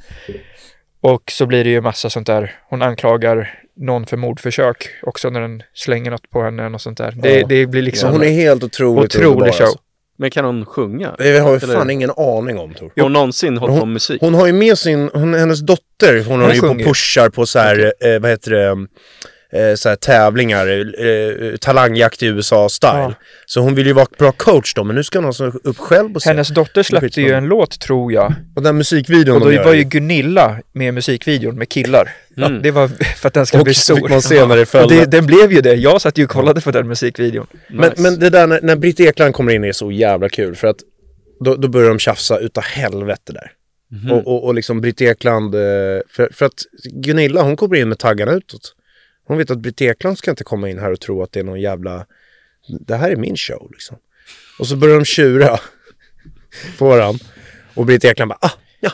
Och 1.00 1.22
så 1.30 1.46
blir 1.46 1.64
det 1.64 1.70
ju 1.70 1.80
massa 1.80 2.10
sånt 2.10 2.26
där. 2.26 2.54
Hon 2.70 2.82
anklagar 2.82 3.60
någon 3.76 4.06
för 4.06 4.16
mordförsök 4.16 4.88
också 5.02 5.30
när 5.30 5.40
den 5.40 5.62
slänger 5.74 6.10
något 6.10 6.30
på 6.30 6.42
henne 6.42 6.66
och 6.66 6.80
sånt 6.80 6.98
där. 6.98 7.14
Det, 7.22 7.38
Ja. 7.40 7.46
det 7.46 7.66
blir 7.66 7.82
Så 7.82 7.84
liksom 7.84 8.10
hon 8.12 8.22
är 8.22 8.28
helt 8.30 8.64
otroligt 8.64 9.04
otrolig 9.16 9.26
underbar, 9.30 9.52
show. 9.52 9.62
Alltså. 9.66 9.78
Men 10.18 10.30
kan 10.30 10.44
hon 10.44 10.66
sjunga? 10.66 11.14
Jag 11.18 11.42
har 11.42 11.50
ju 11.50 11.56
Eller- 11.56 11.74
fan 11.74 11.90
ingen 11.90 12.10
aning 12.16 12.58
om 12.58 12.74
Tor. 12.74 12.92
Har 12.96 13.02
hon 13.02 13.12
någonsin 13.12 13.56
hållit 13.58 13.80
på 13.80 13.86
med 13.86 13.92
musik? 13.92 14.20
Hon 14.20 14.34
har 14.34 14.46
ju 14.46 14.52
med 14.52 14.78
sin, 14.78 15.10
hon, 15.14 15.34
hennes 15.34 15.60
dotter, 15.60 16.24
hon, 16.28 16.40
har 16.40 16.52
ju 16.54 16.60
på 16.60 16.74
pushar 16.74 17.28
på 17.30 17.46
så 17.46 17.58
här, 17.58 17.92
eh, 18.00 18.20
vad 18.20 18.30
heter 18.30 18.50
det, 18.50 18.86
eh, 19.54 19.74
så 19.74 19.88
här 19.88 19.96
tävlingar, 19.96 20.66
eh, 21.06 21.56
talangjakt 21.56 22.22
i 22.22 22.26
USA-style. 22.26 22.98
Ja. 23.00 23.14
Så 23.46 23.60
hon 23.60 23.74
vill 23.74 23.86
ju 23.86 23.92
vara 23.92 24.06
bra 24.18 24.32
coach 24.32 24.74
då, 24.74 24.84
men 24.84 24.96
nu 24.96 25.02
ska 25.02 25.18
hon 25.18 25.26
alltså 25.26 25.52
upp 25.64 25.78
själv 25.78 26.14
och 26.16 26.22
se. 26.22 26.28
Hennes 26.30 26.48
dotter 26.48 26.82
släppte 26.82 27.20
ju 27.20 27.32
en 27.32 27.44
låt 27.46 27.80
tror 27.80 28.12
jag. 28.12 28.34
Och 28.56 28.62
den 28.62 28.76
musikvideon 28.76 29.34
Och 29.36 29.40
då 29.40 29.48
de 29.48 29.56
gör 29.56 29.64
var 29.64 29.74
ju 29.74 29.84
Gunilla 29.84 30.58
med 30.72 30.88
i 30.88 30.92
musikvideon 30.92 31.58
med 31.58 31.68
killar. 31.68 32.10
Mm. 32.36 32.62
Det 32.62 32.70
var 32.70 32.88
för 33.16 33.28
att 33.28 33.34
den 33.34 33.46
skulle 33.46 33.60
och 33.60 33.64
bli 33.64 33.74
så 33.74 33.94
fick 33.94 34.04
stor. 34.04 34.08
man 34.08 34.22
se 34.22 34.46
när 34.46 34.56
det 34.56 34.62
Och 34.62 34.68
följde. 34.68 34.94
det, 34.94 35.06
den 35.06 35.26
blev 35.26 35.52
ju 35.52 35.60
det. 35.60 35.74
Jag 35.74 36.00
satt 36.00 36.18
ju 36.18 36.24
och 36.24 36.30
kollade 36.30 36.60
på 36.60 36.70
den 36.70 36.88
musikvideon. 36.88 37.46
Men, 37.68 37.90
Nice. 37.90 38.02
men 38.02 38.18
det 38.18 38.30
där 38.30 38.46
när, 38.46 38.60
när 38.62 38.76
Britt 38.76 39.00
Ekland 39.00 39.34
kommer 39.34 39.52
in 39.52 39.64
är 39.64 39.72
så 39.72 39.92
jävla 39.92 40.28
kul 40.28 40.56
för 40.56 40.68
att 40.68 40.76
då, 41.44 41.56
då 41.56 41.68
börjar 41.68 41.88
de 41.88 41.98
tjafsa 41.98 42.38
utav 42.38 42.64
helvete 42.64 43.32
där. 43.32 43.50
Mhm. 43.92 44.12
Och, 44.12 44.26
och, 44.26 44.44
och 44.44 44.54
liksom 44.54 44.80
Britt 44.80 45.00
Ekland, 45.00 45.54
eh, 45.54 45.60
för, 46.08 46.28
för 46.32 46.46
att 46.46 46.62
Gunilla 46.92 47.42
hon 47.42 47.56
kommer 47.56 47.76
in 47.76 47.88
med 47.88 47.98
taggarna 47.98 48.32
utåt. 48.32 48.74
Hon 49.26 49.38
vet 49.38 49.50
att 49.50 49.58
Britt 49.58 49.80
Ekland 49.82 50.18
ska 50.18 50.30
inte 50.30 50.44
komma 50.44 50.68
in 50.70 50.78
här 50.78 50.92
och 50.92 51.00
tro 51.00 51.22
att 51.22 51.32
det 51.32 51.40
är 51.40 51.44
någon 51.44 51.60
jävla, 51.60 52.06
det 52.80 52.96
här 52.96 53.10
är 53.10 53.16
min 53.16 53.36
show 53.36 53.68
liksom. 53.72 53.96
Och 54.58 54.66
så 54.66 54.76
börjar 54.76 54.94
de 54.94 55.04
tjura 55.04 55.58
på 56.78 56.88
varandra. 56.88 57.24
Och 57.74 57.86
Britt 57.86 58.04
Ekland 58.04 58.28
bara, 58.28 58.38
ah, 58.40 58.52
ja, 58.80 58.90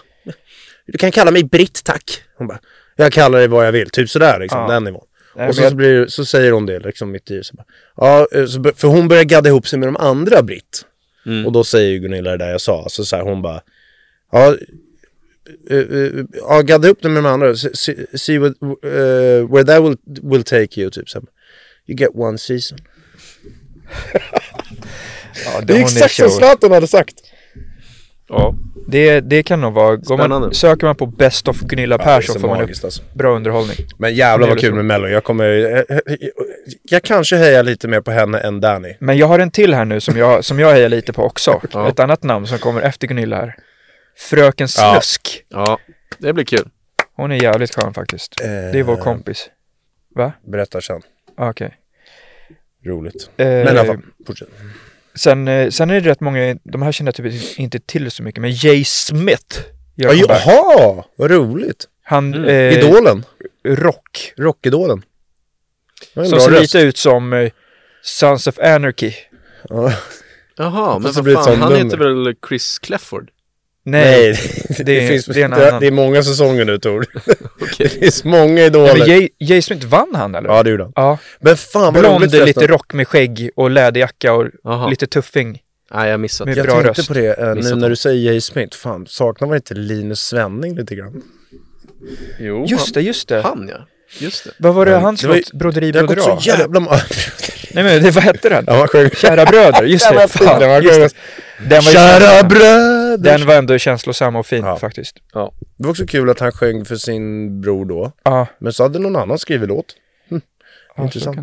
du 0.87 0.99
kan 0.99 1.13
kalla 1.13 1.31
mig 1.31 1.45
Britt 1.45 1.85
tack. 1.85 2.23
Hon 2.37 2.47
bara, 2.47 2.59
jag 2.97 3.13
kallar 3.13 3.39
dig 3.39 3.49
vad 3.49 3.67
jag 3.67 3.73
vill, 3.73 3.91
typ 3.91 4.11
sådär 4.11 4.41
liksom, 4.41 4.61
Ja. 4.61 4.69
den 4.69 4.85
nivån. 4.85 5.07
Nej, 5.37 5.49
och 5.49 5.55
så, 5.55 5.63
jag- 5.63 5.71
så, 5.71 5.77
blir, 5.77 6.07
så 6.07 6.25
säger 6.25 6.53
hon 6.53 6.67
det 6.67 6.79
liksom 6.79 7.11
mitt 7.11 7.31
i. 7.31 7.43
Så 7.45 7.55
bara, 7.57 7.65
ja, 7.97 8.29
eh, 8.33 8.47
så, 8.47 8.73
för 8.77 8.89
hon 8.89 9.09
börjar 9.09 9.25
gadda 9.25 9.49
ihop 9.51 9.67
sig 9.69 9.79
med 9.79 9.89
de 9.89 9.97
andra 9.97 10.43
Britt. 10.43 10.85
Mm. 11.27 11.47
Och 11.47 11.53
då 11.53 11.65
säger 11.65 11.91
ju 11.91 11.99
Gunilla 11.99 12.31
det 12.31 12.37
där 12.37 12.51
jag 12.51 12.61
sa. 12.61 12.87
Så, 12.89 13.05
så 13.05 13.17
här, 13.17 13.23
hon 13.23 13.43
bara, 13.43 13.61
ja, 14.33 14.57
eh, 15.71 15.79
eh, 15.79 16.25
ja 16.49 16.63
gadda 16.63 16.87
ihop 16.89 17.03
dig 17.03 17.11
med 17.11 17.23
de 17.23 17.29
andra. 17.29 17.55
Se, 17.57 17.77
se, 17.77 18.19
see 18.19 18.39
what, 18.39 18.53
eh, 18.63 19.51
where 19.53 19.65
that 19.65 19.83
will, 19.83 19.97
will 20.23 20.43
take 20.45 20.81
you. 20.81 20.91
Typ 20.91 21.09
så. 21.09 21.19
You 21.87 21.99
get 21.99 22.11
one 22.15 22.39
season. 22.39 22.79
Ja, 25.45 25.61
Det 25.61 25.73
är 25.73 25.77
hon 25.77 25.83
exakt 25.83 26.15
som. 26.15 26.31
Zlatan 26.31 26.73
hade 26.73 26.87
sagt. 26.87 27.15
Ja, 28.29 28.55
Det, 28.89 29.21
det 29.21 29.43
kan 29.43 29.61
nog 29.61 29.73
vara, 29.75 29.97
går 29.97 30.29
man, 30.29 30.55
söker 30.55 30.87
man 30.87 30.97
på 30.97 31.07
Best 31.07 31.49
of 31.49 31.61
Gunilla 31.61 31.95
Ja, 31.95 31.99
det 31.99 32.03
är 32.11 32.17
Persson 32.17 32.33
så 32.35 32.41
får 32.41 32.49
man 32.49 32.61
upp 32.63 32.71
alltså. 32.85 33.03
bra 33.15 33.37
underhållning. 33.37 33.77
Men 33.99 34.15
jävlar 34.15 34.49
vad 34.49 34.57
Det 34.57 34.61
är 34.61 34.63
kul 34.63 34.71
så. 34.71 34.77
med 34.77 34.85
Mello. 34.85 35.09
Jag 35.09 35.25
kommer... 35.25 35.45
Jag, 35.45 35.85
jag 36.83 37.03
kanske 37.03 37.37
hejar 37.37 37.63
lite 37.63 37.89
mer 37.89 38.01
på 38.01 38.11
henne 38.11 38.39
än 38.39 38.61
Danny. 38.61 38.97
Men 39.01 39.19
jag 39.19 39.27
har 39.27 39.39
en 39.39 39.51
till 39.51 39.75
här 39.75 39.85
nu 39.85 40.01
som 40.01 40.17
jag, 40.17 40.45
som 40.45 40.59
jag 40.59 40.73
hejar 40.73 40.89
lite 40.89 41.13
på 41.13 41.23
också. 41.25 41.61
Ja. 41.73 41.89
Ett 41.89 42.01
annat 42.01 42.23
namn 42.23 42.47
som 42.47 42.59
kommer 42.59 42.83
efter 42.83 43.07
Gunilla 43.07 43.37
här. 43.37 43.57
Fröken 44.17 44.69
Ja. 44.77 44.93
Snusk. 44.95 45.45
ja, 45.49 45.79
det 46.19 46.33
blir 46.33 46.45
kul. 46.45 46.69
Hon 47.15 47.33
är 47.33 47.43
jävligt 47.43 47.75
skön 47.75 47.95
faktiskt. 47.95 48.35
Det 48.39 48.79
är 48.79 48.83
vår 48.83 48.97
kompis. 48.97 49.51
Va? 50.15 50.33
Berättar 50.47 50.81
sen. 50.81 51.03
Ah, 51.37 51.51
Okej. 51.51 51.77
Roligt. 52.87 53.31
Eh, 53.37 53.47
Men 53.47 53.67
i 53.67 53.71
alla 53.71 53.85
fall, 53.85 53.99
fortsätt. 54.27 54.49
sen, 55.15 55.49
eh, 55.49 55.71
sen 55.71 55.91
är 55.91 56.01
det 56.01 56.11
rätt 56.11 56.21
många, 56.21 56.57
de 56.65 56.83
här 56.83 56.93
känner 56.93 57.09
jag 57.09 57.33
typ 57.33 57.59
inte 57.59 57.79
till 57.81 58.11
så 58.11 58.23
mycket, 58.23 58.41
men 58.43 58.51
Jay 58.53 58.85
Smith. 58.85 59.61
Ja. 59.95 60.13
Jaha, 60.13 61.05
vad 61.17 61.31
roligt. 61.31 61.89
Han, 62.03 62.35
Mm. 62.35 62.49
eh, 62.49 62.79
Idolen. 62.79 63.25
rock. 63.65 64.33
Rockidolen. 64.37 65.03
Som 66.15 66.25
ser 66.27 66.37
röst. 66.51 66.61
lite 66.75 66.79
ut 66.79 66.97
som 66.97 67.33
eh, 67.33 67.51
Sons 68.03 68.47
of 68.47 68.59
Anarchy. 68.59 69.13
Ja. 69.69 69.93
Jaha, 70.57 70.99
men 70.99 71.13
vad 71.13 71.33
fan, 71.45 71.61
han 71.61 71.73
nummer. 71.73 71.85
heter 71.85 71.97
väl 71.99 72.35
Chris 72.49 72.79
Clefford? 72.79 73.31
Nej, 73.85 74.33
det, 74.69 74.83
det 74.85 75.05
är- 75.05 75.09
finns, 75.09 75.27
det 75.27 75.41
är 75.41 75.45
en 75.45 75.51
det, 75.51 75.69
annan. 75.69 75.81
det 75.81 75.87
är 75.87 75.91
många 75.91 76.23
säsonger 76.23 76.65
nu 76.65 76.79
Tor. 76.79 77.07
Okej. 77.61 77.75
Det 77.79 77.89
finns 77.89 78.25
många 78.25 78.45
Nej, 78.55 78.67
idoler. 78.67 78.99
men 78.99 79.09
Jay, 79.09 79.29
Jay 79.39 79.63
Smith 79.63 79.87
vann 79.87 80.15
han 80.15 80.35
eller? 80.35 80.49
Ja, 80.49 80.63
det 80.63 80.71
gjorde 80.71 80.83
han. 80.83 80.93
Ja. 80.97 81.19
Men 81.41 81.57
fan 81.57 81.83
vad 81.83 81.93
Blond, 81.95 82.23
roligt 82.35 82.47
lite 82.47 82.67
rock 82.67 82.93
med 82.93 83.09
skägg 83.09 83.51
och 83.57 83.71
läderjacka 83.71 84.33
och 84.33 84.47
Jaha. 84.65 84.89
lite 84.89 85.07
tuffing. 85.07 85.59
Nej, 85.95 86.05
jag 86.07 86.13
har 86.13 86.19
missat. 86.19 86.47
Med 86.47 86.57
Jag 86.57 86.67
bra 86.67 86.75
tänkte 86.83 87.01
röst. 87.01 87.09
på 87.09 87.15
det 87.15 87.39
eh, 87.39 87.55
nu 87.55 87.75
när 87.77 87.89
du 87.91 87.97
säger 87.97 88.31
Jay 88.31 88.41
Smith. 88.41 88.77
Fan, 88.79 89.07
saknar 89.09 89.49
man 89.49 89.57
inte 89.57 89.75
Linus 89.75 90.21
Svenning 90.21 90.77
lite 90.77 90.95
grann? 90.95 91.23
Jo, 92.41 92.67
Just 92.69 92.95
det, 92.95 93.01
just 93.03 93.29
det. 93.29 93.41
Han 93.43 93.69
ja. 93.73 93.87
Just 94.19 94.45
det. 94.45 94.51
Vad 94.59 94.75
var 94.75 94.87
det 94.87 94.97
hans 94.97 95.23
låt? 95.23 95.53
Broderi 95.53 95.93
Det 95.93 95.99
har 96.01 96.07
gått 96.07 96.17
Brodera? 96.17 96.41
så 96.41 96.49
jävla 96.49 96.81
många... 96.81 96.97
Nej 97.75 97.85
men 97.85 98.03
det, 98.03 98.11
vad 98.11 98.25
hette 98.25 98.49
den? 98.49 98.65
Ja. 98.67 98.87
Kära 99.17 99.45
bröder, 99.47 99.83
just 99.85 100.11
det. 100.11 100.29
Fan, 100.29 100.61
den 100.61 100.69
var 100.71 100.81
just 100.81 101.01
sjöng- 101.01 101.09
det. 101.59 101.69
Den 101.69 101.85
var, 101.85 101.91
ju 101.93 101.97
Kära 101.99 102.43
bröder! 102.49 103.00
Den 103.17 103.47
var 103.47 103.55
ändå 103.55 103.79
känslosam 103.79 104.37
och 104.37 104.47
fin 104.47 104.65
Ja. 104.65 104.77
faktiskt. 104.77 105.17
Det 105.33 105.39
var 105.85 105.91
också 105.91 106.07
kul 106.07 106.31
att 106.31 106.41
han 106.41 106.53
sjöng 106.53 106.85
för 106.85 106.97
sin 106.97 107.61
bror 107.61 107.85
då. 107.85 108.13
Ja. 108.23 108.47
Men 108.59 108.73
så 108.73 108.83
hade 108.83 108.99
någon 108.99 109.17
annan 109.17 109.39
skrivit 109.39 109.69
låt. 109.69 109.95
ja, 110.29 110.39
så 110.97 111.03
Intressant. 111.03 111.39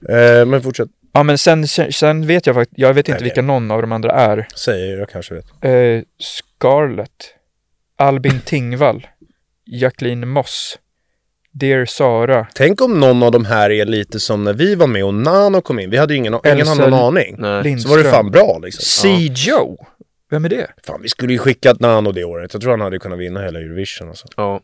det- 0.00 0.38
Eh, 0.40 0.46
men 0.46 0.62
fortsätt. 0.62 0.88
Ja 1.12 1.22
men 1.22 1.38
sen, 1.38 1.68
sen, 1.68 1.92
sen 1.92 2.26
vet 2.26 2.46
jag 2.46 2.54
faktiskt, 2.54 2.78
jag 2.78 2.94
vet 2.94 3.08
inte 3.08 3.20
Nej, 3.20 3.24
vilka 3.24 3.42
någon 3.42 3.70
av 3.70 3.80
de 3.82 3.92
andra 3.92 4.10
är. 4.12 4.46
Säger 4.56 4.98
jag 4.98 5.08
kanske 5.08 5.34
vet. 5.34 5.44
Eh, 5.60 6.02
Scarlett, 6.18 7.10
Albin 7.98 8.40
Tingvall, 8.44 9.06
Jacqueline 9.66 10.28
Moss, 10.28 10.78
Dear 11.52 11.84
Sara, 11.86 12.46
Tänk 12.54 12.80
om 12.80 13.00
någon 13.00 13.22
av 13.22 13.30
de 13.32 13.44
här 13.44 13.70
är 13.70 13.84
lite 13.84 14.20
som 14.20 14.44
när 14.44 14.52
vi 14.52 14.74
var 14.74 14.86
med 14.86 15.04
och 15.04 15.14
Nano 15.14 15.60
kom 15.60 15.78
in. 15.78 15.90
Vi 15.90 15.96
hade 15.96 16.14
ju 16.14 16.18
ingen, 16.18 16.34
ingen 16.46 16.68
annan 16.68 16.94
aning. 16.94 17.36
Nej. 17.38 17.78
Så 17.80 17.88
var 17.88 17.98
det 17.98 18.04
fan 18.10 18.30
bra 18.30 18.58
liksom. 18.62 18.82
C. 18.84 19.08
Joe. 19.36 19.86
Vem 20.30 20.44
är 20.44 20.48
det? 20.48 20.70
Fan, 20.86 21.02
vi 21.02 21.08
skulle 21.08 21.32
ju 21.32 21.38
skickat 21.38 21.80
Nano 21.80 22.12
det 22.12 22.24
året. 22.24 22.52
Jag 22.52 22.62
tror 22.62 22.70
han 22.70 22.80
hade 22.80 22.98
kunnat 22.98 23.18
vinna 23.18 23.42
hela 23.42 23.60
Eurovision 23.60 24.08
alltså. 24.08 24.28
Ja. 24.36 24.60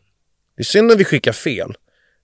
Det 0.55 0.61
är 0.61 0.65
synd 0.65 0.87
när 0.87 0.95
vi 0.95 1.03
skickar 1.03 1.31
fel. 1.31 1.73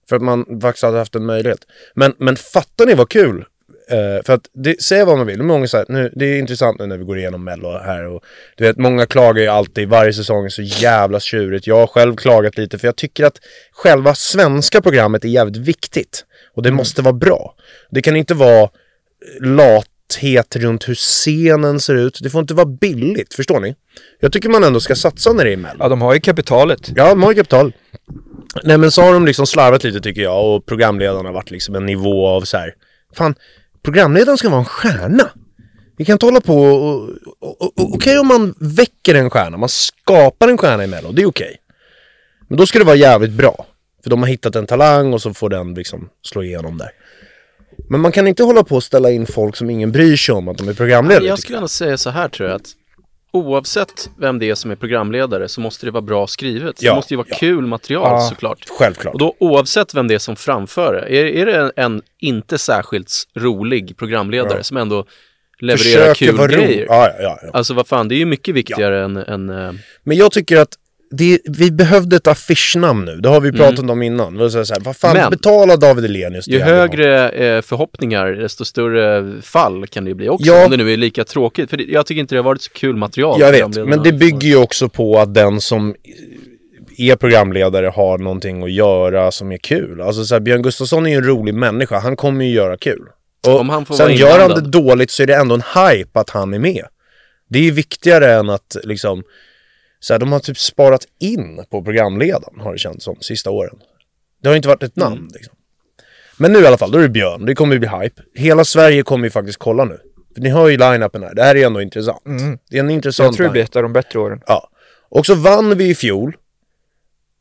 För 0.10 0.16
att 0.16 0.22
man 0.22 0.62
faktiskt 0.62 0.84
hade 0.84 0.98
haft 0.98 1.16
en 1.16 1.26
möjlighet. 1.26 1.60
Men, 1.96 2.14
men 2.18 2.36
fattar 2.36 2.86
ni 2.86 2.94
vad 2.94 3.10
kul? 3.10 3.46
Eh, 3.90 4.24
för 4.26 4.34
att 4.34 4.50
det, 4.54 4.82
säga 4.82 5.06
vad 5.06 5.18
man 5.18 5.28
vill, 5.28 5.44
många 5.44 5.68
så 5.68 5.78
här, 5.78 5.86
nu, 5.90 6.12
det 6.16 6.26
är 6.26 6.40
intressant 6.40 6.80
nu 6.80 6.86
när 6.86 6.98
vi 6.98 7.04
går 7.04 7.18
igenom 7.18 7.44
Mello 7.44 7.78
här 7.78 8.06
och 8.06 8.24
du 8.58 8.64
vet, 8.64 8.78
många 8.78 9.06
klagar 9.06 9.42
ju 9.42 9.48
alltid, 9.48 9.90
varje 9.90 10.14
säsong 10.14 10.46
är 10.46 10.50
så 10.50 10.62
jävla 10.62 11.20
tjurigt. 11.20 11.68
Jag 11.68 11.76
har 11.76 11.88
själv 11.88 12.16
klagat 12.16 12.58
lite 12.58 12.78
för 12.78 12.88
jag 12.88 12.96
tycker 12.96 13.26
att 13.26 13.38
själva 13.72 14.16
svenska 14.16 14.82
programmet 14.82 15.26
är 15.26 15.30
jävligt 15.30 15.58
viktigt. 15.58 16.26
Och 16.54 16.64
det 16.64 16.72
måste 16.72 17.02
vara 17.02 17.14
bra. 17.14 17.56
Det 17.92 18.02
kan 18.02 18.16
inte 18.16 18.34
vara 18.34 18.70
lathet 20.10 20.56
runt 20.56 20.90
hur 20.90 20.96
scenen 20.96 21.80
ser 21.80 21.96
ut. 21.96 22.20
Det 22.22 22.30
får 22.30 22.42
inte 22.42 22.54
vara 22.54 22.66
billigt, 22.66 23.34
förstår 23.34 23.60
ni? 23.60 23.76
Jag 24.20 24.32
tycker 24.32 24.50
man 24.50 24.64
ändå 24.64 24.80
ska 24.80 24.96
satsa 24.96 25.34
när 25.34 25.46
det 25.46 25.54
är 25.54 25.58
Mello. 25.58 25.78
Ja, 25.80 25.90
de 25.90 26.02
har 26.02 26.14
ju 26.14 26.20
kapitalet. 26.20 26.92
Ja, 26.96 27.10
de 27.10 27.24
har 27.24 27.32
ju 27.32 27.36
kapital. 27.36 27.74
Nej 28.64 28.78
men 28.78 28.92
så 28.92 29.02
har 29.02 29.14
de 29.14 29.26
liksom 29.26 29.48
slarvat 29.48 29.84
lite 29.84 30.02
tycker 30.02 30.22
jag 30.22 30.46
och 30.46 30.66
programledarna 30.66 31.30
har 31.30 31.34
varit 31.34 31.52
liksom 31.52 31.76
en 31.76 31.86
nivå 31.86 32.28
av 32.28 32.42
så 32.42 32.58
här. 32.58 32.74
Fan, 33.16 33.36
programledaren 33.84 34.38
ska 34.38 34.50
vara 34.50 34.60
en 34.60 34.66
stjärna. 34.66 35.30
Vi 35.98 36.06
kan 36.06 36.14
inte 36.14 36.26
hålla 36.26 36.42
på 36.42 36.64
och... 36.64 37.10
och, 37.40 37.62
och, 37.62 37.94
okej 37.94 38.20
om 38.20 38.28
man 38.28 38.56
väcker 38.60 39.16
en 39.16 39.30
stjärna, 39.30 39.58
man 39.58 39.70
skapar 39.70 40.48
en 40.48 40.58
stjärna 40.58 40.84
i 40.84 40.88
Mello, 40.88 41.12
det 41.12 41.22
är 41.22 41.26
okej. 41.26 41.58
Men 42.48 42.58
då 42.58 42.66
ska 42.66 42.80
det 42.80 42.86
vara 42.86 42.96
jävligt 42.96 43.32
bra. 43.32 43.66
För 44.04 44.10
de 44.10 44.22
har 44.22 44.30
hittat 44.30 44.56
en 44.56 44.68
talang 44.68 45.14
och 45.14 45.22
så 45.22 45.34
får 45.34 45.50
den 45.50 45.74
liksom 45.74 46.10
slå 46.22 46.44
igenom 46.44 46.78
där. 46.78 46.90
Men 47.90 48.00
man 48.00 48.12
kan 48.12 48.28
inte 48.28 48.44
hålla 48.44 48.64
på 48.64 48.76
och 48.76 48.84
ställa 48.84 49.12
in 49.12 49.26
folk 49.26 49.56
som 49.56 49.70
ingen 49.70 49.92
bryr 49.92 50.16
sig 50.16 50.36
om 50.36 50.48
att 50.48 50.58
de 50.58 50.68
är 50.68 50.74
programledare. 50.74 51.26
Jag 51.28 51.40
skulle 51.40 51.58
ändå 51.58 51.68
säga 51.68 51.98
så 51.98 52.10
här 52.10 52.30
tror 52.30 52.50
jag 52.50 52.56
att 52.56 52.76
oavsett 53.32 54.10
vem 54.18 54.40
det 54.40 54.50
är 54.50 54.56
som 54.56 54.72
är 54.72 54.76
programledare 54.76 55.48
så 55.48 55.62
måste 55.62 55.86
det 55.86 55.92
vara 55.92 56.02
bra 56.02 56.28
skrivet. 56.28 56.82
Ja, 56.82 56.92
det 56.92 56.96
måste 56.96 57.14
ju 57.14 57.18
vara 57.18 57.28
ja. 57.30 57.38
kul 57.38 57.68
material 57.68 58.12
Ja. 58.12 58.22
såklart. 58.30 58.66
Självklart. 58.70 59.14
Och 59.14 59.20
då 59.20 59.36
oavsett 59.40 59.94
vem 59.94 60.08
det 60.08 60.14
är 60.14 60.20
som 60.20 60.36
framför 60.36 60.94
det, 60.94 61.18
är, 61.18 61.26
är 61.26 61.46
det 61.46 61.72
en, 61.76 62.02
inte 62.20 62.58
särskilt 62.58 63.12
rolig 63.36 63.98
programledare 63.98 64.64
som 64.64 64.78
ändå 64.78 65.06
levererar 65.60 66.14
kul 66.14 66.38
vara 66.38 66.48
rolig. 66.48 66.66
grejer. 66.68 66.86
Ja, 66.90 67.08
ja, 67.08 67.24
ja, 67.24 67.40
ja. 67.42 67.50
Alltså 67.54 67.74
vad 67.74 67.88
fan, 67.88 68.08
det 68.08 68.16
är 68.16 68.20
ju 68.20 68.26
mycket 68.26 68.56
viktigare 68.56 69.04
än, 69.04 69.18
än 69.18 69.50
eh, 69.50 69.72
Men 70.04 70.18
jag 70.18 70.32
tycker 70.32 70.58
att 70.58 70.76
det, 71.12 71.40
vi 71.46 71.72
behövde 71.72 72.16
ett 72.16 72.28
affischnamn 72.28 73.06
nu. 73.06 73.16
Det 73.16 73.30
har 73.30 73.42
vi 73.42 73.52
pratat 73.52 73.90
om 73.90 74.02
innan. 74.02 74.34
Det 74.34 74.40
var 74.40 74.50
så 74.50 74.74
här, 74.74 74.82
vad 74.82 74.98
fan, 74.98 75.18
Men- 75.18 75.30
betala 75.30 75.78
David 75.78 76.04
Hellenius 76.04 76.46
det 76.46 76.52
ju 76.52 76.60
högre 76.60 77.30
eh, 77.30 77.62
förhoppningar, 77.62 78.32
desto 78.32 78.66
större 78.66 79.42
fall 79.42 79.88
kan 79.88 80.04
det 80.04 80.10
ju 80.10 80.16
bli 80.16 80.30
också. 80.30 80.48
Ja. 80.48 80.66
Om 80.66 80.72
det 80.72 80.78
nu 80.78 80.94
är 80.94 80.98
lika 80.98 81.24
tråkigt. 81.24 81.70
För 81.70 81.78
det, 81.78 81.84
jag 81.84 82.06
tycker 82.06 82.22
inte 82.22 82.36
det 82.36 82.40
har 82.40 82.44
varit 82.44 82.62
så 82.62 82.72
kul 82.72 82.96
material. 82.96 83.40
Jag 83.40 83.52
vet, 83.52 83.88
men 83.88 84.04
det 84.04 84.12
bygger 84.12 84.48
ju 84.48 84.56
också 84.56 84.90
på 84.90 85.20
att 85.20 85.34
den 85.34 85.62
som 85.62 85.96
är 86.98 87.16
programledare 87.16 87.88
har 87.88 88.18
någonting 88.18 88.64
att 88.64 88.72
göra 88.72 89.32
som 89.32 89.52
är 89.52 89.58
kul. 89.58 90.02
Alltså 90.02 90.26
så 90.26 90.36
här, 90.36 90.40
Björn 90.40 90.62
Gustafsson 90.62 91.06
är 91.06 91.10
ju 91.10 91.16
en 91.16 91.24
rolig 91.24 91.54
människa, 91.54 92.00
han 92.00 92.16
kommer 92.16 92.46
ju 92.46 92.52
göra 92.52 92.78
kul. 92.78 93.02
Och 93.48 93.60
Om 93.60 93.70
han 93.70 93.86
får 93.86 93.96
sen 93.96 94.16
gör 94.16 94.40
han 94.40 94.50
det 94.50 94.62
dåligt 94.62 95.12
så 95.12 95.24
är 95.24 95.28
det 95.28 95.36
ändå 95.36 95.56
en 95.56 95.64
hype 95.76 96.20
att 96.20 96.30
han 96.30 96.54
är 96.54 96.60
med. 96.60 96.86
Det 97.50 97.60
är 97.60 97.64
ju 97.64 97.72
viktigare 97.72 98.34
än 98.34 98.50
att 98.50 98.78
liksom, 98.84 99.24
så 100.00 100.14
här, 100.14 100.20
de 100.20 100.32
har 100.32 100.40
typ 100.40 100.58
sparat 100.58 101.06
in 101.20 101.66
på 101.70 101.84
programledaren 101.84 102.60
har 102.60 102.74
det 102.74 102.80
känts 102.80 103.06
som, 103.06 103.16
sista 103.22 103.50
åren. 103.50 103.80
Det 104.42 104.50
har 104.50 104.56
inte 104.56 104.68
varit 104.68 104.84
ett 104.84 104.96
namn 104.96 105.18
Mm. 105.18 105.30
liksom. 105.34 105.56
Men 106.38 106.54
nu 106.54 106.60
i 106.60 106.68
alla 106.68 106.78
fall, 106.78 106.92
då 106.92 106.98
är 106.98 107.02
det 107.02 107.10
Björn, 107.10 107.46
det 107.46 107.56
kommer 107.56 107.74
ju 107.74 107.80
bli 107.80 107.90
hype. 107.90 108.22
Hela 108.36 108.66
Sverige 108.66 109.04
kommer 109.04 109.24
ju 109.26 109.30
faktiskt 109.32 109.58
kolla 109.58 109.86
nu. 109.86 110.00
För 110.34 110.42
ni 110.42 110.50
hör 110.50 110.68
ju 110.68 110.78
line-upen 110.78 111.24
här, 111.24 111.36
det 111.36 111.44
här 111.44 111.56
är 111.56 111.66
ändå 111.66 111.82
intressant. 111.82 112.22
Det 112.70 112.78
är 112.78 112.80
en 112.80 112.90
intressant 112.90 113.26
Mm. 113.26 113.32
Jag 113.32 113.36
tror 113.36 113.46
det 113.46 113.52
blir 113.52 113.64
ett 113.64 113.76
av 113.76 113.84
de 113.84 113.94
bättre 113.94 114.20
åren. 114.20 114.42
Ja. 114.48 114.70
Och 115.10 115.26
så 115.26 115.36
vann 115.36 115.78
vi 115.78 115.90
i 115.90 115.96
fjol. 115.96 116.38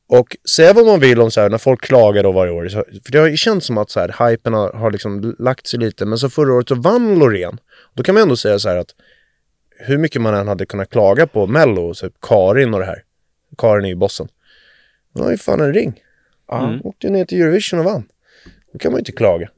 Och 0.09 0.37
säga 0.51 0.73
vad 0.73 0.87
man 0.87 1.01
vill 1.01 1.21
om 1.21 1.31
så 1.31 1.41
här 1.41 1.51
när 1.51 1.59
folk 1.59 1.81
klagar 1.81 2.23
då 2.23 2.33
varje 2.33 2.53
år. 2.53 2.69
För 3.05 3.13
det 3.13 3.19
har 3.19 3.27
ju 3.29 3.37
känts 3.37 3.67
som 3.67 3.79
att 3.79 3.91
så 3.91 4.01
här, 4.01 4.29
hypen 4.29 4.55
har, 4.55 4.73
har 4.73 4.91
liksom 4.91 5.37
lagt 5.39 5.67
sig 5.67 5.79
lite. 5.81 6.07
Men 6.07 6.19
så 6.19 6.31
förra 6.31 6.55
året 6.55 6.69
så 6.69 6.75
vann 6.75 7.19
Loreen. 7.19 7.59
Då 7.95 8.03
kan 8.03 8.15
man 8.15 8.23
ändå 8.23 8.37
säga 8.37 8.59
så 8.59 8.69
här 8.69 8.77
att 8.77 8.91
hur 9.79 9.99
mycket 9.99 10.23
man 10.23 10.35
än 10.35 10.49
hade 10.49 10.67
kunnat 10.67 10.91
klaga 10.91 11.27
på 11.27 11.47
Mello, 11.47 11.95
så 11.95 12.11
Karin 12.23 12.75
och 12.75 12.81
det 12.81 12.87
här. 12.87 13.03
Karin 13.59 13.85
är 13.85 13.89
ju 13.89 13.95
bossen. 13.95 14.29
Hon 15.15 15.25
har 15.25 15.31
ju 15.31 15.37
fan 15.39 15.61
en 15.61 15.73
ring. 15.75 16.01
Ja. 16.49 16.59
Hon 16.61 16.81
åkte 16.85 17.11
ner 17.11 17.25
till 17.25 17.43
Eurovision 17.43 17.79
och 17.79 17.85
vann. 17.85 18.09
Då 18.73 18.79
kan 18.79 18.93
man 18.93 18.97
ju 18.99 19.01
inte 19.01 19.13
klaga. 19.13 19.49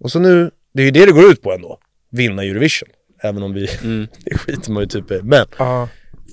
Och 0.00 0.12
så 0.12 0.18
nu, 0.18 0.50
det 0.72 0.82
är 0.82 0.84
ju 0.86 0.90
det 0.90 1.06
det 1.06 1.12
går 1.12 1.30
ut 1.30 1.42
på 1.42 1.52
ändå. 1.52 1.78
Vinna 2.10 2.42
Eurovision. 2.44 2.88
Även 3.22 3.42
om 3.42 3.52
vi, 3.52 3.68
Mm. 3.82 4.06
det 4.24 4.38
skiter 4.38 4.70
man 4.72 4.82
ju 4.82 4.86
typ 4.88 5.10
i. 5.10 5.20
Men 5.22 5.46
Ja. 5.58 5.88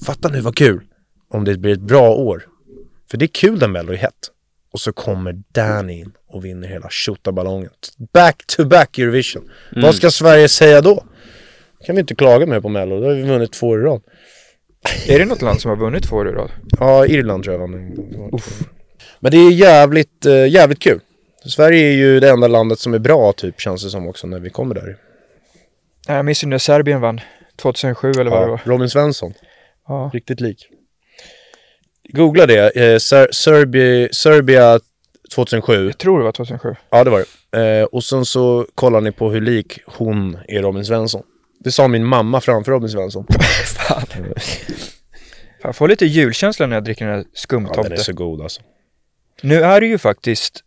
Fatta 0.06 0.30
nu 0.30 0.40
vad 0.42 0.56
kul 0.56 0.82
om 1.30 1.44
det 1.46 1.58
blir 1.58 1.74
ett 1.74 1.82
bra 1.82 2.10
år. 2.16 2.46
För 3.12 3.18
det 3.18 3.26
är 3.26 3.28
kul 3.28 3.60
när 3.60 3.68
Mello 3.68 3.94
är 3.94 3.98
hett. 3.98 4.32
Och 4.74 4.80
så 4.80 4.94
kommer 4.94 5.44
Danny 5.52 6.00
in 6.00 6.12
och 6.28 6.46
vinner 6.46 6.68
hela 6.68 6.90
tjottaballongen. 6.90 7.70
Back 8.14 8.44
to 8.48 8.66
back 8.66 8.98
Eurovision. 8.98 9.50
Vad 9.76 9.96
ska 9.96 10.12
Sverige 10.12 10.48
säga 10.50 10.82
då? 10.82 11.04
Kan 11.86 11.96
vi 11.96 12.00
inte 12.00 12.16
klaga 12.16 12.46
mer 12.46 12.60
på 12.60 12.70
Mello, 12.70 13.00
då 13.02 13.08
har 13.08 13.14
vi 13.14 13.22
vunnit 13.24 13.54
två 13.54 13.76
i 13.76 13.82
rad. 13.82 14.02
Är 15.08 15.20
det 15.20 15.26
något 15.26 15.42
land 15.42 15.62
som 15.62 15.70
har 15.70 15.76
vunnit 15.76 16.04
två 16.04 16.16
år 16.16 16.30
i 16.30 16.32
rad? 16.32 16.52
Ja, 16.80 17.06
Irland 17.06 17.44
tror 17.44 17.54
jag 17.54 17.60
vann. 17.60 17.72
Men 19.20 19.32
det 19.32 19.38
är 19.38 19.52
jävligt, 19.52 20.26
eh, 20.26 20.48
jävligt 20.48 20.80
kul. 20.80 21.00
Sverige 21.46 21.88
är 21.88 21.92
ju 21.94 22.20
det 22.20 22.30
enda 22.30 22.48
landet 22.48 22.80
som 22.80 22.94
är 22.94 23.00
bra 23.00 23.34
typ, 23.34 23.60
känns 23.60 23.84
det 23.84 23.90
som 23.90 24.08
också 24.08 24.28
när 24.28 24.40
vi 24.40 24.50
kommer 24.50 24.76
där. 24.76 24.98
Jag 26.08 26.26
minns 26.26 26.44
ju 26.44 26.48
när 26.48 26.58
Serbien 26.58 27.02
vann 27.02 27.22
2007 27.62 28.12
eller 28.12 28.32
vad 28.32 28.42
det 28.42 28.48
var. 28.48 28.62
Robin 28.66 28.90
Svensson, 28.90 29.34
Ja. 29.88 30.10
riktigt 30.14 30.42
lik. 30.42 30.68
Googla 32.10 32.46
det, 32.46 32.76
eh, 32.76 32.98
Ser- 32.98 33.28
Serbi- 33.28 34.10
Serbia 34.12 34.80
2007. 35.36 35.86
Jag 35.86 35.98
tror 35.98 36.18
det 36.20 36.26
var 36.26 36.32
2007. 36.32 36.76
Ja, 36.90 37.04
det 37.04 37.10
var 37.10 37.24
det. 37.52 37.80
Eh, 37.80 37.84
och 37.86 38.04
sen 38.04 38.26
så 38.26 38.68
kollar 38.76 39.02
ni 39.02 39.12
på 39.12 39.30
hur 39.32 39.42
lik 39.42 39.80
hon 39.86 40.38
är 40.48 40.62
Robin 40.62 40.86
Svensson. 40.86 41.24
Det 41.64 41.72
sa 41.72 41.88
min 41.88 42.06
mamma 42.06 42.42
framför 42.42 42.72
Robin 42.72 42.90
Svensson. 42.90 43.26
Fan. 43.78 44.06
Jag 45.64 45.76
får 45.76 45.88
lite 45.88 46.06
julkänsla 46.06 46.68
när 46.68 46.76
jag 46.76 46.84
dricker 46.84 47.06
den 47.06 47.14
här 47.16 47.24
Ja, 47.24 47.30
skumtomte. 47.34 47.82
den 47.84 47.92
är 47.92 47.98
så 47.98 48.14
god 48.14 48.42
alltså. 48.42 48.62
Nu 49.42 49.64
är 49.64 49.82
det 49.82 49.88
ju 49.88 49.98
faktiskt... 49.98 50.64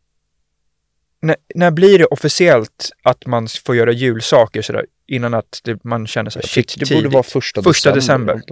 När, 1.23 1.37
när 1.55 1.71
blir 1.71 1.99
det 1.99 2.05
officiellt 2.05 2.91
att 3.03 3.27
man 3.27 3.49
får 3.65 3.77
göra 3.77 3.93
julsaker 3.93 4.63
sådär 4.63 4.87
innan 5.07 5.35
att 5.35 5.61
det, 5.65 5.85
man 5.85 6.07
känner 6.07 6.31
sig 6.31 6.43
shit, 6.43 6.75
det 6.79 6.95
borde 6.95 7.09
vara 7.09 7.23
första, 7.23 7.63
Första 7.63 7.95
december. 7.95 8.43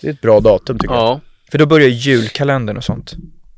Det 0.00 0.08
är 0.08 0.12
ett 0.12 0.20
bra 0.20 0.40
datum 0.40 0.78
tycker 0.78 0.94
jag. 0.94 1.02
Ja. 1.02 1.20
För 1.50 1.58
då 1.58 1.66
börjar 1.66 1.88
julkalendern 1.88 2.76
och 2.76 2.84
sånt. 2.84 3.14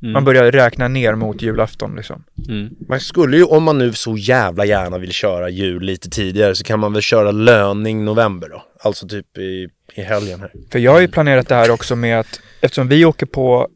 Mm. 0.06 0.12
Man 0.12 0.24
börjar 0.24 0.52
räkna 0.52 0.88
ner 0.88 1.14
mot 1.14 1.42
julafton 1.42 1.96
liksom. 1.96 2.24
Mm. 2.48 2.68
Man 2.88 3.00
skulle 3.00 3.36
ju, 3.36 3.44
om 3.44 3.62
man 3.62 3.78
nu 3.78 3.92
så 3.92 4.16
jävla 4.16 4.64
gärna 4.64 4.98
vill 4.98 5.12
köra 5.12 5.48
jul 5.48 5.82
lite 5.82 6.10
tidigare 6.10 6.54
så 6.54 6.64
kan 6.64 6.80
man 6.80 6.92
väl 6.92 7.02
köra 7.02 7.30
löning 7.32 8.04
november 8.04 8.48
då. 8.48 8.62
Alltså 8.80 9.08
typ 9.08 9.38
i, 9.38 9.68
i 9.94 10.02
helgen 10.02 10.40
här. 10.40 10.52
För 10.72 10.78
jag 10.78 10.92
har 10.92 11.00
ju 11.00 11.08
planerat 11.08 11.48
det 11.48 11.54
här 11.54 11.70
också 11.70 11.96
med 11.96 12.20
att 12.20 12.40
eftersom 12.60 12.88
vi 12.88 13.04
åker 13.04 13.26
på 13.26 13.68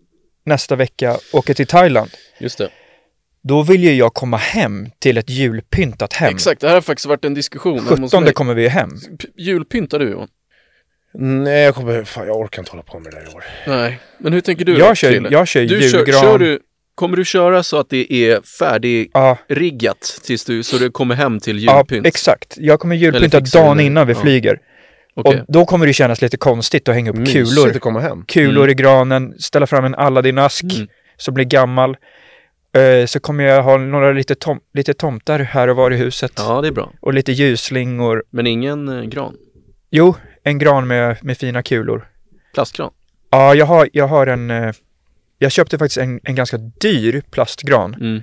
nästa 0.45 0.77
vecka, 0.77 1.17
åker 1.33 1.55
till 1.55 1.67
Thailand. 1.67 2.11
Just 2.41 2.59
det. 2.59 2.69
Då 3.43 3.63
vill 3.63 3.85
ju 3.85 3.93
jag 3.95 4.15
komma 4.15 4.37
hem 4.37 4.91
till 4.99 5.19
ett 5.19 5.31
julpyntat 5.31 6.13
hem. 6.13 6.35
Exakt, 6.35 6.61
det 6.61 6.67
här 6.67 6.75
har 6.75 6.81
faktiskt 6.81 7.07
varit 7.07 7.25
en 7.25 7.35
diskussion. 7.35 7.75
hemma 7.79 7.91
hos 7.91 8.11
17 8.11 8.25
mig. 8.25 8.33
kommer 8.33 8.55
vi 8.55 8.69
hem. 8.69 8.91
P- 9.19 9.29
Julpyntar 9.37 9.99
du 9.99 10.11
Johan? 10.11 10.29
Nej 11.15 11.63
jag 11.65 11.75
kommer, 11.75 12.05
fan 12.05 12.27
jag 12.27 12.37
orkar 12.39 12.63
inte 12.63 12.71
hålla 12.71 12.83
på 12.83 12.99
med 13.01 13.13
det 13.13 13.17
där 13.21 13.25
i 13.31 13.35
år. 13.35 13.45
Nej, 13.67 14.01
men 14.19 14.33
hur 14.33 14.41
tänker 14.41 14.65
du 14.65 14.79
Jag 14.79 14.91
då, 14.91 14.95
kör- 14.95 15.29
jag 15.33 15.49
kör 15.49 15.61
du 15.61 15.67
julgran. 15.81 16.07
Kör, 16.07 16.13
kör 16.23 16.39
du, 16.39 16.59
kommer 16.95 17.17
du 17.17 17.25
köra 17.25 17.63
så 17.63 17.79
att 17.79 17.91
det 17.91 18.13
är 18.13 18.41
färdigriggat 18.59 20.15
Ja, 20.19 20.25
tills 20.27 20.45
du, 20.45 20.63
så 20.63 20.79
du 20.79 20.91
kommer 20.91 21.15
hem 21.15 21.41
till 21.41 21.65
ja, 21.65 21.77
julpynt? 21.79 22.07
exakt. 22.07 22.55
Jag 22.59 22.81
kommer 22.81 22.97
julpynta 22.97 23.41
dagen 23.41 23.81
innan 23.81 24.07
vi 24.07 24.13
Ja. 24.13 24.21
flyger. 24.21 24.59
Okej. 25.15 25.41
Och 25.41 25.45
då 25.53 25.65
kommer 25.65 25.87
det 25.87 25.93
kännas 25.93 26.23
lite 26.23 26.37
konstigt 26.37 26.89
att 26.89 26.95
hänga 26.95 27.11
upp 27.11 27.17
Mysigt 27.17 27.49
kulor. 27.55 27.71
att 27.71 27.81
komma 27.81 28.01
hem. 28.01 28.25
Kulor 28.29 28.63
Mm. 28.65 28.71
i 28.71 28.75
granen, 28.75 29.35
ställa 29.39 29.67
fram 29.67 29.85
en 29.85 29.95
Aladdin-ask 29.95 30.75
Mm. 30.77 30.89
som 31.17 31.35
blir 31.35 31.45
gammal. 31.45 31.97
Eh, 32.77 33.07
så 33.07 33.21
kommer 33.21 33.45
jag 33.45 33.63
ha 33.63 33.77
några 33.79 34.13
lite, 34.13 34.35
tom- 34.35 34.61
lite 34.75 34.95
tomtar 34.95 35.39
här 35.39 35.69
och 35.69 35.77
var 35.77 35.91
i 35.91 35.97
huset. 35.97 36.33
Ja, 36.37 36.61
det 36.61 36.69
är 36.69 36.73
bra. 36.73 36.93
Och 37.01 37.15
lite 37.15 37.33
ljusslingor. 37.33 38.25
Men 38.31 38.47
ingen 38.47 38.89
eh, 38.89 39.05
gran? 39.05 39.35
Jo, 39.91 40.15
en 40.43 40.59
gran 40.59 40.87
med, 40.87 41.25
med 41.25 41.39
fina 41.39 41.63
kulor. 41.63 42.09
Plastgran? 42.55 42.91
Ja, 43.31 43.55
jag 43.55 43.67
har, 43.67 43.89
jag 43.93 44.07
har 44.07 44.27
en... 44.27 44.51
Eh, 44.51 44.73
jag 45.39 45.53
köpte 45.53 45.79
faktiskt 45.79 45.99
en, 45.99 46.21
en 46.23 46.35
ganska 46.35 46.59
dyr 46.59 47.23
plastgran. 47.31 47.95
Mm. 47.95 48.23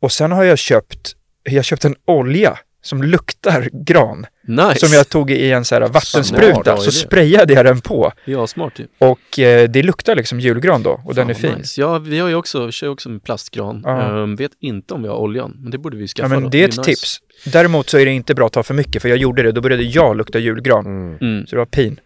Och 0.00 0.12
sen 0.12 0.32
har 0.32 0.44
jag 0.44 0.58
köpt, 0.58 1.16
jag 1.42 1.64
köpt 1.64 1.84
en 1.84 1.96
olja 2.04 2.58
som 2.82 3.02
luktar 3.02 3.68
gran. 3.72 4.26
Nice! 4.46 4.86
Som 4.86 4.94
jag 4.94 5.08
tog 5.08 5.30
i 5.30 5.50
en 5.50 5.64
så 5.64 5.74
här 5.74 5.88
vattenspruta. 5.88 6.76
Så 6.76 6.92
sprayade 6.92 7.52
jag 7.52 7.64
den 7.64 7.80
på. 7.80 8.12
Ja, 8.24 8.46
smart 8.46 8.78
ju. 8.78 8.86
Och 8.98 9.38
eh, 9.38 9.70
det 9.70 9.82
luktar 9.82 10.14
liksom 10.16 10.40
julgran 10.40 10.82
då. 10.82 11.00
Och 11.04 11.14
den 11.14 11.30
är 11.30 11.34
Fan, 11.34 11.40
fin. 11.40 11.58
Nice. 11.58 11.80
Ja, 11.80 11.98
vi 11.98 12.18
har 12.18 12.28
ju 12.28 12.34
också, 12.34 12.66
vi 12.66 12.72
kör 12.72 12.88
också 12.88 13.08
med 13.08 13.24
plastgran. 13.24 13.82
Ja. 13.84 14.22
Ehm, 14.22 14.36
vet 14.36 14.52
inte 14.60 14.94
om 14.94 15.02
vi 15.02 15.08
har 15.08 15.16
oljan, 15.16 15.56
men 15.58 15.70
det 15.70 15.78
borde 15.78 15.96
vi 15.96 16.08
skaffa 16.08 16.24
Ja, 16.24 16.28
men 16.28 16.42
då. 16.42 16.48
det 16.48 16.62
är 16.62 16.68
ett 16.68 16.76
nice. 16.76 16.90
tips. 16.90 17.18
Däremot 17.52 17.88
så 17.88 17.98
är 17.98 18.04
det 18.04 18.12
inte 18.12 18.34
bra 18.34 18.46
att 18.46 18.52
ta 18.52 18.62
för 18.62 18.74
mycket. 18.74 19.02
För 19.02 19.08
jag 19.08 19.18
gjorde 19.18 19.42
det, 19.42 19.52
då 19.52 19.60
började 19.60 19.82
jag 19.82 20.16
lukta 20.16 20.38
julgran. 20.38 20.86
Mm. 20.86 21.18
Mm. 21.20 21.46
Så 21.46 21.56
det 21.56 21.58
var 21.58 21.66
pin. 21.66 22.00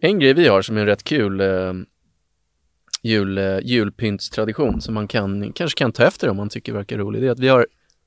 En 0.00 0.18
grej 0.18 0.34
vi 0.34 0.48
har 0.48 0.62
som 0.62 0.76
är 0.76 0.80
en 0.80 0.86
rätt 0.86 1.04
kul 1.04 1.40
eh, 1.40 1.46
jul, 3.02 3.38
eh, 3.38 3.58
julpyntstradition 3.62 4.80
som 4.80 4.94
man 4.94 5.08
kan, 5.08 5.52
kanske 5.52 5.78
kan 5.78 5.92
ta 5.92 6.04
efter 6.04 6.28
om 6.28 6.36
man 6.36 6.48
tycker 6.48 6.72
verkar 6.72 6.98
rolig, 6.98 7.22
det 7.22 7.28
är 7.28 7.32
att 7.32 7.40
vi 7.40 7.48
har 7.48 7.66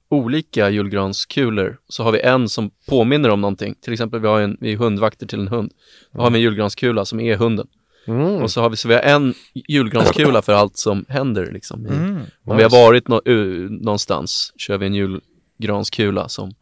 olika 0.10 0.70
julgranskulor. 0.70 1.78
Så 1.90 2.04
har 2.04 2.12
vi 2.12 2.22
en 2.22 2.50
som 2.50 2.72
påminner 2.88 3.30
om 3.30 3.42
någonting. 3.42 3.76
Till 3.82 3.94
exempel 3.94 4.20
vi 4.20 4.28
har 4.28 4.40
en, 4.40 4.58
vi 4.62 4.74
är 4.74 4.78
hundvakter 4.78 5.28
till 5.28 5.40
en 5.40 5.48
hund. 5.48 5.72
Då 6.14 6.22
har 6.22 6.30
vi 6.30 6.38
en 6.38 6.42
julgranskula 6.42 7.06
som 7.06 7.20
är 7.20 7.36
hunden. 7.36 7.68
Mm. 8.08 8.22
Och 8.42 8.52
så 8.52 8.62
har 8.62 8.70
vi, 8.70 8.76
så 8.76 8.88
vi 8.88 8.94
har 8.94 9.02
en 9.02 9.34
julgranskula 9.68 10.42
för 10.42 10.54
allt 10.54 10.78
som 10.78 11.06
händer 11.10 11.52
liksom. 11.52 11.86
Mm. 11.86 12.20
Om 12.46 12.58
vi 12.58 12.64
har 12.64 12.70
varit 12.70 13.08
nå, 13.08 13.22
uh, 13.30 13.70
någonstans 13.70 14.54
kör 14.58 14.78
vi 14.78 14.86
en 14.86 14.94
julgranskula 14.94 16.30
som 16.30 16.54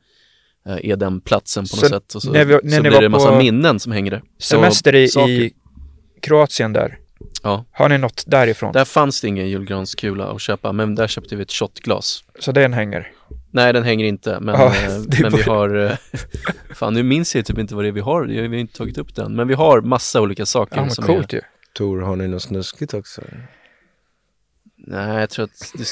eh, 0.67 0.89
är 0.91 0.95
den 0.95 1.21
platsen 1.21 1.63
på 1.63 1.67
Så 1.67 1.75
något 1.81 1.89
sätt. 1.89 2.15
Och 2.15 2.21
så, 2.21 2.31
när 2.31 2.45
vi- 2.45 2.59
när 2.63 2.75
så 2.77 2.81
blir 2.81 2.91
det 2.99 3.05
en 3.05 3.11
massa 3.11 3.37
minnen 3.37 3.79
som 3.79 3.91
hänger 3.91 4.11
där. 4.11 4.23
Semester 4.39 4.95
i, 4.95 5.07
saker. 5.07 5.31
i 5.31 5.53
Kroatien 6.21 6.73
där. 6.73 6.97
Ja. 7.43 7.65
Har 7.71 7.89
ni 7.89 7.97
något 7.97 8.23
därifrån? 8.27 8.71
Där 8.73 8.85
fanns 8.85 9.21
det 9.21 9.27
ingen 9.27 9.49
julgranskula 9.49 10.25
att 10.27 10.41
köpa, 10.41 10.71
men 10.71 10.95
där 10.95 11.07
köpte 11.07 11.35
vi 11.35 11.41
ett 11.41 11.51
shotglas. 11.51 12.23
Så 12.39 12.51
den 12.51 12.73
hänger. 12.73 13.11
Nej, 13.55 13.73
den 13.73 13.83
hänger 13.83 14.05
inte, 14.05 14.39
men, 14.39 14.55
Ja, 14.55 14.75
eh, 14.75 14.97
det 15.07 15.21
men 15.21 15.31
vi 15.35 15.41
har... 15.41 15.75
eh, 15.75 15.91
fan, 16.75 16.93
nu 16.93 17.03
minns 17.03 17.35
jag 17.35 17.45
typ 17.45 17.57
inte 17.57 17.75
vad 17.75 17.83
det 17.83 17.87
är 17.87 17.91
vi 17.91 17.99
har. 18.01 18.23
Vi 18.23 18.37
har 18.47 18.53
inte 18.55 18.77
tagit 18.77 18.97
upp 18.97 19.15
den. 19.15 19.35
Men 19.35 19.47
vi 19.47 19.53
har 19.53 19.81
massa 19.81 20.21
olika 20.21 20.45
saker 20.45 20.75
Ja, 20.75 20.81
men 20.81 20.91
som 20.91 21.05
coolt 21.05 21.33
är... 21.33 21.37
ju. 21.37 21.41
Tor, 21.73 22.01
har 22.01 22.15
ni 22.15 22.27
något 22.27 22.41
snuskigt 22.41 22.93
också? 22.93 23.21
Nej, 24.77 25.19
jag 25.19 25.29
tror 25.29 25.45
att 25.45 25.71
det 25.77 25.85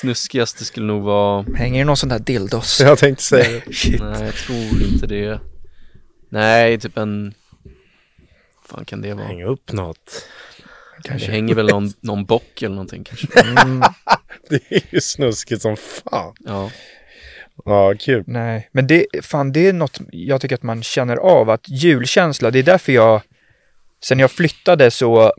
snuskigaste 0.00 0.64
skulle 0.64 0.86
nog 0.86 1.02
vara... 1.02 1.44
Hänger 1.54 1.78
det 1.78 1.84
någon 1.84 1.96
sån 1.96 2.08
där 2.08 2.18
dildos? 2.18 2.80
Jag 2.84 2.98
tänkte 2.98 3.22
säga 3.24 3.60
det. 3.66 3.72
Shit. 3.74 4.00
Nej, 4.00 4.24
jag 4.24 4.34
tror 4.34 4.82
inte 4.82 5.06
det. 5.06 5.40
Nej, 6.28 6.80
typ 6.80 6.96
en... 6.98 7.34
fan 8.68 8.84
kan 8.84 9.00
det 9.02 9.14
vara? 9.14 9.26
Hänga 9.26 9.46
upp 9.46 9.72
något. 9.72 10.26
Det 11.02 11.08
Kanske. 11.08 11.30
hänger 11.30 11.54
väl 11.54 11.66
någon, 11.66 11.92
någon 12.00 12.24
bock 12.24 12.62
eller 12.62 12.74
någonting 12.74 13.04
kanske. 13.04 13.40
Mm, 13.40 13.82
Det 14.50 14.72
är 14.72 14.82
ju 14.90 15.00
snuskigt 15.00 15.62
som 15.62 15.76
fan. 15.76 16.34
Ja. 16.44 16.70
Ja, 17.64 17.94
kul. 18.00 18.24
nej, 18.26 18.68
men 18.72 18.86
det, 18.86 19.06
fan 19.22 19.52
det 19.52 19.68
är 19.68 19.72
något 19.72 20.00
jag 20.10 20.40
tycker 20.40 20.54
att 20.54 20.62
man 20.62 20.82
känner 20.82 21.16
av. 21.16 21.50
Att 21.50 21.68
julkänsla, 21.68 22.50
det 22.50 22.58
är 22.58 22.62
därför 22.62 22.92
jag, 22.92 23.22
sen 24.04 24.18
jag 24.18 24.30
flyttade 24.30 24.90
så, 24.90 25.32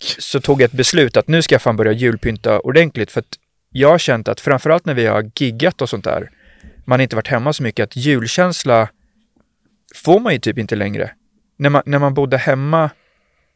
så 0.00 0.40
tog 0.40 0.60
jag 0.60 0.66
ett 0.66 0.72
beslut 0.72 1.16
att 1.16 1.28
nu 1.28 1.42
ska 1.42 1.54
jag 1.54 1.62
fan 1.62 1.76
börja 1.76 1.92
julpynta 1.92 2.60
ordentligt. 2.60 3.10
För 3.10 3.20
att 3.20 3.38
jag 3.70 3.88
har 3.88 3.98
känt 3.98 4.28
att 4.28 4.40
framförallt 4.40 4.86
när 4.86 4.94
vi 4.94 5.06
har 5.06 5.30
giggat 5.34 5.82
och 5.82 5.88
sånt 5.88 6.04
där, 6.04 6.30
man 6.84 6.98
har 6.98 7.02
inte 7.02 7.16
varit 7.16 7.28
hemma 7.28 7.52
så 7.52 7.62
mycket, 7.62 7.84
att 7.84 7.96
julkänsla 7.96 8.88
får 9.94 10.20
man 10.20 10.32
ju 10.32 10.38
typ 10.38 10.58
inte 10.58 10.76
längre. 10.76 11.10
När 11.56 11.70
man, 11.70 11.82
när 11.86 11.98
man 11.98 12.14
bodde 12.14 12.36
hemma 12.36 12.90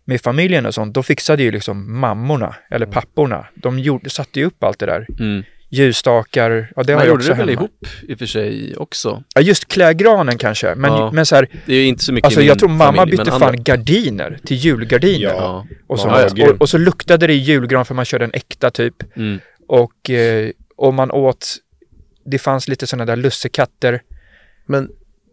med 0.04 0.20
familjen 0.20 0.66
och 0.66 0.74
sånt, 0.74 0.94
då 0.94 1.02
fixade 1.02 1.42
ju 1.42 1.50
liksom 1.50 2.00
mammorna 2.00 2.56
eller 2.70 2.86
papporna. 2.86 3.46
De 3.54 3.78
gjorde, 3.78 4.10
satte 4.10 4.40
ju 4.40 4.46
upp 4.46 4.64
allt 4.64 4.78
det 4.78 4.86
där. 4.86 5.06
Mm. 5.20 5.42
Ljusstakar, 5.72 6.72
ja 6.76 6.82
det 6.82 6.92
har 6.92 7.00
jag 7.00 7.08
gjorde 7.08 7.18
också 7.18 7.28
det 7.32 7.38
väl 7.38 7.48
hemma. 7.48 7.60
ihop 7.60 7.86
i 8.08 8.14
och 8.14 8.18
för 8.18 8.26
sig 8.26 8.76
också. 8.76 9.22
Ja, 9.34 9.40
just 9.40 9.68
klägranen 9.68 10.38
kanske. 10.38 10.74
Men, 10.74 10.92
Ja. 10.92 11.10
men 11.12 11.26
så 11.26 11.34
här, 11.34 11.48
Det 11.66 11.74
är 11.74 11.86
inte 11.86 12.04
så 12.04 12.12
mycket 12.12 12.26
alltså 12.26 12.42
jag 12.42 12.58
tror 12.58 12.68
mamma 12.68 12.96
familj, 12.96 13.16
bytte 13.16 13.30
fan 13.30 13.42
andra- 13.42 13.62
gardiner 13.62 14.38
till 14.44 14.56
julgardiner. 14.56 15.34
Ja. 15.34 15.66
Och, 15.86 16.00
så, 16.00 16.08
Ja, 16.08 16.28
ja, 16.34 16.50
och, 16.50 16.60
och 16.60 16.68
så 16.68 16.78
luktade 16.78 17.26
det 17.26 17.34
julgran 17.34 17.84
för 17.84 17.94
man 17.94 18.04
körde 18.04 18.24
en 18.24 18.34
äkta 18.34 18.70
typ. 18.70 19.16
Mm. 19.16 19.38
Och, 19.68 20.10
eh, 20.10 20.50
och 20.76 20.94
man 20.94 21.10
åt, 21.10 21.56
det 22.24 22.38
fanns 22.38 22.68
lite 22.68 22.86
sådana 22.86 23.04
där 23.04 23.16
lussekatter. 23.16 24.02
Men, 24.66 24.88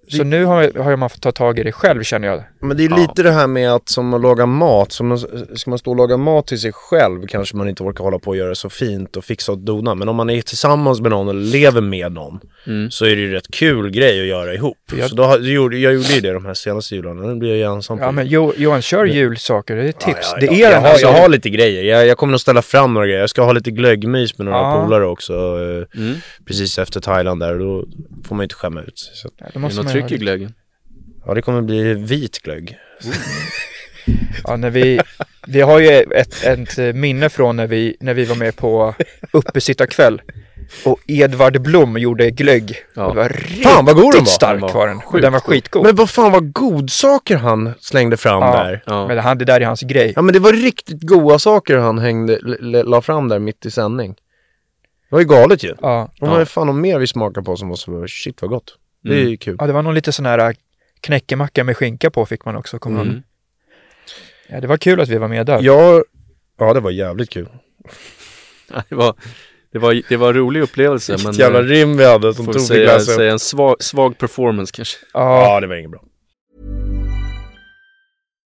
Så 0.08 0.24
nu 0.24 0.46
har, 0.46 0.84
har 0.84 0.96
man 0.96 1.10
fått 1.10 1.22
ta 1.22 1.32
tag 1.32 1.60
i 1.60 1.64
det 1.64 1.72
själv 1.72 2.04
känner 2.04 2.28
jag. 2.28 2.44
Men 2.62 2.78
det 2.78 2.84
är 2.84 2.90
ju 2.90 2.96
Ja. 2.96 2.98
lite 3.02 3.24
det 3.24 3.32
här 3.32 3.48
med 3.48 3.72
att 3.74 3.90
som 3.90 4.14
att 4.14 4.22
laga 4.22 4.46
mat, 4.46 4.92
som 4.92 5.08
man, 5.08 5.18
ska 5.56 5.70
man 5.70 5.80
stå 5.80 5.92
och 5.92 5.98
laga 5.98 6.18
mat 6.18 6.48
till 6.48 6.60
sig 6.60 6.72
själv 6.74 7.28
kanske 7.28 7.56
man 7.58 7.70
inte 7.70 7.84
orkar 7.84 8.04
hålla 8.04 8.20
på 8.20 8.30
och 8.30 8.38
göra 8.38 8.50
det 8.50 8.56
så 8.56 8.70
fint 8.70 9.18
och 9.18 9.24
fixa 9.26 9.52
och 9.52 9.58
dona. 9.58 9.96
Men 9.96 10.10
om 10.10 10.16
man 10.16 10.30
är 10.30 10.42
tillsammans 10.42 11.02
med 11.02 11.12
någon 11.12 11.30
eller 11.30 11.42
lever 11.42 11.82
med 11.82 12.12
någon 12.12 12.40
Mm. 12.68 12.92
så 12.92 13.06
är 13.06 13.10
det 13.10 13.22
ju 13.22 13.32
rätt 13.32 13.52
kul 13.52 13.90
grej 13.92 14.22
att 14.22 14.28
göra 14.28 14.54
ihop. 14.54 14.78
Jag- 14.98 15.10
Så 15.10 15.16
då, 15.16 15.24
jag, 15.24 15.42
gjorde, 15.44 15.78
jag 15.78 15.94
gjorde 15.94 16.08
ju 16.14 16.22
det 16.22 16.34
de 16.34 16.46
här 16.46 16.54
senaste 16.54 16.96
jularna, 16.96 17.22
nu 17.28 17.36
blir 17.36 17.50
jag 17.50 17.58
ju 17.58 17.64
ensam 17.76 17.98
på 17.98 18.04
Ja 18.04 18.08
det. 18.08 18.14
men 18.14 18.28
jo, 18.28 18.54
Johan, 18.58 18.82
kör 18.82 19.06
julsaker, 19.06 19.76
det 19.76 19.82
är 19.84 19.90
ett 19.90 19.96
Ja, 20.00 20.14
tips. 20.14 20.30
ja, 20.34 20.40
det 20.40 20.46
ja. 20.46 20.52
är 20.54 20.60
jag, 20.60 20.72
den 20.72 20.82
har, 20.82 20.90
alltså, 20.90 21.06
jag 21.06 21.14
har 21.14 21.30
lite 21.30 21.50
grejer. 21.50 21.84
Jag, 21.84 22.08
jag 22.08 22.18
kommer 22.18 22.32
nog 22.32 22.40
ställa 22.40 22.62
fram 22.62 22.94
några 22.94 23.08
grejer. 23.08 23.20
Jag 23.22 23.30
ska 23.30 23.42
ha 23.44 23.52
lite 23.52 23.72
glöggmys 23.72 24.38
med 24.38 24.46
några 24.46 24.58
Ja. 24.60 24.84
polare 24.86 25.06
också. 25.06 25.34
eh, 25.34 26.00
Mm. 26.02 26.16
Precis 26.46 26.80
efter 26.80 27.00
Thailand 27.00 27.40
där. 27.42 27.60
Då 27.60 27.86
får 28.28 28.36
man 28.36 28.44
ju 28.44 28.46
inte 28.46 28.56
skämma 28.56 28.82
ut 28.82 29.00
sig. 29.00 29.16
Så, 29.16 29.30
Ja, 29.38 29.44
då 29.44 29.46
Är 29.50 29.54
det 29.54 29.60
måste 29.60 29.78
något 29.78 29.86
man 29.86 29.94
tryck 29.94 30.06
i 30.06 30.08
det. 30.14 30.18
glöggen? 30.18 30.54
Ja, 31.30 31.34
det 31.36 31.42
kommer 31.42 31.62
bli 31.62 31.94
vit 31.94 32.40
glögg. 32.42 32.78
Ja, 34.44 34.56
när 34.58 34.70
vi, 34.70 35.00
vi 35.48 35.62
har 35.62 35.80
ju 35.80 35.88
ett, 35.88 36.44
ett 36.44 36.96
minne 36.96 37.30
från 37.30 37.56
när 37.56 37.68
vi, 37.68 37.96
när 38.00 38.14
vi 38.14 38.26
var 38.26 38.36
med 38.36 38.56
på 38.56 38.96
uppesittarkväll. 39.34 40.22
Och 40.86 41.00
Edvard 41.08 41.62
Blom 41.62 41.98
gjorde 41.98 42.32
glögg. 42.32 42.76
Ja. 42.96 43.06
Och 43.06 43.16
det 43.16 43.22
var 43.22 43.30
riktigt 43.30 43.64
Fan 43.64 43.86
vad 43.86 43.96
god 43.96 44.14
den 44.14 44.20
var! 44.24 44.26
stark 44.26 44.62
var 44.74 44.88
den. 44.88 45.02
sjukt 45.02 45.22
Den 45.22 45.34
var 45.34 45.40
god. 45.40 45.50
skitgod. 45.50 45.84
Men 45.86 45.96
vad 45.96 46.10
fan 46.10 46.32
vad 46.32 46.54
godsaker 46.54 47.38
han 47.38 47.74
slängde 47.80 48.18
fram 48.18 48.44
Ja. 48.44 48.64
där. 48.64 48.84
Ja. 48.86 49.08
Men 49.08 49.18
han, 49.18 49.38
det 49.38 49.46
där 49.46 49.62
är 49.62 49.66
hans 49.66 49.82
grej. 49.82 50.14
Ja 50.16 50.22
men 50.22 50.34
det 50.34 50.40
var 50.40 50.54
riktigt 50.54 51.02
goda 51.02 51.40
saker 51.40 51.78
han 51.78 52.00
hängde, 52.00 52.40
la 52.84 53.02
fram 53.02 53.28
där 53.28 53.40
mitt 53.40 53.66
i 53.66 53.72
sändning. 53.72 54.14
Det 55.10 55.16
var 55.16 55.20
ju 55.20 55.26
galet 55.28 55.64
ju. 55.64 55.76
Ja. 55.82 56.12
Och 56.22 56.28
vad 56.28 56.48
fan 56.50 56.70
om 56.70 56.82
mer 56.82 57.00
vi 57.00 57.08
smakade 57.08 57.46
på 57.46 57.56
som 57.56 57.70
var 57.70 57.76
så, 57.76 58.06
shit 58.08 58.42
vad 58.42 58.50
gott. 58.52 58.76
Det 59.04 59.10
är 59.10 59.16
ju 59.18 59.22
Mm. 59.26 59.38
kul. 59.38 59.56
ja, 59.60 59.68
det 59.68 59.74
var 59.74 59.82
nog 59.82 59.94
lite 59.94 60.12
sån 60.12 60.26
här 60.26 60.56
knäckemacka 61.02 61.64
med 61.64 61.78
skinka 61.78 62.10
på 62.10 62.26
fick 62.26 62.46
man 62.46 62.56
också, 62.56 62.80
kommer. 62.80 63.02
Mm. 63.02 63.22
Ja, 64.50 64.62
det 64.62 64.68
var 64.68 64.78
kul 64.78 65.02
att 65.02 65.10
vi 65.10 65.18
var 65.18 65.28
med 65.28 65.46
där. 65.46 65.60
Ja, 65.62 66.04
ja 66.60 66.74
det 66.74 66.80
var 66.80 66.92
jävligt 66.92 67.30
kul. 67.30 67.50
Ja, 68.74 68.84
Det 68.90 68.96
var, 68.96 69.16
det 69.72 69.80
var, 69.80 70.02
det 70.10 70.18
var 70.18 70.28
en 70.28 70.34
rolig 70.36 70.62
upplevelse 70.62 71.12
men 71.12 71.18
Vilket 71.20 71.40
jävla 71.40 71.60
eh, 71.60 71.64
rim 71.66 71.98
vi 71.98 72.06
hade 72.06 72.34
som 72.34 72.46
får 72.46 72.54
tog 72.54 72.62
säga, 72.62 72.96
upp. 72.96 73.02
säga 73.02 73.32
en 73.32 73.40
svag, 73.40 73.76
svag 73.84 74.18
performance 74.18 74.74
kanske. 74.76 74.98
Ja, 75.14 75.42
Ja, 75.54 75.60
det 75.60 75.68
var 75.68 75.76
inget 75.76 75.92
bra. 75.92 76.04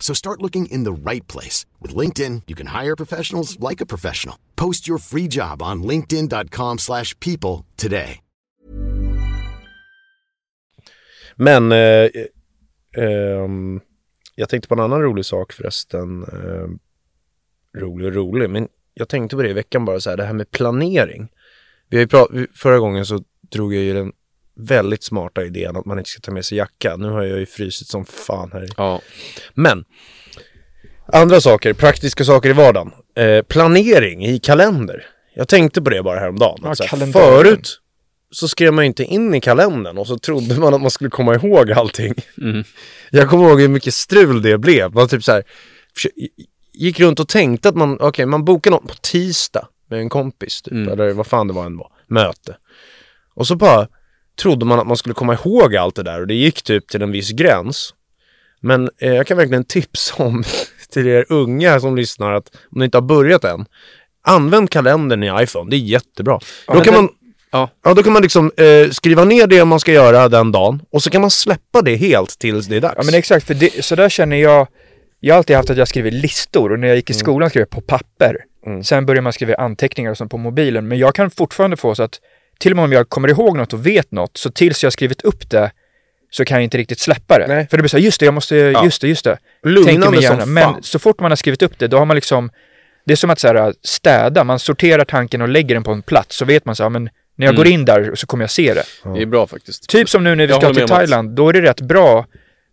So 0.00 0.14
start 0.14 0.40
looking 0.40 0.66
in 0.70 0.84
the 0.84 1.10
right 1.10 1.32
place. 1.32 1.66
With 1.82 1.96
LinkedIn, 1.96 2.42
you 2.46 2.56
can 2.56 2.66
hire 2.66 2.96
professionals 2.96 3.58
like 3.70 3.82
a 3.82 3.86
professional. 3.86 4.36
Post 4.56 4.88
your 4.88 4.98
free 4.98 5.28
job 5.28 5.62
on 5.62 5.82
linkedin.com 5.82 6.78
slash 6.78 7.14
people 7.20 7.66
today. 7.76 8.20
Men, 11.40 11.72
eh, 11.72 11.78
eh, 11.78 12.26
ehm, 12.96 13.80
jag 14.34 14.48
tänkte 14.48 14.68
på 14.68 14.74
en 14.74 14.80
annan 14.80 15.02
rolig 15.02 15.24
sak 15.24 15.52
förresten. 15.52 16.22
Eh, 16.22 16.68
rolig 17.80 18.06
och 18.06 18.14
rolig, 18.14 18.50
men 18.50 18.68
jag 18.94 19.08
tänkte 19.08 19.36
på 19.36 19.42
det 19.42 19.50
i 19.50 19.52
veckan 19.52 19.84
bara 19.84 20.00
så 20.00 20.10
här, 20.10 20.16
det 20.16 20.24
här 20.24 20.32
med 20.32 20.50
planering. 20.50 21.28
Vi 21.88 21.96
har 21.96 22.02
ju 22.02 22.08
pratat, 22.08 22.36
förra 22.54 22.78
gången 22.78 23.06
så 23.06 23.22
drog 23.40 23.74
jag 23.74 23.82
ju 23.82 23.92
den 23.92 24.12
väldigt 24.58 25.02
smarta 25.04 25.44
idén 25.44 25.76
att 25.76 25.84
man 25.84 25.98
inte 25.98 26.10
ska 26.10 26.20
ta 26.20 26.32
med 26.32 26.44
sig 26.44 26.58
jacka. 26.58 26.96
Nu 26.96 27.08
har 27.08 27.22
jag 27.22 27.38
ju 27.38 27.46
frysit 27.46 27.88
som 27.88 28.04
fan 28.04 28.50
här. 28.52 28.68
Ja. 28.76 29.00
Men, 29.54 29.84
andra 31.12 31.40
saker, 31.40 31.72
praktiska 31.72 32.24
saker 32.24 32.50
i 32.50 32.52
vardagen. 32.52 32.90
Eh, 33.16 33.42
planering 33.42 34.26
i 34.26 34.38
kalender. 34.38 35.06
Jag 35.34 35.48
tänkte 35.48 35.82
på 35.82 35.90
det 35.90 36.02
bara 36.02 36.20
häromdagen. 36.20 36.58
Ja, 36.62 36.70
att 36.70 36.76
så 36.76 36.82
här, 36.84 36.88
kalendaren. 36.90 37.26
förut 37.44 37.80
så 38.30 38.48
skrev 38.48 38.72
man 38.72 38.84
ju 38.84 38.86
inte 38.86 39.04
in 39.04 39.34
i 39.34 39.40
kalendern 39.40 39.98
och 39.98 40.06
så 40.06 40.18
trodde 40.18 40.60
man 40.60 40.74
att 40.74 40.80
man 40.80 40.90
skulle 40.90 41.10
komma 41.10 41.34
ihåg 41.34 41.72
allting. 41.72 42.14
Mm. 42.42 42.64
Jag 43.10 43.28
kommer 43.30 43.48
ihåg 43.48 43.60
hur 43.60 43.68
mycket 43.68 43.94
strul 43.94 44.42
det 44.42 44.58
blev. 44.58 44.92
Man 44.94 45.08
typ 45.08 45.24
så 45.24 45.32
här, 45.32 45.42
försö- 45.96 46.28
gick 46.72 47.00
runt 47.00 47.20
och 47.20 47.28
tänkte 47.28 47.68
att 47.68 47.74
man, 47.76 47.96
okej, 48.00 48.26
man 48.26 48.44
bokar 48.44 48.70
något 48.70 48.88
på 48.88 48.94
tisdag 49.00 49.68
med 49.90 49.98
en 50.00 50.08
kompis 50.08 50.62
typ, 50.62 50.72
Mm. 50.72 50.88
eller 50.92 51.12
vad 51.12 51.26
fan 51.26 51.46
det 51.48 51.52
var 51.54 51.66
än 51.66 51.76
var, 51.76 51.92
möte. 52.06 52.56
Och 53.34 53.46
så 53.46 53.56
bara 53.56 53.88
trodde 54.38 54.64
man 54.66 54.78
att 54.80 54.86
man 54.86 54.96
skulle 54.96 55.14
komma 55.14 55.34
ihåg 55.34 55.76
allt 55.76 55.94
det 55.96 56.02
där 56.02 56.20
och 56.20 56.26
det 56.26 56.34
gick 56.34 56.62
typ 56.62 56.88
till 56.88 57.02
en 57.02 57.12
viss 57.12 57.30
gräns. 57.30 57.94
Men 58.60 58.90
eh, 59.00 59.12
jag 59.14 59.26
kan 59.26 59.36
verkligen 59.36 59.64
tipsa 59.64 60.22
om 60.24 60.44
till 60.92 61.06
er 61.06 61.24
unga 61.28 61.80
som 61.80 61.96
lyssnar 61.96 62.32
att 62.32 62.48
om 62.72 62.78
ni 62.78 62.84
inte 62.84 62.96
har 62.96 63.02
börjat 63.02 63.44
än, 63.44 63.66
använd 64.26 64.70
kalendern 64.70 65.22
i 65.22 65.42
iPhone, 65.42 65.70
det 65.70 65.76
är 65.76 65.78
jättebra. 65.78 66.38
då 66.66 66.74
men 66.74 66.84
kan 66.84 66.94
den- 66.94 67.02
man 67.04 67.12
ja. 67.50 67.70
Ja, 67.84 67.94
då 67.94 68.02
kan 68.02 68.12
man 68.12 68.22
liksom 68.22 68.52
eh, 68.56 68.90
skriva 68.90 69.24
ner 69.24 69.46
det 69.46 69.64
man 69.64 69.80
ska 69.80 69.92
göra 69.92 70.28
den 70.28 70.52
dagen 70.52 70.82
och 70.92 71.02
så 71.02 71.10
kan 71.10 71.20
man 71.20 71.30
släppa 71.30 71.82
det 71.82 71.96
helt 71.96 72.38
tills 72.38 72.66
det 72.66 72.76
är 72.76 72.80
dags. 72.80 72.94
Ja 72.96 73.02
men 73.04 73.14
exakt, 73.14 73.46
för 73.46 73.54
det, 73.54 73.84
så 73.84 73.94
där 73.94 74.08
känner 74.08 74.36
jag. 74.36 74.66
Jag 75.20 75.34
har 75.34 75.38
alltid 75.38 75.56
haft 75.56 75.70
att 75.70 75.76
jag 75.76 75.88
skriver 75.88 76.10
listor 76.10 76.72
och 76.72 76.78
när 76.78 76.88
jag 76.88 76.96
gick 76.96 77.10
i 77.10 77.14
skolan 77.14 77.50
skrev 77.50 77.60
jag 77.60 77.70
på 77.70 77.80
papper. 77.80 78.36
Mm. 78.66 78.84
Sen 78.84 79.06
började 79.06 79.22
man 79.22 79.32
skriva 79.32 79.54
anteckningar 79.54 80.10
och 80.10 80.16
sånt 80.16 80.30
på 80.30 80.38
mobilen. 80.38 80.88
Men 80.88 80.98
jag 80.98 81.14
kan 81.14 81.30
fortfarande 81.30 81.76
få 81.76 81.94
så 81.94 82.02
att 82.02 82.20
till 82.58 82.72
och 82.72 82.76
med 82.76 82.84
om 82.84 82.92
jag 82.92 83.08
kommer 83.08 83.28
ihåg 83.28 83.56
något 83.56 83.72
och 83.72 83.86
vet 83.86 84.12
något, 84.12 84.36
så 84.36 84.50
tills 84.50 84.84
jag 84.84 84.92
skrivit 84.92 85.22
upp 85.22 85.50
det 85.50 85.70
så 86.30 86.44
kan 86.44 86.56
jag 86.56 86.64
inte 86.64 86.78
riktigt 86.78 86.98
släppa 86.98 87.38
det. 87.38 87.46
Nej. 87.48 87.66
För 87.70 87.76
det 87.76 87.82
blir 87.82 87.88
så 87.88 87.96
här, 87.96 88.04
just 88.04 88.20
det, 88.20 88.24
jag 88.26 88.34
måste, 88.34 88.56
just 88.56 89.00
det, 89.00 89.08
just 89.08 89.24
det. 89.24 89.38
Lugnande 89.62 90.06
som 90.06 90.22
gärna. 90.22 90.46
Men 90.46 90.62
fan. 90.64 90.82
så 90.82 90.98
fort 90.98 91.20
man 91.20 91.30
har 91.30 91.36
skrivit 91.36 91.62
upp 91.62 91.78
det, 91.78 91.86
då 91.88 91.98
har 91.98 92.04
man 92.04 92.14
liksom, 92.14 92.50
det 93.06 93.12
är 93.12 93.16
som 93.16 93.30
att 93.30 93.38
så 93.38 93.48
här, 93.48 93.74
städa, 93.82 94.44
man 94.44 94.58
sorterar 94.58 95.04
tanken 95.04 95.42
och 95.42 95.48
lägger 95.48 95.74
den 95.74 95.84
på 95.84 95.92
en 95.92 96.02
plats, 96.02 96.36
så 96.36 96.44
vet 96.44 96.64
man 96.64 96.76
så 96.76 96.82
här, 96.82 96.90
men 96.90 97.04
när 97.36 97.46
jag 97.46 97.54
Mm. 97.54 97.56
går 97.56 97.66
in 97.66 97.84
där 97.84 98.14
så 98.14 98.26
kommer 98.26 98.42
jag 98.44 98.50
se 98.50 98.74
det. 98.74 98.82
Det 99.14 99.22
är 99.22 99.26
bra 99.26 99.46
faktiskt. 99.46 99.88
Typ 99.88 100.08
som 100.08 100.24
nu 100.24 100.34
när 100.34 100.46
vi 100.46 100.52
Jag 100.52 100.62
ska 100.62 100.74
till. 100.74 100.88
Thailand, 100.88 101.30
då 101.30 101.48
är 101.48 101.52
det 101.52 101.62
rätt 101.62 101.80
bra 101.80 102.26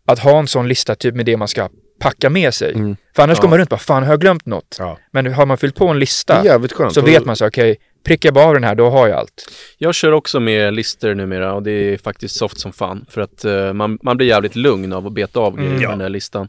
att 0.08 0.20
ha 0.20 0.40
en 0.40 0.48
sån 0.48 0.68
lista 0.68 0.96
typ 0.96 1.16
med 1.16 1.26
det 1.26 1.38
man 1.38 1.48
ska 1.48 1.70
packa 2.00 2.30
med 2.30 2.54
sig. 2.54 2.74
Mm. 2.74 2.96
För 3.16 3.24
annars 3.24 3.38
Ja. 3.38 3.42
går 3.42 3.50
man 3.50 3.58
runt 3.60 3.72
och 3.72 3.78
bara, 3.78 3.84
fan 3.84 4.04
har 4.04 4.10
jag 4.12 4.22
glömt 4.22 4.46
något? 4.46 4.76
Ja. 4.80 4.98
Men 5.12 5.34
har 5.34 5.46
man 5.46 5.58
fyllt 5.58 5.76
på 5.76 5.88
en 5.88 6.00
lista 6.00 6.60
så 6.92 7.02
vet 7.02 7.26
man 7.26 7.36
så, 7.36 7.48
okej, 7.48 7.78
prickar 8.06 8.28
jag 8.28 8.34
bara 8.34 8.46
av 8.46 8.54
den 8.54 8.64
här, 8.64 8.76
då 8.76 8.90
har 8.90 9.08
jag 9.08 9.18
allt. 9.20 9.52
Jag 9.78 9.96
kör 9.96 10.12
också 10.12 10.40
med 10.40 10.74
listor 10.74 11.16
numera 11.16 11.54
och 11.54 11.64
det 11.64 11.72
är 11.72 11.98
faktiskt 11.98 12.36
soft 12.36 12.60
som 12.60 12.74
fan 12.74 13.06
för 13.10 13.22
att 13.22 13.46
eh, 13.46 13.74
man, 13.74 14.00
man 14.04 14.18
blir 14.18 14.28
jävligt 14.28 14.56
lugn 14.56 14.94
av 14.94 15.08
att 15.08 15.14
beta 15.14 15.40
av 15.40 15.56
grejer 15.58 15.70
Mm. 15.72 15.82
Ja. 15.82 15.90
den 15.90 16.00
där 16.00 16.10
listan. 16.10 16.48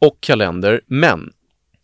Och 0.00 0.16
kalender, 0.20 0.80
men 0.86 1.30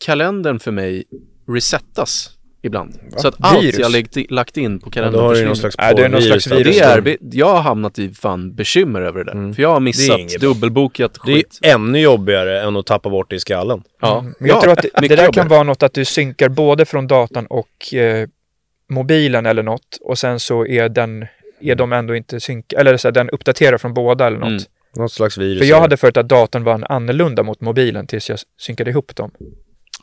kalendern 0.05 0.59
för 0.61 0.71
mig 0.71 1.05
resettas 1.49 2.31
ibland. 2.63 2.95
Så 3.17 3.29
att 3.29 3.35
allt 3.39 3.63
Virus? 3.65 3.79
jag 3.79 3.93
lagt, 3.93 4.17
lagt 4.31 4.57
in 4.57 4.81
på 4.81 4.87
Ja, 4.87 4.91
kalendern 4.91 5.23
ju 5.23 5.29
försvinner. 5.29 5.47
någon 5.49 5.57
slags 5.57 5.75
Ja, 5.79 5.95
det 5.95 6.05
är 6.05 6.09
någon 6.09 6.21
porrvirus 6.21 6.45
slags 6.45 6.61
virus. 6.61 6.79
Det 7.05 7.11
är, 7.13 7.19
jag 7.33 7.47
har 7.47 7.61
hamnat 7.63 7.99
i 7.99 8.11
fan 8.15 8.55
bekymmer 8.55 9.01
över 9.01 9.19
det 9.19 9.25
där. 9.25 9.33
Mm. 9.33 9.55
För 9.55 9.63
jag 9.63 9.69
har 9.73 9.81
missat, 9.81 10.21
dubbelbokat 10.41 11.19
Det 11.25 11.33
är 11.33 11.35
skit. 11.37 11.59
ännu 11.63 12.01
jobbigare 12.01 12.61
än 12.63 12.77
att 12.77 12.87
tappa 12.87 13.11
bort 13.11 13.31
det 13.31 13.37
i 13.37 13.41
skallen. 13.41 13.83
Ja, 14.01 14.21
Men 14.39 14.49
jag 14.49 14.57
ja, 14.57 14.61
tror 14.63 14.73
att 14.73 14.83
det, 14.83 14.89
det 14.95 15.01
där 15.01 15.09
jobbigare. 15.09 15.33
kan 15.33 15.49
vara 15.49 15.63
något 15.63 15.83
att 15.83 15.95
du 15.95 16.05
synkar 16.05 16.49
både 16.49 16.85
från 16.85 17.07
datan 17.07 17.47
och 17.47 17.95
eh, 17.95 18.29
mobilen 18.89 19.47
eller 19.47 19.63
något 19.63 19.99
och 20.01 20.19
sen 20.19 20.41
så 20.41 20.67
är 20.67 20.89
den 20.89 21.27
är 21.61 21.75
de 21.75 21.93
ändå 21.93 22.17
inte 22.17 22.41
synk 22.41 22.73
eller 22.73 22.97
så 22.97 23.09
här, 23.09 23.13
den 23.13 23.31
uppdaterar 23.31 23.79
från 23.79 23.95
båda 23.95 24.27
eller 24.27 24.39
något. 24.39 24.49
Mm. 24.49 24.63
Något 24.97 25.13
slags 25.13 25.39
virus. 25.39 25.59
För 25.59 25.67
jag 25.67 25.81
hade 25.81 25.97
förut 25.97 26.17
att 26.17 26.29
datorn 26.29 26.65
var 26.65 26.75
en 26.75 26.85
annorlunda 26.85 27.43
mot 27.43 27.61
mobilen 27.61 28.07
tills 28.07 28.31
jag 28.31 28.39
synkade 28.61 28.91
ihop 28.91 29.17
dem. 29.17 29.31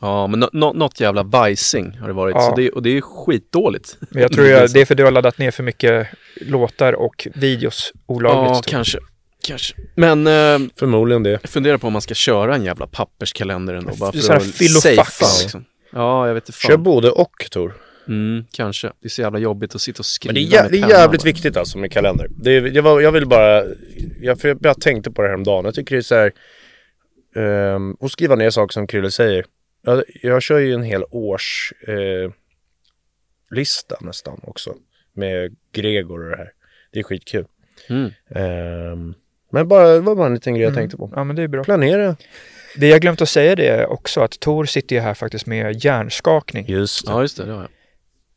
Ja, 0.00 0.26
men 0.26 0.40
nå- 0.40 0.50
nå- 0.52 0.72
något 0.72 1.00
jävla 1.00 1.24
bajsing 1.24 1.98
har 1.98 2.06
det 2.08 2.14
varit. 2.14 2.34
Ja. 2.34 2.40
Så 2.40 2.56
det, 2.56 2.70
och 2.70 2.82
det 2.82 2.96
är 2.96 3.00
skitdåligt. 3.00 3.96
Men 4.10 4.22
jag 4.22 4.32
tror 4.32 4.46
jag, 4.46 4.72
det 4.72 4.80
är 4.80 4.84
för 4.84 4.94
att 4.94 4.98
du 4.98 5.04
har 5.04 5.10
laddat 5.10 5.38
ner 5.38 5.50
för 5.50 5.62
mycket 5.62 6.06
låtar 6.40 6.92
och 6.92 7.28
videos 7.34 7.92
olagligt. 8.06 8.48
Ja, 8.50 8.54
jag. 8.54 8.64
kanske. 8.64 8.98
Kanske. 9.46 9.74
Men 9.94 10.26
eh, 10.26 10.68
Förmodligen 10.78 11.22
det. 11.22 11.30
jag 11.30 11.50
funderar 11.50 11.78
på 11.78 11.86
om 11.86 11.92
man 11.92 12.02
ska 12.02 12.14
köra 12.14 12.54
en 12.54 12.64
jävla 12.64 12.86
papperskalender 12.86 13.74
ändå. 13.74 13.94
Bara 13.94 14.12
för 14.12 14.18
Så 14.18 14.32
här 14.32 14.38
att 14.40 14.46
filofax. 14.46 14.96
safea, 15.18 15.28
liksom. 15.42 15.64
Ja, 15.92 16.26
jag 16.26 16.34
vet 16.34 16.48
inte 16.48 16.58
Kör 16.58 16.68
fan. 16.74 16.82
både 16.82 17.10
och 17.10 17.46
Tor. 17.50 17.74
Mm, 18.08 18.44
kanske. 18.52 18.86
Det 19.00 19.06
är 19.06 19.08
så 19.08 19.20
jävla 19.22 19.38
jobbigt 19.38 19.74
att 19.74 19.80
sitta 19.80 19.98
och 19.98 20.06
skriva 20.06 20.32
Men 20.32 20.42
det 20.42 20.56
är, 20.56 20.58
jä- 20.58 20.62
med 20.62 20.72
det 20.72 20.78
är 20.78 20.88
jävligt 20.88 21.24
viktigt 21.24 21.56
alltså 21.56 21.78
med 21.78 21.92
kalender. 21.92 22.26
Det 22.30 22.50
är, 22.50 22.62
jag, 22.76 22.82
var, 22.82 23.00
jag 23.00 23.12
vill 23.12 23.26
bara, 23.26 23.64
jag, 24.20 24.40
för 24.40 24.48
jag, 24.48 24.58
jag 24.60 24.80
tänkte 24.80 25.10
på 25.10 25.22
det 25.22 25.28
här 25.28 25.34
om 25.34 25.44
dagen. 25.44 25.64
Jag 25.64 25.74
tycker 25.74 25.94
det 25.94 26.00
är 26.00 26.02
så 26.02 26.14
här, 26.14 26.32
ehm, 27.36 27.92
och 27.94 28.10
skriva 28.10 28.34
ner 28.34 28.50
saker 28.50 28.72
som 28.72 28.86
Krille 28.86 29.10
säger. 29.10 29.44
Jag, 29.82 30.02
jag 30.22 30.42
kör 30.42 30.58
ju 30.58 30.72
en 30.74 30.82
hel 30.82 31.04
års 31.10 31.72
eh, 31.88 32.30
lista 33.50 33.96
nästan 34.00 34.40
också. 34.42 34.74
Med 35.12 35.56
Gregor 35.72 36.24
och 36.24 36.30
det 36.30 36.36
här. 36.36 36.52
Det 36.92 36.98
är 36.98 37.02
skitkul. 37.02 37.46
Mm. 37.88 38.10
Ehm, 38.30 39.14
men 39.52 39.68
bara, 39.68 39.88
det 39.88 40.00
var 40.00 40.14
bara 40.16 40.26
en 40.26 40.34
liten 40.34 40.54
grej 40.54 40.62
jag 40.62 40.70
Mm. 40.70 40.80
tänkte 40.80 40.96
på. 40.96 41.12
Ja, 41.16 41.24
men 41.24 41.36
det 41.36 41.42
är 41.42 41.48
bra. 41.48 41.64
Planera. 41.64 42.16
Det 42.76 42.88
jag 42.88 43.00
glömt 43.00 43.22
att 43.22 43.28
säga 43.28 43.56
det 43.56 43.66
är 43.68 43.86
också 43.86 44.20
att 44.20 44.40
Tor 44.40 44.64
sitter 44.64 44.96
ju 44.96 45.02
här 45.02 45.14
faktiskt 45.14 45.46
med 45.46 45.84
hjärnskakning. 45.84 46.66
Just 46.68 47.06
det. 47.06 47.12
Ja, 47.12 47.22
just 47.22 47.36
det. 47.36 47.44
det 47.44 47.52
har 47.52 47.60
jag. 47.60 47.70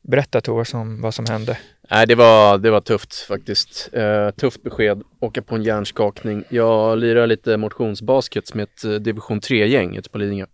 Berätta 0.09 0.41
Tor 0.41 0.63
som, 0.63 1.01
vad 1.01 1.13
som 1.13 1.25
hände. 1.29 1.57
Nej, 1.91 2.07
det 2.07 2.15
var, 2.15 2.57
det 2.57 2.71
var 2.71 2.81
tufft 2.81 3.15
faktiskt. 3.15 3.89
Uh, 3.97 4.31
tufft 4.31 4.63
besked. 4.63 5.01
Åka 5.19 5.41
på 5.41 5.55
en 5.55 5.63
hjärnskakning. 5.63 6.43
Jag 6.49 6.97
lirar 6.97 7.27
lite 7.27 7.57
motionsbasket 7.57 8.53
med 8.53 8.63
ett 8.63 8.83
eh, 8.83 8.91
division 8.91 9.39
3-gäng 9.39 9.97
ute 9.97 10.09
på 10.09 10.17
Lidingö. 10.17 10.45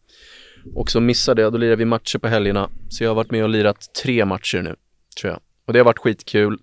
Och 0.76 0.92
så 0.92 1.00
missade 1.00 1.42
jag, 1.42 1.54
då 1.54 1.58
lirar 1.58 1.76
vi 1.76 1.86
matcher 1.86 2.18
på 2.18 2.28
helgerna. 2.28 2.70
Så 2.90 3.04
jag 3.04 3.10
har 3.10 3.16
varit 3.16 3.32
med 3.32 3.44
och 3.44 3.50
lirat 3.50 3.94
tre 4.04 4.26
matcher 4.26 4.62
nu, 4.62 4.76
tror 5.22 5.34
jag. 5.34 5.40
Och 5.66 5.74
det 5.74 5.80
har 5.80 5.86
varit 5.86 6.00
skitkul. 6.00 6.60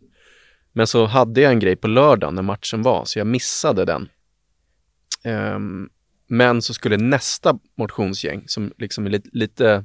Men 0.73 0.87
så 0.87 1.07
hade 1.07 1.41
jag 1.41 1.53
en 1.53 1.61
grej 1.61 1.77
på 1.77 1.89
lördagen 1.89 2.35
när 2.35 2.43
matchen 2.43 2.83
var, 2.83 3.05
så 3.05 3.19
jag 3.19 3.27
missade 3.27 3.85
den. 3.85 4.09
Um, 5.25 5.91
men 6.27 6.63
så 6.63 6.75
skulle 6.75 6.97
nästa 6.97 7.59
motionsgäng, 7.79 8.45
som 8.47 8.73
liksom 8.79 9.07
är 9.07 9.11
lite, 9.11 9.29
lite 9.33 9.85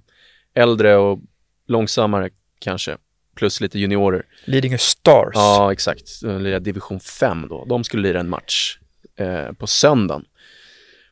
äldre 0.54 0.96
och 0.96 1.20
långsammare 1.68 2.30
kanske, 2.60 2.98
plus 3.36 3.62
lite 3.62 3.80
juniorer. 3.80 4.24
Lidingö 4.46 4.78
Stars. 4.78 5.32
Ja, 5.34 5.72
exakt. 5.72 6.22
De 6.22 6.42
lirade 6.42 6.66
division 6.66 7.00
5 7.00 7.48
då. 7.50 7.66
De 7.66 7.84
skulle 7.84 8.04
lira 8.04 8.20
en 8.20 8.30
match 8.30 8.78
eh, 9.20 9.52
på 9.54 9.68
söndagen. 9.68 10.26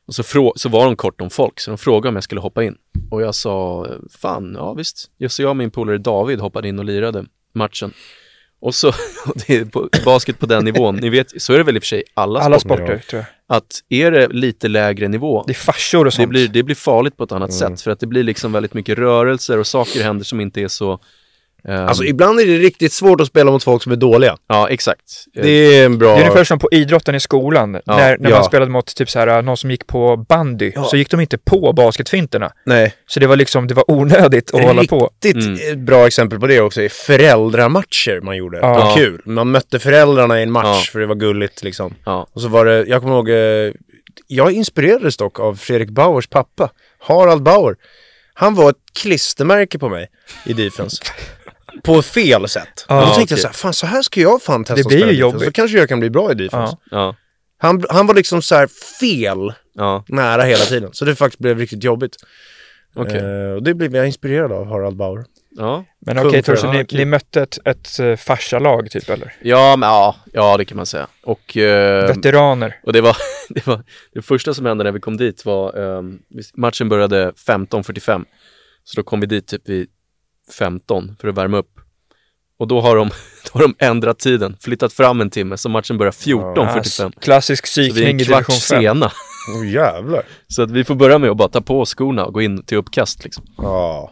Och 0.08 0.16
så, 0.16 0.54
så 0.56 0.70
var 0.70 0.86
de 0.86 0.96
kort 0.96 1.22
om 1.22 1.30
folk, 1.30 1.60
så 1.60 1.72
de 1.72 1.78
frågade 1.78 2.10
om 2.10 2.16
jag 2.16 2.24
skulle 2.24 2.41
hoppa 2.41 2.64
in. 2.64 2.76
Och 3.12 3.22
jag 3.22 3.36
sa, 3.36 3.88
fan, 4.20 4.54
ja 4.58 4.74
visst. 4.74 5.12
Just 5.18 5.36
så 5.36 5.41
jag 5.41 5.50
och 5.50 5.56
min 5.58 5.72
polare 5.72 5.98
David 5.98 6.39
hoppade 6.39 6.68
in 6.68 6.80
och 6.80 6.86
lirade 6.86 7.26
matchen. 7.54 7.93
Och 8.60 8.76
så, 8.76 8.88
och 9.28 9.36
det 9.48 9.56
är 9.56 9.66
på, 9.66 9.89
basket 10.06 10.39
på 10.39 10.46
den 10.46 10.66
nivån, 10.66 10.96
ni 10.96 11.10
vet, 11.10 11.41
så 11.41 11.54
är 11.54 11.58
det 11.58 11.64
väl 11.64 11.76
i 11.76 11.80
och 11.80 11.84
för 11.84 11.88
sig 11.88 12.04
alla, 12.14 12.39
Alla 12.39 12.60
sporter. 12.60 12.86
sporter. 13.00 13.26
Att 13.48 13.80
är 13.89 14.12
det 14.12 14.28
lite 14.28 14.68
lägre 14.68 15.08
nivå, 15.08 15.43
Det 15.48 15.52
är 15.52 15.56
farsor 15.56 16.08
och 16.08 16.14
sånt. 16.14 16.24
det 16.24 16.28
blir, 16.28 16.48
det 16.48 16.64
blir 16.64 16.76
farligt 16.76 17.18
på 17.18 17.24
ett 17.24 17.32
annat 17.32 17.54
sätt. 17.54 17.82
För 17.82 17.91
att 17.91 18.00
det 18.00 18.08
blir 18.08 18.24
liksom 18.24 18.52
väldigt 18.52 18.74
mycket 18.74 18.98
rörelser 18.98 19.60
och 19.60 19.68
saker 19.68 20.04
händer 20.04 20.26
som 20.26 20.41
inte 20.41 20.62
är 20.62 20.68
så... 20.68 21.00
ehm, 21.68 21.88
Alltså 21.88 22.03
ibland 22.03 22.39
är 22.39 22.45
det 22.45 22.57
riktigt 22.57 22.93
svårt 22.93 23.22
att 23.22 23.28
spela 23.28 23.51
mot 23.51 23.63
folk 23.63 23.84
som 23.84 23.91
är 23.91 23.95
dåliga. 23.95 24.38
ja, 24.47 24.70
exakt. 24.70 25.26
Det 25.34 25.49
är 25.49 25.86
en 25.86 25.97
bra... 25.97 26.09
Det 26.09 26.16
är 26.16 26.22
ungefär 26.22 26.43
som 26.43 26.59
på 26.59 26.70
idrotten 26.72 27.16
i 27.16 27.20
skolan. 27.20 27.72
när 27.72 27.82
när 27.86 28.18
ja. 28.30 28.36
man 28.36 28.43
spelade 28.43 28.72
mot 28.72 28.95
typ 28.95 29.09
så 29.09 29.20
här, 29.20 29.41
någon 29.41 29.57
som 29.57 29.72
gick 29.72 29.88
på 29.88 30.18
bandy, 30.18 30.72
så 30.89 30.97
gick 30.97 31.11
de 31.11 31.20
inte 31.20 31.38
på 31.38 31.74
basketfinterna. 31.74 32.51
Nej. 32.66 32.93
Så 33.07 33.20
det 33.20 33.28
var 33.28 33.36
liksom, 33.36 33.68
det 33.68 33.74
var 33.74 33.91
onödigt 33.91 34.53
att 34.53 34.63
hålla 34.63 34.84
på. 34.84 35.09
Riktigt 35.24 35.70
eh, 35.72 35.76
bra 35.78 36.07
exempel 36.07 36.39
på 36.39 36.47
det 36.47 36.61
också 36.61 36.82
är 36.82 36.89
föräldramatcher 36.89 38.22
man 38.22 38.38
gjorde. 38.38 38.57
Ja. 38.57 38.68
Det 38.68 38.74
var 38.74 38.95
kul. 38.95 39.22
Man 39.26 39.51
mötte 39.51 39.80
föräldrarna 39.80 40.39
i 40.39 40.43
en 40.43 40.51
match 40.51 40.66
Ja. 40.66 40.91
för 40.91 40.99
det 40.99 41.05
var 41.05 41.16
gulligt 41.16 41.63
liksom. 41.63 41.93
Ja. 42.05 42.28
Och 42.34 42.41
så 42.41 42.47
var 42.47 42.66
det, 42.66 42.86
jag 42.88 43.01
kommer 43.01 43.16
ihåg, 43.16 43.30
eh, 43.30 43.74
jag 44.28 44.51
inspirerades 44.51 45.18
dock 45.18 45.39
av 45.39 45.55
Fredrik 45.55 45.89
Bauers 45.89 46.28
pappa, 46.28 46.70
Harald 46.99 47.43
Bauer. 47.43 47.76
Han 48.34 48.55
var 48.55 48.70
ett 48.70 48.76
klistermärke 48.99 49.80
på 49.80 49.89
mig 49.89 50.07
i 50.45 50.53
defense. 50.53 51.03
på 51.84 52.02
fel 52.02 52.48
sätt. 52.48 52.86
Ja, 52.88 53.02
och 53.02 53.08
då 53.08 53.14
tänkte 53.14 53.34
jag 53.34 53.38
okej. 53.38 53.42
så 53.42 53.48
här, 53.48 53.54
fan 53.54 53.74
så 53.74 53.86
här 53.86 54.02
ska 54.02 54.22
jag 54.22 54.42
fan 54.42 54.64
testa 54.64 54.90
Det 54.90 54.96
blir 54.96 54.98
ju 54.98 55.04
defense. 55.06 55.38
Så 55.38 55.44
jobbigt. 55.44 55.56
kanske 55.56 55.78
jag 55.78 55.90
kan 55.90 56.00
bli 56.00 56.10
bra 56.10 56.32
i 56.32 56.36
defense. 56.36 56.78
Ja, 56.92 57.16
Han, 57.58 57.86
han 57.90 58.08
var 58.08 58.16
liksom 58.16 58.42
så 58.42 58.56
här 58.56 58.68
fel 59.00 59.54
nära 60.08 60.44
hela 60.44 60.64
tiden. 60.66 60.90
Så 60.94 61.06
det 61.06 61.16
faktiskt 61.16 61.40
blev 61.40 61.58
riktigt 61.60 61.84
jobbigt. 61.84 62.16
okej. 62.96 63.18
Eh, 63.18 63.52
och 63.56 63.64
det 63.64 63.74
blev 63.74 63.96
jag 63.96 64.06
inspirerad 64.06 64.52
av, 64.52 64.68
Harald 64.68 64.96
Bauer. 64.98 65.26
Ja. 65.58 65.86
Men 66.06 66.20
okej 66.20 66.44
för- 66.44 66.54
Torsten, 66.54 66.74
ja, 66.76 66.84
ni, 66.92 66.98
ni 66.98 67.06
mötte 67.06 67.42
ett, 67.42 67.58
ett 67.66 68.00
uh, 68.00 68.16
farsalag 68.16 68.92
typ 68.92 69.10
eller? 69.10 69.34
Ja, 69.42 69.76
men 69.76 69.90
ja, 69.90 70.16
ja, 70.34 70.58
det 70.58 70.66
kan 70.66 70.78
man 70.78 70.86
säga. 70.86 71.08
Och, 71.24 71.58
eh, 71.58 72.08
Veteraner. 72.08 72.80
och 72.84 72.94
det 72.94 73.02
var, 73.02 73.18
det 73.50 73.68
var, 73.68 73.84
det 74.14 74.22
första 74.22 74.54
som 74.54 74.66
hände 74.66 74.84
när 74.84 74.92
vi 74.92 75.00
kom 75.00 75.18
dit 75.18 75.46
var, 75.46 75.98
ehm, 75.98 76.20
matchen 76.54 76.90
började 76.90 77.32
15.45. 77.32 78.26
Så 78.84 78.96
då 78.96 79.04
kom 79.04 79.20
vi 79.20 79.28
dit 79.28 79.48
typ 79.48 79.70
vid 79.70 79.88
15 80.52 81.16
för 81.20 81.28
att 81.28 81.38
värma 81.38 81.58
upp. 81.58 81.72
Och 82.60 82.68
då 82.68 82.82
har 82.82 82.96
de, 82.96 83.10
då 83.54 83.60
har 83.60 83.62
de 83.62 83.76
ändrat 83.80 84.20
tiden, 84.20 84.58
flyttat 84.60 84.93
fram 84.93 85.22
en 85.22 85.30
timme, 85.30 85.58
så 85.58 85.70
matchen 85.70 85.98
börjar 85.98 86.12
14.45. 86.12 87.20
Klassisk 87.20 87.68
Så 87.68 87.82
vi 87.82 87.88
är 87.88 87.91
psykning 87.91 88.16
i 88.16 88.24
division 88.24 88.43
5. 88.43 88.52
sena. 88.82 89.12
Åh 89.58 89.72
jävlar. 89.72 90.24
Så 90.48 90.62
att 90.62 90.72
vi 90.72 90.84
får 90.84 90.96
börja 90.96 91.18
med 91.18 91.30
att 91.30 91.38
bara 91.38 91.50
ta 91.50 91.62
på 91.62 91.82
oss 91.82 91.89
skorna 91.96 92.26
och 92.26 92.34
gå 92.34 92.41
in 92.41 92.64
till 92.64 92.78
uppkast 92.78 93.24
liksom. 93.24 93.46
Ja, 93.58 94.12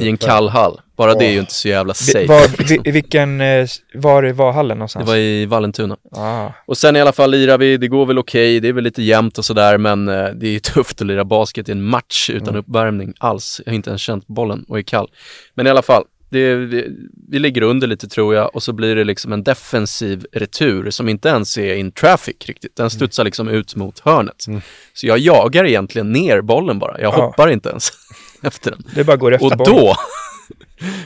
I 0.00 0.08
en 0.08 0.16
kall 0.16 0.48
hall. 0.48 0.80
Bara 0.96 1.14
det 1.14 1.24
är 1.26 1.30
ju 1.32 1.38
inte 1.40 1.54
så 1.54 1.68
jävla 1.68 1.92
Vi, 2.06 2.12
safe. 2.12 2.26
var, 2.26 2.66
vi, 2.68 2.80
i 2.84 2.90
vilken, 2.90 3.40
eh, 3.40 3.66
var 3.94 4.32
var 4.32 4.52
hallen 4.52 4.78
någonstans? 4.78 5.04
Det 5.06 5.10
var 5.12 5.16
i 5.18 5.46
Vallentuna. 5.46 5.96
ah. 6.12 6.48
Och 6.66 6.78
sen 6.78 6.96
i 6.96 7.00
alla 7.00 7.12
fall 7.12 7.30
lirar 7.30 7.58
vi, 7.58 7.76
det 7.76 7.88
går 7.88 8.06
väl 8.06 8.18
okej, 8.18 8.60
det 8.60 8.68
är 8.68 8.72
väl 8.72 8.84
lite 8.84 9.02
jämnt 9.02 9.38
och 9.38 9.44
sådär 9.44 9.78
men 9.78 10.08
eh, 10.08 10.28
det 10.34 10.46
är 10.46 10.50
ju 10.50 10.58
tufft 10.74 11.00
att 11.00 11.06
lira 11.06 11.24
basket 11.24 11.68
i 11.68 11.72
en 11.72 11.82
match 11.82 12.30
utan 12.30 12.56
uppvärmning 12.56 13.12
alls. 13.18 13.60
Jag 13.64 13.72
har 13.72 13.76
inte 13.76 13.90
ens 13.90 14.02
känt 14.02 14.26
bollen 14.26 14.64
och 14.68 14.78
är 14.78 14.82
kall. 14.82 15.08
Men 15.54 15.66
i 15.66 15.70
alla 15.70 15.82
fall, 15.82 16.04
det, 16.30 16.54
vi, 16.54 16.88
vi 17.28 17.38
ligger 17.38 17.62
under 17.62 17.86
lite 17.86 18.08
tror 18.08 18.34
jag 18.34 18.54
och 18.54 18.62
så 18.62 18.72
blir 18.72 18.96
det 18.96 19.04
liksom 19.04 19.32
en 19.32 19.42
defensiv 19.42 20.26
retur 20.32 20.90
som 20.90 21.08
inte 21.08 21.28
ens 21.28 21.58
är 21.58 21.74
in 21.74 21.92
traffic 21.92 22.36
riktigt. 22.46 22.76
Den 22.76 22.90
studsar 22.90 23.24
liksom 23.24 23.48
ut 23.48 23.76
mot 23.76 23.98
hörnet. 24.00 24.46
Så 24.94 25.06
jag 25.06 25.18
jagar 25.18 25.64
egentligen 25.64 26.12
ner 26.12 26.40
bollen 26.40 26.78
bara, 26.78 27.00
jag 27.00 27.14
Ja. 27.14 27.24
hoppar 27.26 27.48
inte 27.48 27.68
ens 27.68 27.90
efter 28.46 28.70
den. 28.70 28.82
Det 28.94 29.04
bara 29.04 29.16
går 29.16 29.34
efter 29.34 29.46
Och 29.46 29.56
då 29.66 29.96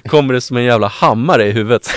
kommer 0.09 0.35
det 0.35 0.41
som 0.41 0.57
en 0.57 0.65
jävla 0.65 0.87
hammare 0.87 1.47
i 1.49 1.51
huvudet. 1.51 1.89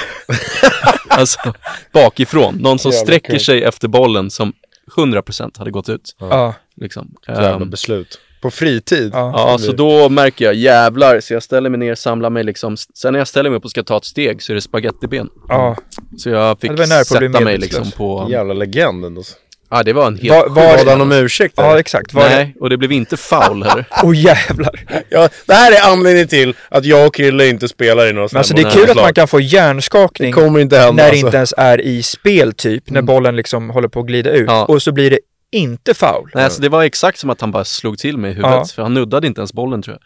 alltså 1.07 1.53
bakifrån. 1.93 2.55
Någon 2.55 2.79
som 2.79 2.91
Jävla 2.91 3.03
sträcker 3.05 3.31
kul. 3.31 3.39
sig 3.39 3.63
efter 3.63 3.87
bollen 3.87 4.29
som 4.29 4.53
100% 4.95 5.57
hade 5.59 5.71
gått 5.71 5.89
ut. 5.89 6.15
Ja, 6.19 6.53
Liksom. 6.81 7.13
Jävla 7.27 7.55
Ehm, 7.55 7.69
beslut. 7.69 8.19
På 8.41 8.51
fritid. 8.51 9.09
ja. 9.13 9.33
ja, 9.35 9.57
så 9.57 9.71
då 9.71 10.09
märker 10.09 10.45
jag 10.45 10.53
jävlar, 10.55 11.19
så 11.19 11.33
jag 11.33 11.43
ställer 11.43 11.69
mig 11.69 11.79
ner, 11.79 11.95
samlar 11.95 12.29
mig 12.29 12.43
liksom. 12.43 12.77
Sen 12.77 13.13
när 13.13 13.19
jag 13.19 13.27
ställer 13.27 13.49
mig 13.49 13.57
upp 13.57 13.65
och 13.65 13.71
ska 13.71 13.83
ta 13.83 13.97
ett 13.97 14.05
steg 14.05 14.41
så 14.43 14.53
är 14.53 14.55
det 14.55 14.61
spagettiben. 14.61 15.29
ja. 15.47 15.75
Så 16.17 16.29
jag 16.29 16.59
fick 16.59 16.71
sätta 17.05 17.39
mig 17.39 17.57
liksom 17.57 17.91
på... 17.91 18.27
Jävla 18.29 18.53
legend 18.53 19.05
ändå. 19.05 19.23
Ja, 19.69 19.83
det 19.83 19.93
var 19.93 20.07
en 20.07 20.17
helt 20.17 20.29
Var- 20.29 20.43
sjuk- 20.43 20.55
var- 20.55 20.77
Bad 20.77 20.87
han 20.87 21.01
om 21.01 21.11
ursäkt? 21.11 21.53
ja 21.57 21.65
eller? 21.69 21.77
exakt. 21.79 22.13
Var 22.13 22.23
det? 22.23 22.35
Nej, 22.35 22.55
och 22.59 22.69
det 22.69 22.77
blev 22.77 22.91
inte 22.91 23.17
foul 23.17 23.63
heller. 23.63 23.85
Åh 24.03 24.17
jävlar. 24.17 25.03
Ja, 25.09 25.29
det 25.45 25.53
här 25.53 25.71
är 25.71 25.91
anledningen 25.91 26.27
till 26.27 26.55
att 26.69 26.85
jag 26.85 27.07
och 27.07 27.15
Krille 27.15 27.47
inte 27.47 27.67
spelar 27.67 28.07
i 28.07 28.13
några 28.13 28.27
Men 28.31 28.37
alltså 28.37 28.53
det 28.53 28.61
är 28.61 28.71
kul 28.71 28.89
att 28.89 28.95
man 28.95 29.13
kan 29.13 29.27
få 29.27 29.37
Det 29.37 29.43
hjärnskakning 29.43 30.33
kommer 30.33 30.59
inte 30.59 30.77
hända 30.77 30.91
när 30.91 31.03
det 31.03 31.09
alltså. 31.09 31.25
inte 31.25 31.37
ens 31.37 31.53
är 31.57 31.81
i 31.81 32.03
spel 32.03 32.53
typ, 32.53 32.89
när 32.89 33.01
bollen 33.01 33.35
liksom 33.35 33.69
håller 33.69 33.87
på 33.87 33.99
att 33.99 34.05
glida 34.07 34.29
ut. 34.31 34.45
Ja. 34.47 34.65
Och 34.65 34.81
så 34.81 34.91
blir 34.91 35.09
det 35.09 35.19
inte 35.51 35.93
foul. 35.93 36.31
Nej, 36.35 36.43
alltså 36.43 36.61
det 36.61 36.69
var 36.69 36.83
exakt 36.83 37.19
som 37.19 37.29
att 37.29 37.41
han 37.41 37.51
bara 37.51 37.65
slog 37.65 37.97
till 37.97 38.17
mig 38.17 38.31
i 38.31 38.33
huvudet. 38.33 38.55
Ja. 38.57 38.65
För 38.75 38.81
han 38.83 38.93
nuddade 38.93 39.27
inte 39.27 39.39
ens 39.41 39.53
bollen 39.53 39.81
tror 39.81 39.93
jag. 39.93 40.01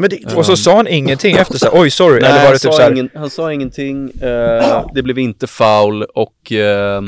Men 0.00 0.10
det, 0.10 0.34
Och 0.36 0.46
så 0.46 0.56
sa 0.56 0.76
han 0.76 0.86
ingenting 0.88 1.36
efter 1.38 1.58
så 1.58 1.66
här, 1.66 1.80
oj 1.80 1.90
sorry, 1.90 2.18
eller 2.18 2.30
var 2.30 2.38
han 2.38 2.46
det 2.52 2.58
typ 2.58 2.72
sa 2.72 2.76
så 2.76 2.82
här, 2.82 2.92
ingen, 2.92 3.10
han 3.14 3.30
sa 3.30 3.52
ingenting, 3.52 4.10
eh, 4.22 4.86
det 4.94 5.02
blev 5.02 5.18
inte 5.18 5.46
foul 5.46 6.02
och, 6.02 6.52
eh, 6.52 7.02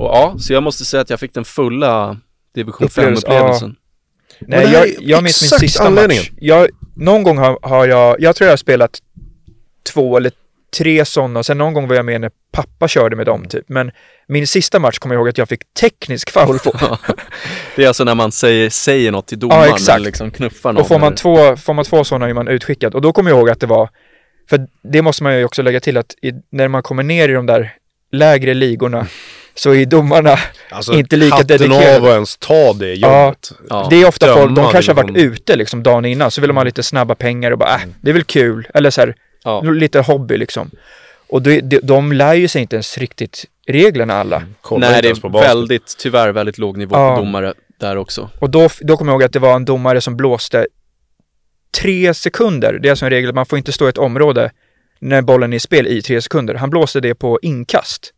och 0.00 0.08
ja, 0.16 0.34
så 0.38 0.52
jag 0.52 0.62
måste 0.62 0.84
säga 0.84 1.00
att 1.00 1.10
jag 1.10 1.20
fick 1.20 1.34
den 1.34 1.44
fulla 1.44 2.16
division 2.54 2.86
Upplevelse, 2.86 3.26
5-upplevelsen. 3.26 3.74
Nej, 4.40 4.64
Och 4.64 4.70
det 4.70 4.76
här 4.78 4.86
jag, 4.86 4.94
jag 5.00 5.22
minns 5.22 5.42
min 5.52 5.58
sista 5.60 5.84
anledningen. 5.86 6.22
match. 6.24 6.32
Jag, 6.40 6.68
någon 6.96 7.22
gång 7.22 7.38
har, 7.38 7.58
har 7.62 7.86
jag, 7.86 8.20
jag 8.20 8.36
tror 8.36 8.46
jag 8.46 8.52
har 8.52 8.56
spelat 8.56 8.98
två 9.92 10.16
eller 10.16 10.32
tre 10.78 11.04
sådana 11.04 11.38
och 11.38 11.46
sen 11.46 11.58
någon 11.58 11.74
gång 11.74 11.88
var 11.88 11.96
jag 11.96 12.04
med 12.04 12.20
när 12.20 12.30
pappa 12.52 12.88
körde 12.88 13.16
med 13.16 13.26
dem 13.26 13.44
typ. 13.48 13.64
Men 13.68 13.90
min 14.28 14.46
sista 14.46 14.78
match 14.78 14.98
kommer 14.98 15.14
jag 15.14 15.20
ihåg 15.20 15.28
att 15.28 15.38
jag 15.38 15.48
fick 15.48 15.74
teknisk 15.80 16.30
foul 16.30 16.58
på. 16.58 16.72
Det 17.76 17.84
är 17.84 17.88
alltså 17.88 18.04
när 18.04 18.14
man 18.14 18.32
säger, 18.32 18.70
säger 18.70 19.12
något 19.12 19.26
till 19.26 19.38
domaren, 19.38 19.68
Ja, 19.68 19.74
exakt. 19.74 20.00
liksom 20.02 20.30
knuffar 20.30 20.72
någon. 20.72 20.82
och 20.82 20.88
får 20.88 20.98
man, 20.98 21.06
eller- 21.06 21.16
två, 21.16 21.56
får 21.56 21.74
man 21.74 21.84
två 21.84 22.04
sådana 22.04 22.28
är 22.28 22.34
man 22.34 22.48
utskickad. 22.48 22.94
Och 22.94 23.00
då 23.02 23.12
kommer 23.12 23.30
jag 23.30 23.38
ihåg 23.38 23.50
att 23.50 23.60
det 23.60 23.66
var, 23.66 23.88
för 24.50 24.66
det 24.82 25.02
måste 25.02 25.22
man 25.22 25.38
ju 25.38 25.44
också 25.44 25.62
lägga 25.62 25.80
till 25.80 25.96
att 25.96 26.14
i, 26.22 26.32
när 26.50 26.68
man 26.68 26.82
kommer 26.82 27.02
ner 27.02 27.28
i 27.28 27.32
de 27.32 27.46
där 27.46 27.72
lägre 28.12 28.54
ligorna 28.54 29.06
så 29.54 29.74
är 29.74 29.86
domarna 29.86 30.36
alltså, 30.70 30.92
inte 30.92 31.16
lika 31.16 31.34
hatten 31.34 31.46
dedikerade. 31.46 31.96
av 31.96 32.04
att 32.04 32.10
ens 32.10 32.36
ta 32.36 32.72
det 32.72 32.94
jobbet. 32.94 33.52
Ja. 33.68 33.86
Det 33.90 34.02
är 34.02 34.08
ofta 34.08 34.26
döma 34.26 34.40
folk, 34.40 34.56
de 34.56 34.72
kanske 34.72 34.90
har 34.92 34.96
varit 34.96 35.14
division. 35.14 35.32
ute 35.32 35.56
liksom 35.56 35.82
dagen 35.82 36.04
innan, 36.04 36.30
så 36.30 36.40
vill 36.40 36.48
de 36.48 36.56
ha 36.56 36.64
lite 36.64 36.82
snabba 36.82 37.14
pengar 37.14 37.50
och 37.50 37.58
bara 37.58 37.74
äh, 37.74 37.80
det 38.00 38.10
är 38.10 38.14
väl 38.14 38.24
kul. 38.24 38.68
Eller 38.74 38.90
så 38.90 39.00
här, 39.00 39.14
Ja. 39.44 39.60
lite 39.60 40.00
hobby 40.00 40.36
liksom. 40.36 40.70
Och 41.28 41.42
de, 41.42 41.60
de, 41.60 41.80
de 41.82 42.12
lär 42.12 42.34
ju 42.34 42.48
sig 42.48 42.62
inte 42.62 42.76
ens 42.76 42.98
riktigt 42.98 43.44
reglerna 43.66 44.14
alla. 44.14 44.42
Kollar 44.60 44.90
Nej, 44.90 45.02
det 45.02 45.08
är 45.08 45.40
väldigt, 45.40 45.96
tyvärr 45.98 46.32
väldigt 46.32 46.58
låg 46.58 46.76
nivå 46.76 46.96
Ja. 46.96 47.16
på 47.16 47.22
domare 47.22 47.54
där 47.80 47.96
också. 47.96 48.30
Och 48.38 48.50
då, 48.50 48.68
då 48.80 48.96
kommer 48.96 49.12
jag 49.12 49.14
ihåg 49.14 49.22
att 49.22 49.32
det 49.32 49.38
var 49.38 49.56
en 49.56 49.64
domare 49.64 50.00
som 50.00 50.16
blåste 50.16 50.66
tre 51.80 52.14
sekunder. 52.14 52.78
Det 52.82 52.88
är 52.88 52.90
alltså 52.90 53.04
en 53.06 53.10
regel 53.10 53.28
att 53.28 53.34
man 53.34 53.46
får 53.46 53.58
inte 53.58 53.72
stå 53.72 53.86
i 53.86 53.88
ett 53.88 53.98
område 53.98 54.50
när 54.98 55.22
bollen 55.22 55.52
är 55.52 55.56
i 55.56 55.60
spel 55.60 55.86
i 55.86 56.02
tre 56.02 56.22
sekunder. 56.22 56.54
Han 56.54 56.70
blåste 56.70 57.00
det 57.00 57.14
på 57.14 57.38
inkast. 57.42 58.12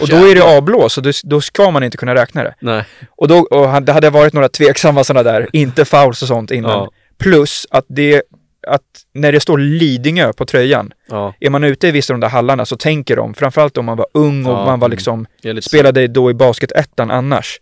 Och 0.00 0.08
då 0.08 0.16
är 0.16 0.34
det 0.34 0.56
avblås 0.56 0.96
och 0.96 1.02
då, 1.02 1.10
då 1.24 1.40
ska 1.40 1.70
man 1.70 1.82
inte 1.82 1.96
kunna 1.96 2.14
räkna 2.14 2.42
det. 2.42 2.54
Nej, 2.60 2.84
Och, 3.16 3.28
då, 3.28 3.38
och 3.38 3.82
det 3.82 3.92
hade 3.92 4.10
varit 4.10 4.32
några 4.32 4.48
tveksamma 4.48 5.04
sådana 5.04 5.22
där, 5.32 5.48
inte 5.52 5.84
fouls 5.84 6.22
och 6.22 6.28
sånt 6.28 6.50
innan. 6.50 6.70
Ja. 6.70 6.90
Plus 7.18 7.66
att 7.70 7.84
det, 7.88 8.22
att 8.66 8.82
när 9.14 9.32
det 9.32 9.40
står 9.40 9.58
Lidingö 9.58 10.32
på 10.32 10.44
tröjan, 10.44 10.92
ja, 11.08 11.34
är 11.40 11.50
man 11.50 11.64
ute 11.64 11.88
i 11.88 11.90
vissa 11.90 12.12
av 12.14 12.20
de 12.20 12.26
där 12.26 12.30
hallarna 12.32 12.66
så 12.66 12.76
tänker 12.76 13.16
de, 13.16 13.34
framförallt 13.34 13.78
om 13.78 13.84
man 13.84 13.96
var 13.96 14.06
ung 14.14 14.46
och 14.46 14.52
Ja, 14.52 14.64
man 14.64 14.80
var 14.80 14.88
mm. 14.88 14.90
liksom, 14.90 15.26
spelade 15.60 16.06
då 16.06 16.30
i 16.30 16.34
basketettan 16.34 17.10
annars. 17.10 17.60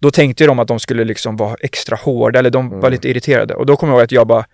Då 0.00 0.10
tänkte 0.10 0.46
de 0.46 0.58
att 0.58 0.68
de 0.68 0.80
skulle 0.80 1.04
liksom 1.04 1.36
vara 1.36 1.56
extra 1.60 1.96
hårda 1.96 2.38
eller 2.38 2.50
de 2.50 2.66
Mm. 2.66 2.80
var 2.80 2.90
lite 2.90 3.08
irriterade. 3.08 3.54
Och 3.54 3.66
då 3.66 3.76
kommer 3.76 3.92
jag 3.92 3.98
ihåg 3.98 4.04
att 4.04 4.12
jag 4.12 4.26
bara, 4.26 4.44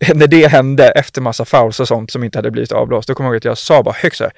när 0.14 0.26
det 0.26 0.46
hände 0.46 0.88
efter 0.88 1.20
massa 1.20 1.44
fouls 1.44 1.80
och 1.80 1.88
sånt 1.88 2.10
som 2.10 2.24
inte 2.24 2.38
hade 2.38 2.50
blivit 2.50 2.72
avblåst, 2.72 3.08
då 3.08 3.14
kommer 3.14 3.28
jag 3.28 3.32
ihåg 3.34 3.36
att 3.36 3.44
jag 3.44 3.58
sa 3.58 3.82
bara 3.82 3.94
högt 3.94 4.16
såhär, 4.16 4.32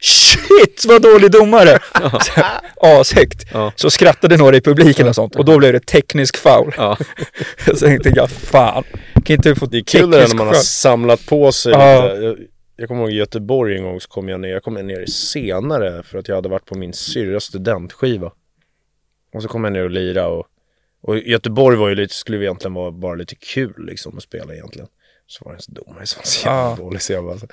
shit 0.00 0.84
vad 0.88 1.02
dålig 1.02 1.30
domare! 1.30 1.78
Ashögt. 2.76 3.46
Ja. 3.52 3.72
Så 3.76 3.90
skrattade 3.90 4.36
några 4.36 4.56
i 4.56 4.60
publiken 4.60 5.08
och 5.08 5.14
sånt 5.14 5.36
och 5.36 5.44
då 5.44 5.58
blev 5.58 5.72
det 5.72 5.86
teknisk 5.86 6.36
foul. 6.36 6.74
ja. 6.76 6.96
så 7.66 7.76
tänkte 7.76 8.12
jag, 8.14 8.30
fan, 8.30 8.84
kan 9.24 9.36
inte 9.36 9.54
få 9.54 9.66
Det 9.66 9.78
är 9.78 9.82
kul 9.82 10.10
det 10.10 10.28
när 10.28 10.34
man 10.34 10.46
har 10.46 10.54
samlat 10.54 11.26
på 11.26 11.52
sig 11.52 11.72
Ja. 11.72 12.12
lite. 12.14 12.42
jag 12.76 12.88
kommer 12.88 13.00
ihåg 13.02 13.10
i 13.10 13.14
Göteborg 13.14 13.76
en 13.76 13.82
gång 13.84 14.00
så 14.00 14.08
kom 14.08 14.28
jag 14.28 14.40
ner, 14.40 14.48
jag 14.48 14.62
kom 14.62 14.74
ner 14.74 15.06
senare 15.06 16.02
för 16.02 16.18
att 16.18 16.28
jag 16.28 16.34
hade 16.34 16.48
varit 16.48 16.64
på 16.66 16.78
min 16.78 16.92
syrras 16.92 17.44
studentskiva. 17.44 18.30
Och 19.34 19.42
så 19.42 19.48
kom 19.48 19.64
jag 19.64 19.72
ner 19.72 19.84
och 19.84 19.90
lira 19.90 20.28
och, 20.28 20.46
och 21.06 21.18
Göteborg 21.18 21.76
var 21.76 21.88
ju 21.88 21.94
lite, 21.94 22.14
skulle 22.14 22.38
egentligen 22.38 22.74
vara 22.74 22.90
bara 22.90 23.14
lite 23.14 23.34
kul 23.34 23.86
liksom 23.86 24.16
att 24.16 24.22
spela 24.22 24.54
egentligen. 24.54 24.88
Så 25.26 25.44
var 25.44 25.52
det 25.52 25.58
en 25.68 25.74
domare 25.74 26.06
som 26.06 26.18
var 26.20 26.24
så 26.26 26.46
jävla 26.48 26.70
Ja. 26.70 26.76
dålig 26.76 27.02
så 27.02 27.12
jag 27.12 27.24
bara 27.24 27.38
så, 27.38 27.46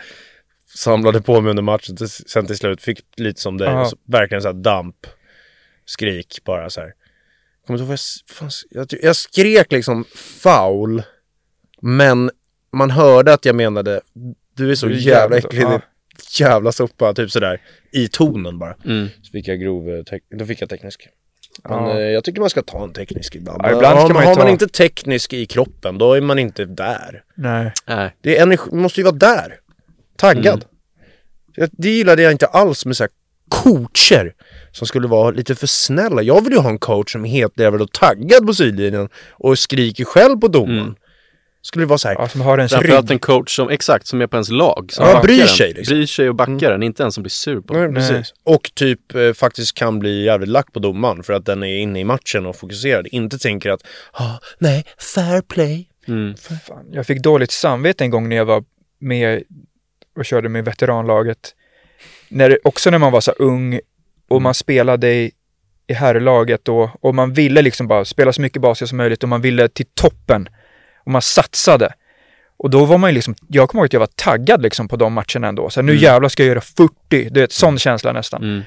samlade 0.76 1.22
på 1.22 1.42
mig 1.42 1.50
under 1.50 1.64
matchen, 1.64 1.96
till- 1.96 2.10
sen 2.10 2.46
till 2.48 2.58
slut 2.58 2.82
fick 2.82 3.00
lite 3.18 3.42
som 3.42 3.58
dig, 3.58 3.68
Ja. 3.68 3.86
så, 3.86 3.98
verkligen 4.06 4.42
så 4.42 4.48
här 4.48 4.54
damp, 4.56 5.08
skrik 5.86 6.40
bara 6.44 6.70
så 6.70 6.82
här. 6.82 6.94
Kommer 7.68 7.80
inte 7.80 7.92
ihåg 7.92 8.00
vad 8.42 8.52
jag, 8.72 8.88
jag, 8.92 9.04
jag 9.04 9.16
skrek 9.16 9.72
liksom 9.72 10.06
foul, 10.16 11.04
men 11.82 12.32
man 12.74 12.92
hörde 12.92 13.34
att 13.34 13.46
jag 13.46 13.56
menade 13.56 14.02
du 14.56 14.72
är 14.72 14.76
så 14.76 14.86
Du 14.86 14.94
är 14.94 14.98
jävla 14.98 15.36
jävligt- 15.36 15.46
äcklig, 15.46 15.62
ja. 15.62 15.82
jävla 16.40 16.72
soppa, 16.72 17.14
typ 17.14 17.32
sådär, 17.32 17.62
i 17.92 18.08
tonen 18.08 18.60
bara. 18.60 18.78
Mm. 18.86 19.08
Så 19.22 19.32
fick 19.32 19.48
jag 19.48 19.60
grov, 19.60 19.90
eh, 19.90 20.04
då 20.38 20.46
fick 20.46 20.62
jag 20.62 20.70
teknisk. 20.70 21.08
Men 21.70 21.84
Ja. 21.84 21.92
eh, 22.00 22.00
jag 22.00 22.24
tycker 22.24 22.40
man 22.40 22.50
ska 22.50 22.62
ta 22.62 22.84
en 22.84 22.94
teknisk 22.94 23.36
ibland. 23.36 23.62
Ja, 23.64 23.76
ibland 23.76 24.00
ska 24.00 24.08
har, 24.08 24.14
man 24.14 24.24
ju 24.24 24.30
har 24.30 24.36
man 24.36 24.50
inte 24.50 24.68
teknisk 24.68 25.34
i 25.34 25.46
kroppen, 25.46 25.98
då 25.98 26.14
är 26.14 26.22
man 26.22 26.40
inte 26.40 26.66
där. 26.66 27.24
Nej. 27.36 27.72
Nej. 27.88 28.16
Det 28.22 28.38
är 28.38 28.42
energi, 28.44 28.70
man 28.72 28.82
måste 28.82 29.00
ju 29.00 29.04
vara 29.04 29.16
där. 29.16 29.56
Taggad. 30.18 30.66
Mm. 31.58 31.70
Det 31.72 31.90
gillade 31.90 32.22
jag 32.22 32.32
inte 32.32 32.46
alls 32.46 32.86
med 32.86 32.98
så 32.98 33.04
här 33.04 33.12
coacher 33.50 34.34
som 34.72 34.88
skulle 34.88 35.08
vara 35.08 35.32
lite 35.32 35.56
för 35.56 35.68
snälla. 35.68 36.22
Jag 36.22 36.44
vill 36.44 36.54
ju 36.54 36.60
ha 36.60 36.70
en 36.70 36.78
coach 36.80 37.12
som 37.12 37.26
är 37.26 37.30
helt 37.30 37.60
jävla 37.60 37.84
och 37.84 37.92
taggad 37.92 38.48
på 38.48 38.54
sidlinjen 38.54 39.10
och 39.32 39.60
skriker 39.60 40.06
själv 40.06 40.38
på 40.40 40.48
domaren. 40.48 40.80
Mm. 40.80 40.96
Skulle 41.66 41.84
det 41.86 41.90
vara 41.90 41.98
så 41.98 42.08
här, 42.08 42.16
Ja, 42.20 42.28
som 42.28 42.42
har 42.42 42.58
ens 42.58 42.72
Framförallt 42.72 43.10
rygg. 43.10 43.16
en 43.16 43.20
coach 43.20 43.56
som, 43.56 43.70
exakt, 43.70 44.08
som 44.08 44.22
är 44.22 44.28
på 44.28 44.36
ens 44.36 44.50
lag. 44.50 44.90
Som 44.94 45.06
Ja, 45.08 45.22
bryr 45.22 45.42
en. 45.42 45.48
sig, 45.48 45.74
liksom. 45.74 45.96
Bryr 45.98 46.06
sig 46.06 46.30
och 46.30 46.36
backar 46.36 46.72
den, 46.72 46.84
inte 46.84 47.04
en 47.04 47.12
som 47.12 47.24
blir 47.24 47.30
sur 47.30 47.62
på 47.62 47.74
Nej, 47.74 47.82
den. 47.84 47.96
precis. 47.96 48.34
Och 48.44 48.72
typ 48.74 49.16
eh, 49.16 49.34
faktiskt 49.34 49.74
kan 49.74 50.00
bli 50.00 50.24
jävligt 50.26 50.50
lack 50.50 50.74
på 50.74 50.80
domaren 50.80 51.24
för 51.24 51.34
att 51.34 51.46
den 51.46 51.64
är 51.64 51.78
inne 51.78 52.00
i 52.00 52.04
matchen 52.04 52.46
och 52.46 52.56
fokuserad. 52.56 53.08
Inte 53.12 53.38
tänker 53.38 53.70
att, 53.70 53.82
ah, 54.12 54.32
nej, 54.60 54.86
fair 55.16 55.42
play. 55.42 55.90
Mm. 56.08 56.36
Fan, 56.68 56.86
jag 56.92 57.06
fick 57.08 57.22
dåligt 57.22 57.52
samvete 57.52 58.04
en 58.04 58.10
gång 58.10 58.30
när 58.30 58.36
jag 58.36 58.46
var 58.46 58.64
med 59.00 59.44
och 60.18 60.26
körde 60.26 60.50
med 60.50 60.66
veteranlaget. 60.66 61.56
När, 62.30 62.60
också 62.64 62.90
när 62.90 62.98
man 62.98 63.12
var 63.12 63.22
så 63.22 63.32
ung 63.32 63.80
och 64.30 64.42
man 64.42 64.54
spelade 64.54 65.14
i, 65.14 65.32
i 65.88 65.94
herrlaget 65.94 66.66
då 66.66 66.92
och 67.02 67.16
man 67.16 67.34
ville 67.34 67.62
liksom 67.62 67.88
bara 67.88 68.06
spela 68.06 68.34
så 68.34 68.42
mycket 68.42 68.62
basket 68.62 68.90
som 68.90 68.98
möjligt 68.98 69.24
och 69.24 69.30
man 69.30 69.42
ville 69.42 69.68
till 69.68 69.86
toppen 69.94 70.50
och 71.04 71.12
man 71.12 71.22
satsade. 71.22 71.94
Och 72.58 72.70
då 72.70 72.86
var 72.86 72.98
man 72.98 73.10
ju 73.10 73.14
liksom, 73.14 73.36
jag 73.48 73.70
kommer 73.70 73.82
ihåg 73.82 73.86
att 73.86 73.94
jag 73.94 74.00
var 74.00 74.08
taggad 74.16 74.62
liksom 74.62 74.88
på 74.88 74.96
de 74.96 75.14
matcherna 75.14 75.48
ändå. 75.48 75.70
Så 75.70 75.80
här, 75.80 75.86
nu 75.86 75.96
jävlar 75.96 76.30
ska 76.30 76.44
jag 76.44 76.48
göra 76.48 76.62
40, 76.62 76.94
du 77.10 77.42
vet 77.42 77.52
sån 77.52 77.80
känsla 77.80 78.12
nästan. 78.12 78.44
Mm. 78.44 78.64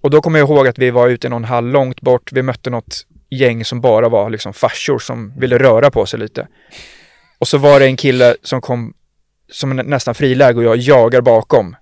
Och 0.00 0.10
då 0.10 0.20
kommer 0.20 0.38
jag 0.38 0.48
ihåg 0.48 0.68
att 0.68 0.78
vi 0.78 0.90
var 0.90 1.08
ute 1.08 1.26
i 1.26 1.30
någon 1.30 1.44
hall 1.44 1.66
långt 1.66 2.00
bort. 2.00 2.32
Vi 2.32 2.42
mötte 2.42 2.70
något 2.70 3.06
gäng 3.30 3.64
som 3.64 3.80
bara 3.80 4.08
var 4.08 4.30
liksom 4.30 4.52
farsor 4.52 4.98
som 4.98 5.32
ville 5.38 5.58
röra 5.58 5.90
på 5.90 6.06
sig 6.06 6.18
lite. 6.18 6.48
Och 7.38 7.48
så 7.48 7.58
var 7.58 7.80
det 7.80 7.86
en 7.86 7.96
kille 7.96 8.36
som 8.42 8.60
kom 8.60 8.94
som 9.52 9.76
nästan 9.76 10.14
friläge 10.14 10.58
och 10.58 10.64
jag 10.64 10.76
jagar 10.76 11.20
bakom. 11.20 11.76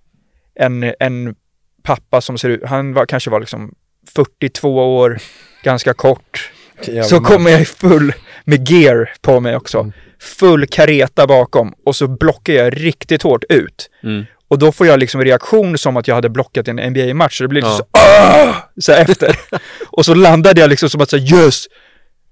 En, 0.55 0.95
en 1.01 1.35
pappa 1.83 2.21
som 2.21 2.39
ser 2.39 2.49
ut, 2.49 2.65
han 2.65 2.95
var, 2.95 3.07
kanske 3.07 3.31
var 3.31 3.41
liksom 3.41 3.75
42 4.15 4.97
år, 4.97 5.19
ganska 5.63 5.95
kort. 5.95 6.53
Så 7.05 7.21
kommer 7.21 7.51
jag 7.51 7.61
i 7.61 7.65
full, 7.65 8.13
med 8.45 8.71
gear 8.71 9.11
på 9.23 9.41
mig 9.41 9.57
också. 9.57 9.93
Full 10.21 10.67
kareta 10.67 11.27
bakom 11.27 11.73
och 11.87 11.97
så 11.97 12.09
blockar 12.09 12.53
jag 12.53 12.85
riktigt 12.85 13.23
hårt 13.23 13.45
ut. 13.49 13.91
Mm. 14.03 14.25
Och 14.49 14.59
då 14.59 14.73
får 14.73 14.87
jag 14.87 14.99
liksom 15.01 15.25
reaktion 15.25 15.79
som 15.79 15.97
att 15.97 16.09
jag 16.09 16.15
hade 16.15 16.29
blockat 16.29 16.69
en 16.69 16.77
NBA-match. 16.93 17.39
Så 17.39 17.45
det 17.45 17.49
blir 17.49 17.63
Ja. 17.63 17.71
så, 17.77 17.85
"Ah!" 17.91 18.55
så 18.81 18.93
efter. 18.93 19.37
och 19.91 20.05
så 20.05 20.15
landade 20.15 20.61
jag 20.61 20.71
liksom 20.71 20.91
som 20.91 21.01
att 21.01 21.11
säga 21.11 21.37
yes! 21.45 21.65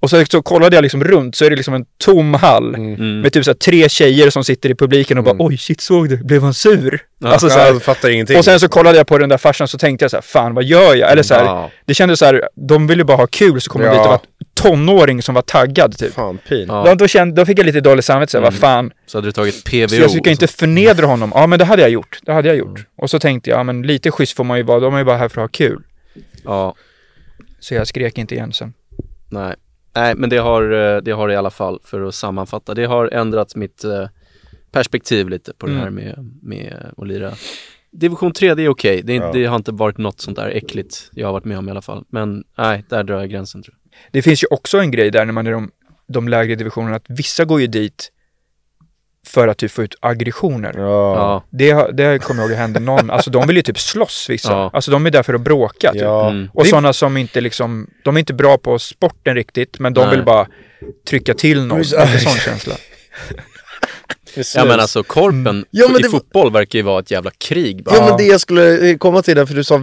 Och 0.02 0.10
så, 0.10 0.24
så 0.24 0.42
kollade 0.42 0.76
jag 0.76 0.82
liksom 0.82 1.04
runt 1.04 1.36
så 1.36 1.44
är 1.44 1.50
det 1.50 1.56
liksom 1.56 1.74
en 1.74 1.84
tom 1.98 2.34
hall. 2.34 2.74
Mm. 2.74 3.20
Med 3.20 3.32
typ 3.32 3.44
så 3.44 3.50
här 3.50 3.54
tre 3.56 3.88
tjejer 3.88 4.30
som 4.30 4.44
sitter 4.44 4.70
i 4.70 4.74
publiken 4.74 5.18
och 5.18 5.24
bara 5.24 5.36
oj 5.38 5.56
shit 5.58 5.80
såg 5.80 6.08
du, 6.08 6.16
blev 6.16 6.42
han 6.42 6.54
sur? 6.54 7.02
Ja. 7.18 7.28
alltså 7.28 7.48
så 7.50 7.58
här, 7.58 7.78
fattar 7.78 8.08
ingenting. 8.10 8.38
och 8.38 8.44
sen 8.44 8.60
så 8.60 8.68
kollade 8.68 8.96
jag 8.98 9.06
på 9.06 9.18
den 9.18 9.28
där 9.28 9.38
farsan 9.38 9.68
så 9.68 9.78
tänkte 9.78 10.04
jag 10.04 10.10
så 10.10 10.16
här, 10.16 10.22
fan 10.22 10.54
vad 10.54 10.64
gör 10.64 10.94
jag? 10.94 11.12
Eller 11.12 11.22
så 11.22 11.34
här, 11.34 11.44
Ja. 11.44 11.70
det 11.84 11.94
kändes 11.94 12.18
så 12.18 12.24
här, 12.24 12.48
de 12.54 12.86
ville 12.86 13.04
bara 13.04 13.16
ha 13.16 13.26
kul 13.26 13.60
så 13.60 13.70
kom 13.70 13.80
de 13.80 13.86
Ja. 13.86 13.92
dit 13.92 14.00
och 14.00 14.06
var 14.06 14.20
tonåring 14.54 15.22
som 15.22 15.34
var 15.34 15.42
taggad 15.42 15.98
typ. 15.98 16.14
Fan 16.14 16.38
pin. 16.48 16.64
Ja. 16.68 16.84
Då, 16.86 16.94
då, 16.94 17.08
kände, 17.08 17.40
då 17.40 17.46
fick 17.46 17.58
jag 17.58 17.66
lite 17.66 17.80
dåligt 17.80 18.04
samvete, 18.04 18.30
så 18.32 18.38
här, 18.38 18.42
vad 18.44 18.54
fan, 18.54 18.90
Så 19.06 19.18
hade 19.18 19.28
du 19.28 19.32
tagit 19.32 19.64
PVO. 19.64 19.88
så 19.88 19.94
jag 19.96 20.10
ska 20.10 20.30
inte 20.30 20.46
förnedra 20.46 21.06
honom. 21.06 21.32
Ja 21.34 21.46
men 21.46 21.58
det 21.58 21.64
hade 21.64 21.82
jag 21.82 21.90
gjort, 21.90 22.18
det 22.22 22.32
hade 22.32 22.48
jag 22.48 22.56
gjort. 22.56 22.86
Och 22.96 23.10
så 23.10 23.18
tänkte 23.18 23.50
jag, 23.50 23.58
ja 23.58 23.62
men 23.62 23.82
lite 23.82 24.10
schysst 24.10 24.36
får 24.36 24.44
man 24.44 24.56
ju 24.58 24.62
vara, 24.64 24.80
de 24.80 24.94
är 24.94 24.98
ju 24.98 25.04
bara 25.04 25.16
här 25.16 25.28
för 25.28 25.40
att 25.40 25.44
ha 25.44 25.48
kul. 25.48 25.82
Ja, 26.44 26.74
Så 27.60 27.74
jag 27.74 27.86
skrek 27.86 28.18
inte 28.18 28.34
igen 28.34 28.52
sen. 28.52 28.72
nej. 29.30 29.54
Nej, 29.94 30.14
men 30.16 30.30
det 30.30 30.36
har, 30.36 30.72
eh, 30.72 31.02
det 31.02 31.10
har 31.12 31.30
i 31.30 31.36
alla 31.36 31.50
fall, 31.50 31.80
för 31.84 32.00
att 32.00 32.14
sammanfatta, 32.14 32.74
det 32.74 32.84
har 32.84 33.08
ändrat 33.08 33.56
mitt 33.56 33.84
eh, 33.84 34.08
perspektiv 34.70 35.28
lite 35.28 35.52
på 35.58 35.66
det 35.66 35.72
Mm. 35.72 35.84
här 35.84 35.90
med, 35.90 36.30
med 36.42 36.92
att 36.96 37.06
lira. 37.08 37.32
Division 37.90 38.32
3, 38.32 38.54
det 38.54 38.62
är 38.62 38.68
okej. 38.68 39.02
Det, 39.04 39.12
är- 39.16 39.20
Ja. 39.20 39.32
det 39.32 39.44
har 39.44 39.56
inte 39.56 39.72
varit 39.72 39.98
något 39.98 40.20
sånt 40.20 40.36
där 40.36 40.48
äckligt 40.48 41.10
jag 41.12 41.26
har 41.28 41.32
varit 41.32 41.44
med 41.44 41.58
om 41.58 41.68
i 41.68 41.70
alla 41.70 41.82
fall. 41.82 42.04
Men 42.08 42.44
nej, 42.58 42.84
där 42.88 43.02
drar 43.04 43.18
jag 43.20 43.30
gränsen 43.30 43.62
tror 43.62 43.76
jag. 43.82 43.98
Det 44.12 44.22
finns 44.22 44.42
ju 44.42 44.46
också 44.50 44.78
en 44.78 44.90
grej 44.90 45.10
där 45.10 45.24
när 45.24 45.32
man 45.32 45.46
är 45.46 45.52
de, 45.52 45.70
de 46.08 46.28
lägre 46.28 46.54
divisionerna, 46.54 46.96
att 46.96 47.04
vissa 47.08 47.44
går 47.44 47.60
ju 47.60 47.66
dit 47.66 48.11
för 49.26 49.48
att 49.48 49.58
typ 49.58 49.70
få 49.70 49.82
ut 49.82 49.94
aggressioner. 50.00 50.74
Ja. 50.76 51.14
Ja, 51.16 51.44
Det, 51.50 51.92
det 51.92 52.22
kommer 52.22 52.42
jag 52.42 52.50
ihåg 52.50 52.58
hände 52.58 52.80
någon, 52.80 53.10
alltså 53.10 53.30
de 53.30 53.46
vill 53.46 53.56
ju 53.56 53.62
typ 53.62 53.78
slåss 53.78 54.26
vissa. 54.30 54.52
Ja. 54.52 54.70
Alltså 54.72 54.90
de 54.90 55.06
är 55.06 55.10
där 55.10 55.22
för 55.22 55.34
att 55.34 55.40
bråka 55.40 55.92
typ. 55.92 56.02
Ja. 56.02 56.30
Mm. 56.30 56.48
Och 56.54 56.64
Det- 56.64 56.70
sådana 56.70 56.92
som 56.92 57.16
inte 57.16 57.40
liksom, 57.40 57.86
de 58.04 58.16
är 58.16 58.18
inte 58.20 58.34
bra 58.34 58.58
på 58.58 58.78
sporten 58.78 59.34
riktigt, 59.34 59.78
men 59.78 59.94
de 59.94 60.00
Nej. 60.00 60.10
vill 60.16 60.24
bara 60.24 60.46
trycka 61.08 61.34
till 61.34 61.66
någon. 61.66 61.78
Precis. 61.78 61.98
Lite 61.98 62.18
sån 62.18 62.32
känsla. 62.38 62.74
ja 64.54 64.64
men 64.64 64.80
alltså 64.80 65.02
korpen 65.02 65.64
Ja, 65.70 65.88
men 65.88 66.00
i 66.00 66.02
det 66.02 66.08
fotboll 66.08 66.52
verkar 66.52 66.78
ju 66.78 66.82
vara 66.82 67.00
ett 67.00 67.10
jävla 67.10 67.30
krig 67.30 67.84
bara. 67.84 67.96
Ja 67.96 68.06
men 68.08 68.16
det 68.16 68.24
jag 68.24 68.40
skulle 68.40 68.90
eh, 68.90 68.96
komma 68.96 69.22
till 69.22 69.36
där, 69.36 69.46
för 69.46 69.54
du 69.54 69.64
sa 69.64 69.74
eh, 69.74 69.80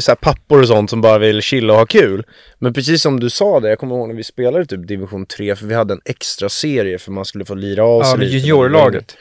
såhär, 0.00 0.14
pappor 0.14 0.60
och 0.60 0.68
sånt 0.68 0.90
som 0.90 1.00
bara 1.00 1.18
vill 1.18 1.42
chilla 1.42 1.72
och 1.72 1.78
ha 1.78 1.86
kul. 1.86 2.24
Men 2.58 2.72
precis 2.72 3.02
som 3.02 3.20
du 3.20 3.30
sa 3.30 3.60
det, 3.60 3.68
jag 3.68 3.78
kommer 3.78 3.94
ihåg 3.94 4.08
när 4.08 4.14
vi 4.16 4.24
spelade 4.24 4.66
typ 4.66 4.88
division 4.88 5.26
3, 5.26 5.56
för 5.56 5.66
vi 5.66 5.74
hade 5.74 5.94
en 5.94 6.00
extra 6.04 6.48
serie 6.48 6.98
för 6.98 7.12
man 7.12 7.24
skulle 7.24 7.44
få 7.44 7.54
lira 7.54 7.84
av 7.84 8.02
sig 8.02 8.10
Ja, 8.10 8.16
lite. 8.16 8.36
juniorlaget. 8.36 9.16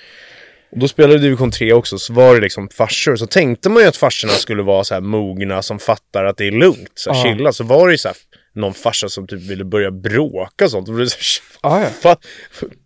Och 0.72 0.80
då 0.80 0.88
spelade 0.88 1.14
vi 1.14 1.20
division 1.24 1.52
3 1.52 1.74
också, 1.74 1.98
så 1.98 2.14
var 2.14 2.36
det 2.36 2.42
liksom 2.42 2.70
farsor. 2.70 3.16
Så 3.16 3.28
tänkte 3.28 3.70
man 3.70 3.82
ju 3.84 3.90
att 3.90 3.98
farsorna 3.98 4.34
skulle 4.34 4.64
vara 4.64 4.84
så 4.84 4.94
här 4.94 5.02
mogna 5.02 5.62
som 5.62 5.80
fattar 5.80 6.26
att 6.26 6.38
det 6.38 6.48
är 6.48 6.52
lugnt, 6.52 6.92
så 6.96 7.14
här, 7.14 7.18
Ja. 7.28 7.34
chilla. 7.36 7.54
Så 7.54 7.64
var 7.64 7.88
det 7.88 7.94
ju 7.94 7.98
så 7.98 8.08
här, 8.08 8.18
någon 8.56 8.74
farsa 8.74 9.10
som 9.10 9.28
typ 9.28 9.42
ville 9.42 9.66
börja 9.66 9.92
bråka 9.92 10.66
och 10.66 10.72
sånt. 10.72 10.88
Och 10.88 10.94
då 10.94 10.96
blev 10.96 11.06
det 11.08 11.12
så 11.12 11.42
här, 11.64 11.82
Ja, 11.82 11.90
ja. 12.04 12.16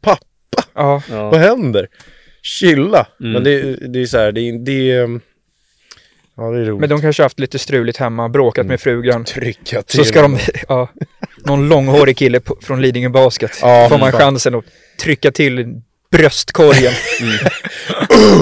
"Fa- 0.03 0.17
Pappa, 0.55 1.01
Ja, 1.09 1.29
vad 1.29 1.39
händer? 1.39 1.87
Chilla. 2.41 3.07
Mm. 3.19 3.31
Men 3.33 3.43
det, 3.43 3.61
det 3.93 4.01
är 4.01 4.05
så 4.05 4.17
här, 4.17 4.31
det, 4.31 4.57
det 4.57 4.91
är... 4.91 5.19
Ja 6.37 6.43
det 6.43 6.59
är 6.59 6.65
roligt. 6.65 6.79
men 6.79 6.89
de 6.89 7.01
kanske 7.01 7.23
haft 7.23 7.39
lite 7.39 7.59
struligt 7.59 7.97
hemma, 7.97 8.29
bråkat 8.29 8.65
med 8.65 8.81
frugan. 8.81 9.25
trycka 9.25 9.81
till. 9.81 9.97
Så 9.97 10.05
ska 10.05 10.21
de, 10.21 10.37
ja, 10.67 10.89
någon 11.45 11.69
långhårig 11.69 12.17
kille 12.17 12.39
på, 12.39 12.57
från 12.61 12.81
Lidingö 12.81 13.09
Basket. 13.09 13.59
Ja, 13.61 13.87
får 13.89 13.97
man 13.97 14.11
fan. 14.11 14.21
chansen 14.21 14.55
att 14.55 14.65
trycka 14.99 15.31
till 15.31 15.81
bröstkorgen. 16.11 16.93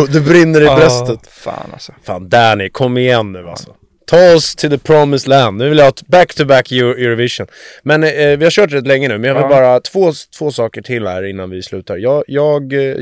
det 0.13 0.21
brinner 0.21 0.61
i 0.61 0.65
bröstet. 0.65 1.19
Fan 1.31 1.69
alltså. 1.73 1.93
Fan 2.03 2.29
Danny, 2.29 2.69
kom 2.69 2.97
igen 2.97 3.31
nu 3.31 3.47
alltså. 3.49 3.75
Ta 4.11 4.33
oss 4.35 4.55
till 4.55 4.69
the 4.69 4.77
promised 4.77 5.27
land. 5.29 5.57
Nu 5.57 5.69
vill 5.69 5.77
jag 5.77 5.85
ha 5.85 5.93
back-to-back 6.07 6.71
Euro- 6.71 6.97
Eurovision. 6.97 7.47
Men 7.83 8.03
eh, 8.03 8.37
vi 8.37 8.43
har 8.43 8.49
kört 8.51 8.71
rätt 8.71 8.87
länge 8.87 9.07
nu, 9.07 9.17
men 9.17 9.27
jag 9.27 9.33
vill 9.35 9.43
Ja. 9.43 9.49
bara 9.49 9.79
två, 9.79 10.11
två 10.37 10.51
saker 10.51 10.81
till 10.81 11.07
här 11.07 11.23
innan 11.23 11.49
vi 11.49 11.61
slutar. 11.63 11.97
Jag, 11.97 12.23
jag 12.27 12.73
eh, 12.73 12.95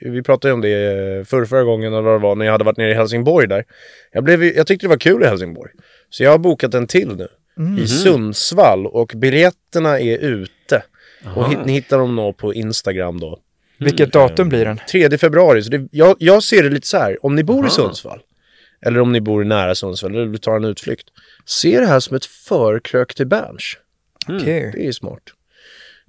vi 0.00 0.22
pratade 0.22 0.48
ju 0.50 0.54
om 0.54 0.60
det 0.60 0.92
eh, 1.18 1.24
förra, 1.24 1.46
förra 1.46 1.62
gången 1.62 1.92
eller 1.92 2.02
vad 2.02 2.14
det 2.14 2.18
var, 2.22 2.34
när 2.36 2.44
jag 2.44 2.52
hade 2.52 2.64
varit 2.64 2.76
nere 2.76 2.90
i 2.90 2.94
Helsingborg 2.94 3.48
där. 3.48 3.64
Jag, 4.12 4.24
blev, 4.24 4.44
jag 4.44 4.66
tyckte 4.66 4.86
det 4.86 4.90
var 4.90 4.96
kul 4.96 5.22
i 5.22 5.26
Helsingborg. 5.26 5.70
Så 6.10 6.22
jag 6.24 6.30
har 6.30 6.38
bokat 6.38 6.74
en 6.74 6.86
till 6.86 7.16
nu. 7.16 7.28
I 7.82 7.86
Sundsvall 7.86 8.86
och 8.86 9.12
biljetterna 9.16 10.00
är 10.00 10.18
ute. 10.18 10.82
Och 11.36 11.50
hit, 11.50 11.58
ni 11.64 11.72
hittar 11.72 11.98
dem 11.98 12.16
nog 12.16 12.36
på 12.36 12.54
Instagram 12.54 13.20
då. 13.20 13.38
Vilket 13.78 14.12
datum 14.12 14.48
blir 14.48 14.64
den? 14.64 14.80
3 14.90 15.18
februari. 15.18 15.62
Så 15.62 15.70
det, 15.70 15.88
jag, 15.90 16.16
jag 16.18 16.42
ser 16.42 16.62
det 16.62 16.70
lite 16.70 16.86
så 16.86 16.96
här. 16.98 17.24
Om 17.26 17.34
ni 17.34 17.44
bor 17.44 17.66
i 17.66 17.70
Sundsvall, 17.70 18.20
eller 18.84 19.00
om 19.00 19.12
ni 19.12 19.20
bor 19.20 19.44
nära 19.44 19.74
Sundsvall, 19.74 20.14
eller 20.14 20.26
du 20.26 20.38
tar 20.38 20.56
en 20.56 20.64
utflykt. 20.64 21.08
Se 21.44 21.80
det 21.80 21.86
här 21.86 22.00
som 22.00 22.16
ett 22.16 22.24
förkrök 22.24 23.14
till 23.14 23.26
Berns. 23.26 23.76
Okej. 24.28 24.70
Det 24.74 24.86
är 24.86 24.92
smart. 24.92 25.22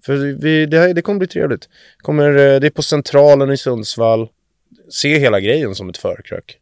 För 0.05 0.15
vi, 0.15 0.65
det, 0.65 0.79
här, 0.79 0.93
det 0.93 1.01
kommer 1.01 1.19
bli 1.19 1.27
trevligt. 1.27 1.69
Kommer, 1.97 2.29
eh, 2.29 2.59
det 2.59 2.67
är 2.67 2.71
på 2.71 2.81
Centralen 2.81 3.51
i 3.51 3.57
Sundsvall. 3.57 4.29
Se 4.89 5.19
hela 5.19 5.39
grejen 5.39 5.75
som 5.75 5.89
ett 5.89 5.97
förkrök. 5.97 6.57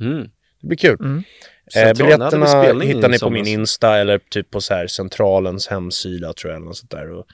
Mm. 0.00 0.22
Det 0.60 0.66
blir 0.66 0.78
kul. 0.78 0.96
Mm. 1.00 1.22
Eh, 1.76 1.94
biljetterna 1.98 2.82
hittar 2.82 3.08
ni 3.08 3.18
på 3.18 3.30
min. 3.30 3.46
Insta 3.46 3.96
eller 3.96 4.18
typ 4.18 4.50
på 4.50 4.60
så 4.60 4.74
här 4.74 4.86
Centralens 4.86 5.68
hemsida 5.68 6.32
tror 6.32 6.52
jag. 6.52 6.56
Eller 6.56 6.66
något 6.66 6.76
sånt 6.76 6.90
där. 6.90 7.10
Och, 7.10 7.26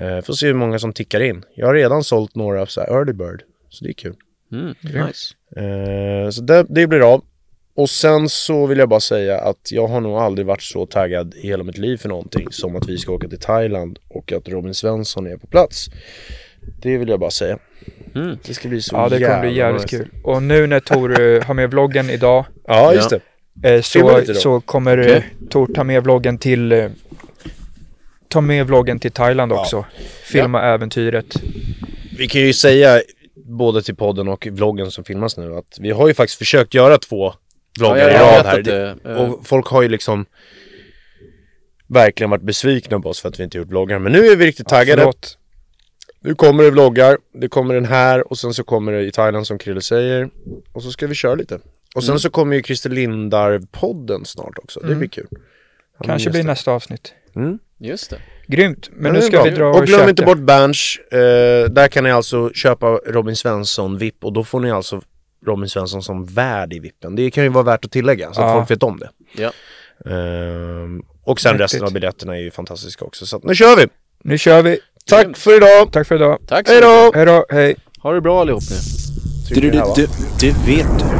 eh, 0.00 0.20
får 0.22 0.32
se 0.32 0.46
hur 0.46 0.54
många 0.54 0.78
som 0.78 0.92
tickar 0.92 1.20
in. 1.20 1.44
Jag 1.54 1.66
har 1.66 1.74
redan 1.74 2.04
sålt 2.04 2.34
några 2.34 2.66
så 2.66 2.80
här 2.80 2.88
early 2.88 3.12
bird. 3.12 3.42
Så 3.68 3.84
det 3.84 3.90
är 3.90 3.94
kul. 3.94 4.16
Mm, 4.52 4.74
nice. 4.82 5.34
Eh, 5.56 6.30
så 6.30 6.40
det, 6.42 6.66
det 6.68 6.86
blir 6.86 7.12
av. 7.14 7.24
Och 7.74 7.90
sen 7.90 8.28
så 8.28 8.66
vill 8.66 8.78
jag 8.78 8.88
bara 8.88 9.00
säga 9.00 9.40
att 9.40 9.68
jag 9.72 9.86
har 9.86 10.00
nog 10.00 10.16
aldrig 10.16 10.46
varit 10.46 10.62
så 10.62 10.86
taggad 10.86 11.34
i 11.34 11.46
hela 11.46 11.64
mitt 11.64 11.78
liv 11.78 11.96
för 11.96 12.08
någonting 12.08 12.46
som 12.50 12.76
att 12.76 12.88
vi 12.88 12.98
ska 12.98 13.12
åka 13.12 13.28
till 13.28 13.38
Thailand 13.38 13.98
och 14.08 14.32
att 14.32 14.48
Robin 14.48 14.74
Svensson 14.74 15.26
är 15.26 15.36
på 15.36 15.46
plats. 15.46 15.86
Det 16.82 16.98
vill 16.98 17.08
jag 17.08 17.20
bara 17.20 17.30
säga. 17.30 17.58
Mm. 18.14 18.38
Det 18.46 18.54
ska 18.54 18.68
bli 18.68 18.82
så 18.82 18.96
Ja, 18.96 19.08
det 19.08 19.18
kommer 19.18 19.40
bli 19.40 19.48
jävla 19.48 19.66
jävligt 19.66 19.90
kul. 19.90 20.08
Och 20.24 20.42
nu 20.42 20.66
när 20.66 20.80
Tor 20.80 21.20
eh, 21.20 21.42
har 21.42 21.54
med 21.54 21.70
vloggen 21.70 22.10
idag 22.10 22.44
Ja, 22.66 22.94
just 22.94 23.10
Ja. 23.10 23.18
det. 23.54 23.74
eh, 23.74 23.82
så, 23.82 24.24
så 24.34 24.60
kommer 24.60 25.00
Okej. 25.00 25.16
okay. 25.16 25.48
Tor 25.50 25.66
ta 25.74 25.84
med 25.84 26.02
vloggen 26.04 26.38
till 26.38 26.72
eh, 26.72 26.90
ta 28.28 28.40
med 28.40 28.66
vloggen 28.66 28.98
till 28.98 29.12
Thailand 29.12 29.52
Ja. 29.52 29.60
också. 29.60 29.84
Filma 30.24 30.62
äventyret. 30.62 31.34
Vi 32.18 32.28
kan 32.28 32.40
ju 32.40 32.52
säga 32.52 33.00
både 33.34 33.82
till 33.82 33.96
podden 33.96 34.28
och 34.28 34.46
vloggen 34.50 34.90
som 34.90 35.04
filmas 35.04 35.36
nu 35.36 35.54
att 35.56 35.76
vi 35.80 35.90
har 35.90 36.08
ju 36.08 36.14
faktiskt 36.14 36.38
försökt 36.38 36.74
göra 36.74 36.98
två 36.98 37.32
vloggar 37.80 37.96
Ja, 37.98 38.10
i 38.10 38.14
jag 38.14 38.20
har 38.20 38.36
rad 38.36 38.46
här. 38.46 38.56
vetat 38.56 38.64
det. 39.04 39.10
Eh, 39.10 39.16
Och 39.16 39.46
folk 39.46 39.66
har 39.66 39.82
ju 39.82 39.88
liksom 39.88 40.26
verkligen 41.88 42.30
varit 42.30 42.42
besvikna 42.42 43.00
på 43.00 43.08
oss 43.08 43.20
för 43.20 43.28
att 43.28 43.40
vi 43.40 43.44
inte 43.44 43.58
gjort 43.58 43.68
vloggar. 43.68 43.98
Men 43.98 44.12
nu 44.12 44.26
är 44.26 44.36
vi 44.36 44.46
riktigt 44.46 44.68
taggade. 44.68 45.02
Förlåt. 45.02 45.36
nu 46.22 46.34
kommer 46.34 46.64
det 46.64 46.70
vloggar, 46.70 47.18
det 47.34 47.48
kommer 47.48 47.74
den 47.74 47.84
här 47.84 48.30
och 48.30 48.38
sen 48.38 48.54
så 48.54 48.64
kommer 48.64 48.92
det 48.92 49.00
i 49.02 49.10
Thailand 49.12 49.46
som 49.46 49.58
Krille 49.58 49.80
säger. 49.80 50.28
Och 50.72 50.82
så 50.82 50.90
ska 50.90 51.06
vi 51.06 51.14
köra 51.14 51.34
lite. 51.34 51.54
Och 51.94 52.02
sen 52.04 52.10
Mm. 52.12 52.18
så 52.18 52.30
kommer 52.30 52.56
ju 52.56 52.62
Christer 52.62 52.90
Lindarw-podden 52.90 54.24
snart 54.24 54.58
också. 54.58 54.80
Det 54.80 54.86
Mm. 54.86 54.98
blir 54.98 55.08
kul. 55.08 55.26
Han 55.98 56.06
Kanske 56.06 56.30
blir 56.30 56.44
nästa 56.44 56.72
avsnitt. 56.72 57.12
Mm. 57.36 57.58
Just 57.78 58.10
det. 58.10 58.18
Grymt. 58.46 58.90
Men 58.92 59.06
Ja, 59.14 59.20
nu 59.20 59.26
ska 59.26 59.42
vi 59.42 59.50
dra 59.50 59.68
och, 59.70 59.76
Och 59.76 59.86
glöm 59.86 59.98
käka. 59.98 60.10
inte 60.10 60.22
bort 60.24 60.38
Berns. 60.38 60.98
Eh, 61.12 61.18
där 61.70 61.88
kan 61.88 62.04
ni 62.04 62.10
alltså 62.10 62.50
köpa 62.54 62.86
Robin 62.86 63.36
Svensson 63.36 63.98
VIP 63.98 64.24
och 64.24 64.32
då 64.32 64.44
får 64.44 64.60
ni 64.60 64.70
alltså 64.70 65.00
Robin 65.46 65.68
Svensson 65.68 66.02
som 66.02 66.24
värd 66.24 66.72
i 66.72 66.78
VIPen. 66.78 67.16
Det 67.16 67.30
kan 67.30 67.44
ju 67.44 67.50
vara 67.50 67.64
värt 67.64 67.84
att 67.84 67.90
tillägga 67.90 68.32
så 68.32 68.40
att 68.40 68.46
Ja. 68.48 68.54
folk 68.54 68.70
vet 68.70 68.82
om 68.82 68.98
det. 68.98 69.10
Ja. 69.32 69.52
Ehm, 70.10 71.02
och 71.24 71.40
sen 71.40 71.52
Mäktigt. 71.52 71.62
resten 71.72 71.86
av 71.86 71.92
biljetterna 71.92 72.36
är 72.36 72.40
ju 72.40 72.50
fantastiska 72.50 73.04
också. 73.04 73.26
Så 73.26 73.36
att 73.36 73.44
nu 73.44 73.54
kör 73.54 73.76
vi! 73.76 73.86
Nu 74.24 74.38
kör 74.38 74.62
vi. 74.62 74.78
Tack 75.06 75.36
för 75.36 75.56
idag! 75.56 75.92
Tack 75.92 76.06
för 76.06 76.14
idag. 76.14 76.38
Tack 76.46 76.66
så 76.66 76.72
Hej 76.72 76.82
då! 76.82 77.12
Hej 77.14 77.26
då. 77.26 77.46
Hej. 77.50 77.76
Ha 78.02 78.12
det 78.12 78.20
bra 78.20 78.40
allihop 78.40 78.62
nu. 78.70 78.76
Trycker 79.54 79.78
här, 79.78 79.84
va? 79.86 79.94
det 80.40 80.52
vet 80.66 80.98
du. 80.98 81.19